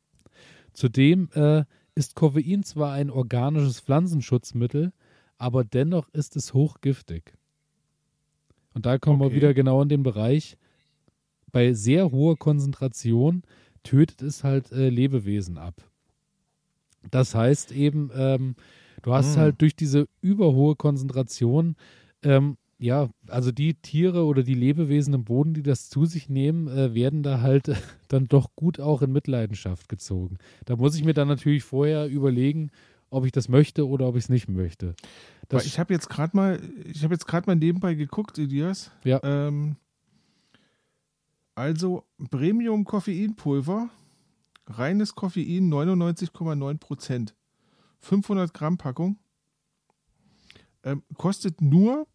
[0.72, 4.92] Zudem äh, ist Koffein zwar ein organisches Pflanzenschutzmittel,
[5.36, 7.34] aber dennoch ist es hochgiftig.
[8.74, 9.30] Und da kommen okay.
[9.30, 10.56] wir wieder genau in den Bereich,
[11.50, 13.42] bei sehr hoher Konzentration
[13.82, 15.74] tötet es halt äh, Lebewesen ab.
[17.10, 18.56] Das heißt eben, ähm,
[19.02, 19.40] du hast hm.
[19.40, 21.76] halt durch diese überhohe Konzentration,
[22.22, 26.68] ähm, ja, also die Tiere oder die Lebewesen im Boden, die das zu sich nehmen,
[26.68, 27.70] äh, werden da halt
[28.08, 30.38] dann doch gut auch in Mitleidenschaft gezogen.
[30.64, 32.70] Da muss ich mir dann natürlich vorher überlegen,
[33.10, 34.94] ob ich das möchte oder ob ich es nicht möchte.
[35.48, 38.92] Das ich habe jetzt gerade mal, ich habe jetzt gerade mal nebenbei geguckt, Elias.
[39.02, 39.20] Ja.
[39.24, 39.76] Ähm,
[41.54, 43.88] also Premium Koffeinpulver
[44.68, 47.34] Reines Koffein 99,9 Prozent.
[48.00, 49.18] 500 Gramm Packung.
[50.84, 52.06] Ähm, kostet nur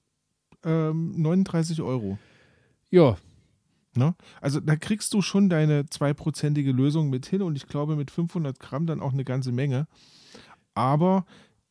[0.64, 2.18] ähm, 39 Euro.
[2.89, 3.18] Ja.
[3.95, 4.15] Ne?
[4.41, 8.60] Also da kriegst du schon deine zweiprozentige Lösung mit hin und ich glaube mit 500
[8.60, 9.88] Gramm dann auch eine ganze Menge.
[10.73, 11.26] Aber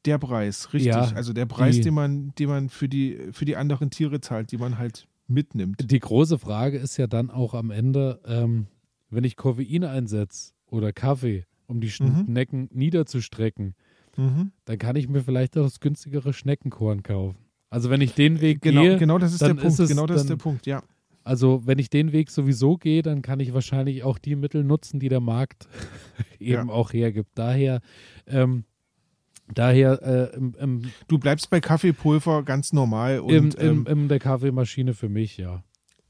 [0.05, 0.93] der Preis, richtig.
[0.93, 4.53] Ja, also der Preis, den man, den man für die, für die anderen Tiere zahlt,
[4.53, 5.91] die man halt mitnimmt.
[5.91, 8.67] Die große Frage ist ja dann auch am Ende, ähm,
[9.11, 12.25] wenn ich Koffein einsetze, oder Kaffee, um die mhm.
[12.27, 13.75] Schnecken niederzustrecken,
[14.17, 14.53] mhm.
[14.65, 17.39] dann kann ich mir vielleicht auch das günstigere Schneckenkorn kaufen.
[17.71, 19.79] Also wenn ich den Weg genau, gehe, genau das ist der Punkt.
[19.79, 20.67] Ist genau das dann, ist der Punkt.
[20.67, 20.83] Ja.
[21.25, 25.01] Also wenn ich den Weg sowieso gehe, dann kann ich wahrscheinlich auch die Mittel nutzen,
[25.01, 25.69] die der Markt
[26.39, 26.75] eben ja.
[26.75, 27.31] auch hergibt.
[27.35, 27.81] Daher
[28.27, 28.65] ähm,
[29.55, 34.19] Daher äh, im, im, Du bleibst bei Kaffeepulver ganz normal und in, in, in der
[34.19, 35.63] Kaffeemaschine für mich, ja.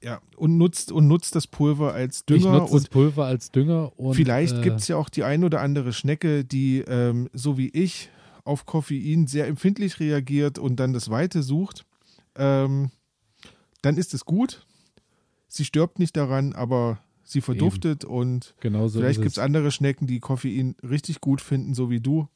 [0.03, 2.39] Ja, und nutzt, und nutzt das Pulver als Dünger.
[2.39, 3.93] Ich nutze das Pulver als Dünger.
[3.97, 7.57] Und, vielleicht äh, gibt es ja auch die ein oder andere Schnecke, die ähm, so
[7.57, 8.11] wie ich
[8.45, 11.87] auf Koffein sehr empfindlich reagiert und dann das Weite sucht.
[12.35, 12.91] Ähm,
[13.83, 14.67] dann ist es gut.
[15.49, 18.13] Sie stirbt nicht daran, aber sie verduftet Eben.
[18.13, 22.01] und genau so vielleicht gibt es andere Schnecken, die Koffein richtig gut finden, so wie
[22.01, 22.29] du.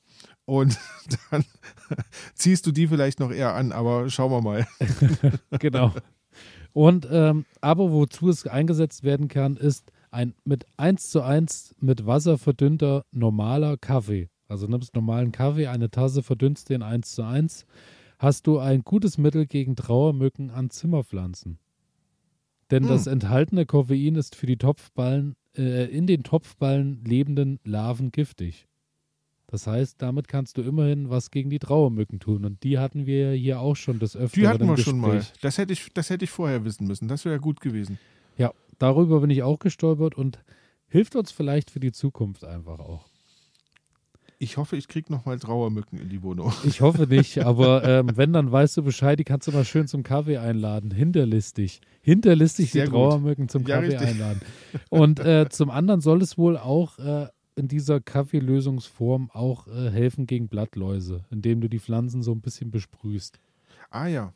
[0.44, 0.78] Und
[1.30, 1.44] dann
[2.34, 4.66] ziehst du die vielleicht noch eher an, aber schauen wir mal.
[5.59, 5.93] genau.
[6.77, 12.05] Und ähm, aber wozu es eingesetzt werden kann, ist ein mit 1 zu 1 mit
[12.05, 14.28] Wasser verdünnter normaler Kaffee.
[14.47, 17.65] Also nimmst normalen Kaffee, eine Tasse, verdünnst den 1 zu 1,
[18.19, 21.59] hast du ein gutes Mittel gegen Trauermücken an Zimmerpflanzen.
[22.70, 22.90] Denn hm.
[22.90, 28.66] das enthaltene Koffein ist für die Topfballen, äh, in den Topfballen lebenden Larven giftig.
[29.48, 32.44] Das heißt, damit kannst du immerhin was gegen die Trauermücken tun.
[32.44, 35.24] Und die hatten wir hier auch schon das Öfteren Die hatten wir schon mal.
[35.40, 37.06] Das hätte, ich, das hätte ich vorher wissen müssen.
[37.06, 37.98] Das wäre gut gewesen.
[38.36, 40.40] Ja, darüber bin ich auch gestolpert und
[40.89, 43.06] hilft uns vielleicht für die Zukunft einfach auch.
[44.39, 46.52] Ich hoffe, ich kriege nochmal Trauermücken in die Wohnung.
[46.64, 49.86] Ich hoffe nicht, aber ähm, wenn, dann weißt du Bescheid, die kannst du mal schön
[49.86, 50.90] zum Kaffee einladen.
[50.90, 51.81] Hinterlistig.
[52.02, 54.09] Hinterlistig Sehr die Trauermücken zum ja, Kaffee richtig.
[54.09, 54.40] einladen.
[54.90, 60.26] Und äh, zum anderen soll es wohl auch äh, in dieser Kaffeelösungsform auch äh, helfen
[60.26, 63.40] gegen Blattläuse, indem du die Pflanzen so ein bisschen besprühst.
[63.90, 64.32] Ah ja.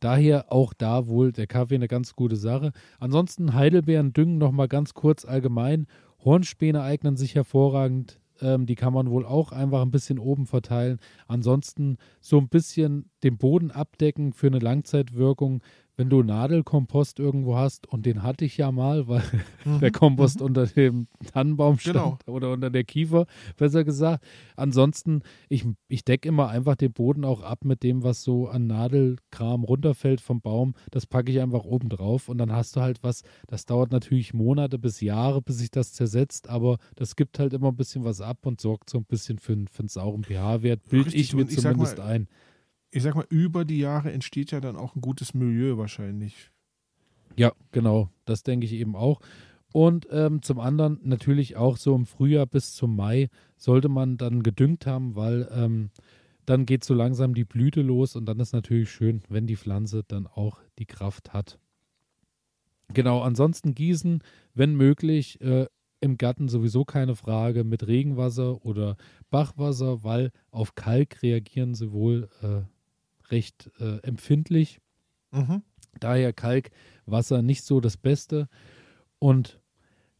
[0.00, 2.72] Daher auch da wohl der Kaffee eine ganz gute Sache.
[3.00, 5.88] Ansonsten Heidelbeeren düngen nochmal ganz kurz allgemein.
[6.24, 8.20] Hornspäne eignen sich hervorragend.
[8.40, 11.00] Ähm, die kann man wohl auch einfach ein bisschen oben verteilen.
[11.26, 15.62] Ansonsten so ein bisschen den Boden abdecken für eine Langzeitwirkung
[15.98, 19.22] wenn du Nadelkompost irgendwo hast, und den hatte ich ja mal, weil
[19.64, 19.80] mhm.
[19.80, 20.46] der Kompost mhm.
[20.46, 22.18] unter dem Tannenbaum stand genau.
[22.26, 23.26] oder unter der Kiefer,
[23.56, 24.24] besser gesagt.
[24.54, 28.68] Ansonsten, ich, ich decke immer einfach den Boden auch ab mit dem, was so an
[28.68, 30.74] Nadelkram runterfällt vom Baum.
[30.92, 34.32] Das packe ich einfach oben drauf und dann hast du halt was, das dauert natürlich
[34.32, 38.20] Monate bis Jahre, bis sich das zersetzt, aber das gibt halt immer ein bisschen was
[38.20, 41.98] ab und sorgt so ein bisschen für, für einen sauren pH-Wert, bilde ich mir zumindest
[41.98, 42.28] mal, ein
[42.90, 46.50] ich sag mal, über die Jahre entsteht ja dann auch ein gutes Milieu wahrscheinlich.
[47.36, 48.10] Ja, genau.
[48.24, 49.20] Das denke ich eben auch.
[49.72, 54.42] Und ähm, zum anderen natürlich auch so im Frühjahr bis zum Mai sollte man dann
[54.42, 55.90] gedüngt haben, weil ähm,
[56.46, 60.02] dann geht so langsam die Blüte los und dann ist natürlich schön, wenn die Pflanze
[60.08, 61.58] dann auch die Kraft hat.
[62.94, 64.22] Genau, ansonsten gießen,
[64.54, 65.66] wenn möglich, äh,
[66.00, 68.96] im Garten sowieso keine Frage mit Regenwasser oder
[69.30, 72.62] Bachwasser, weil auf Kalk reagieren sie wohl äh,
[73.30, 74.80] recht äh, empfindlich.
[75.30, 75.62] Mhm.
[76.00, 78.48] Daher Kalkwasser nicht so das Beste.
[79.18, 79.60] Und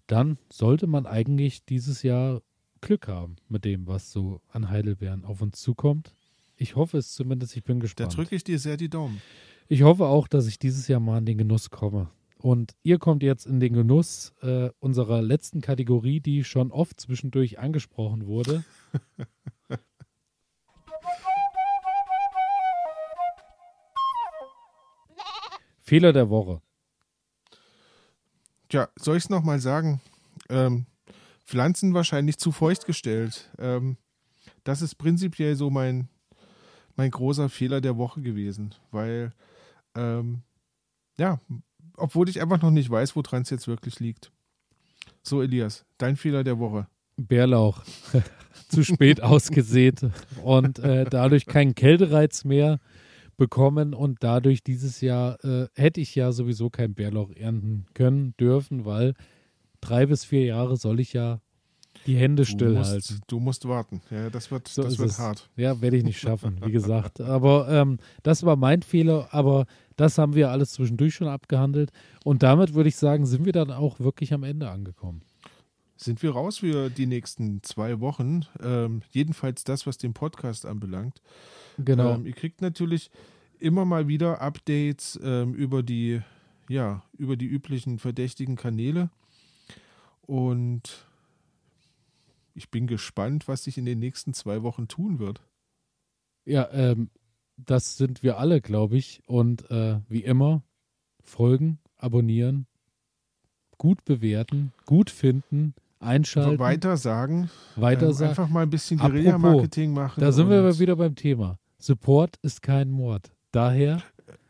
[0.07, 2.43] dann sollte man eigentlich dieses Jahr
[2.81, 6.15] Glück haben mit dem, was so an Heidelbeeren auf uns zukommt.
[6.57, 8.13] Ich hoffe es zumindest, ich bin gespannt.
[8.13, 9.21] Da drücke ich dir sehr die Daumen.
[9.69, 12.11] Ich hoffe auch, dass ich dieses Jahr mal an den Genuss komme.
[12.39, 17.59] Und ihr kommt jetzt in den Genuss äh, unserer letzten Kategorie, die schon oft zwischendurch
[17.59, 18.65] angesprochen wurde.
[25.89, 26.60] Fehler der Woche.
[28.69, 30.02] Tja, soll ich es nochmal sagen?
[30.51, 30.85] Ähm,
[31.47, 33.51] Pflanzen wahrscheinlich zu feucht gestellt.
[33.59, 33.97] Ähm,
[34.65, 36.09] das ist prinzipiell so mein,
[36.97, 39.32] mein großer Fehler der Woche gewesen, weil,
[39.94, 40.43] ähm,
[41.16, 41.40] ja,
[41.97, 44.31] obwohl ich einfach noch nicht weiß, woran es jetzt wirklich liegt.
[45.23, 46.86] So, Elias, dein Fehler der Woche.
[47.16, 47.82] Bärlauch.
[48.69, 50.02] zu spät ausgesät
[50.44, 52.78] und äh, dadurch keinen Kältereiz mehr
[53.39, 58.85] bekommen und dadurch dieses Jahr äh, hätte ich ja sowieso kein Bärlauch ernten können, dürfen,
[58.85, 59.15] weil
[59.81, 61.40] drei bis vier Jahre soll ich ja
[62.06, 63.20] die Hände stillhalten.
[63.27, 64.02] Du musst warten.
[64.10, 65.19] Ja, das wird, so das wird es.
[65.19, 65.48] hart.
[65.56, 67.20] Ja, werde ich nicht schaffen, wie gesagt.
[67.20, 69.66] Aber ähm, das war mein Fehler, aber
[69.97, 71.90] das haben wir alles zwischendurch schon abgehandelt.
[72.24, 75.23] Und damit würde ich sagen, sind wir dann auch wirklich am Ende angekommen.
[75.97, 78.43] Sind wir raus für die nächsten zwei Wochen?
[78.62, 81.20] Ähm, jedenfalls das, was den Podcast anbelangt.
[81.79, 82.15] Genau.
[82.15, 83.11] Ähm, ihr kriegt natürlich
[83.59, 86.21] immer mal wieder Updates ähm, über die,
[86.69, 89.11] ja, über die üblichen verdächtigen Kanäle.
[90.23, 91.07] Und
[92.55, 95.41] ich bin gespannt, was sich in den nächsten zwei Wochen tun wird.
[96.45, 97.11] Ja, ähm,
[97.57, 99.23] das sind wir alle, glaube ich.
[99.27, 100.63] Und äh, wie immer,
[101.23, 102.67] folgen, abonnieren,
[103.77, 106.59] gut bewerten, gut finden, einschalten.
[106.59, 107.51] Weiter sagen.
[107.77, 108.31] Weiter sagen.
[108.31, 110.21] einfach mal ein bisschen Guerilla-Marketing machen.
[110.21, 111.59] Da sind wir aber wieder beim Thema.
[111.81, 113.33] Support ist kein Mord.
[113.53, 114.03] Daher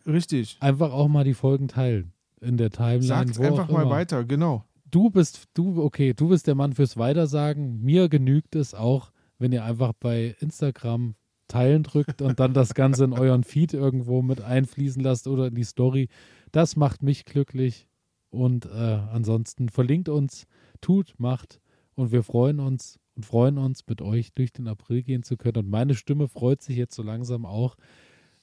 [0.06, 0.56] Richtig.
[0.60, 2.12] einfach auch mal die Folgen teilen.
[2.40, 3.02] In der Timeline.
[3.02, 4.64] Sagt einfach mal weiter, genau.
[4.90, 7.82] Du bist, du, okay, du bist der Mann fürs Weitersagen.
[7.82, 11.14] Mir genügt es auch, wenn ihr einfach bei Instagram
[11.48, 15.54] teilen drückt und dann das Ganze in euren Feed irgendwo mit einfließen lasst oder in
[15.54, 16.08] die Story.
[16.52, 17.88] Das macht mich glücklich.
[18.30, 20.46] Und äh, ansonsten verlinkt uns,
[20.80, 21.60] tut, macht
[21.94, 25.64] und wir freuen uns und freuen uns, mit euch durch den April gehen zu können.
[25.64, 27.74] Und meine Stimme freut sich jetzt so langsam auch,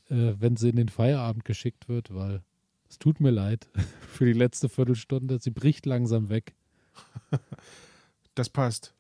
[0.10, 2.44] äh, wenn sie in den Feierabend geschickt wird, weil
[2.90, 3.70] es tut mir leid
[4.12, 5.40] für die letzte Viertelstunde.
[5.40, 6.54] Sie bricht langsam weg.
[8.38, 8.94] Das passt.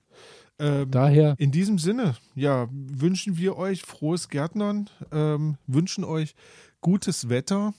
[0.59, 1.35] Ähm, Daher.
[1.37, 6.35] In diesem Sinne, ja, wünschen wir euch frohes Gärtnern, ähm, wünschen euch
[6.79, 7.73] gutes Wetter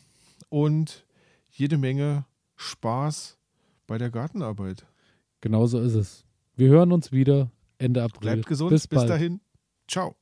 [0.50, 1.06] und
[1.48, 3.38] jede Menge Spaß
[3.86, 4.84] bei der Gartenarbeit.
[5.40, 6.26] Genauso ist es.
[6.56, 8.32] Wir hören uns wieder Ende April.
[8.32, 8.70] Bleibt gesund.
[8.70, 9.40] Bis, bis dahin.
[9.88, 10.16] Ciao.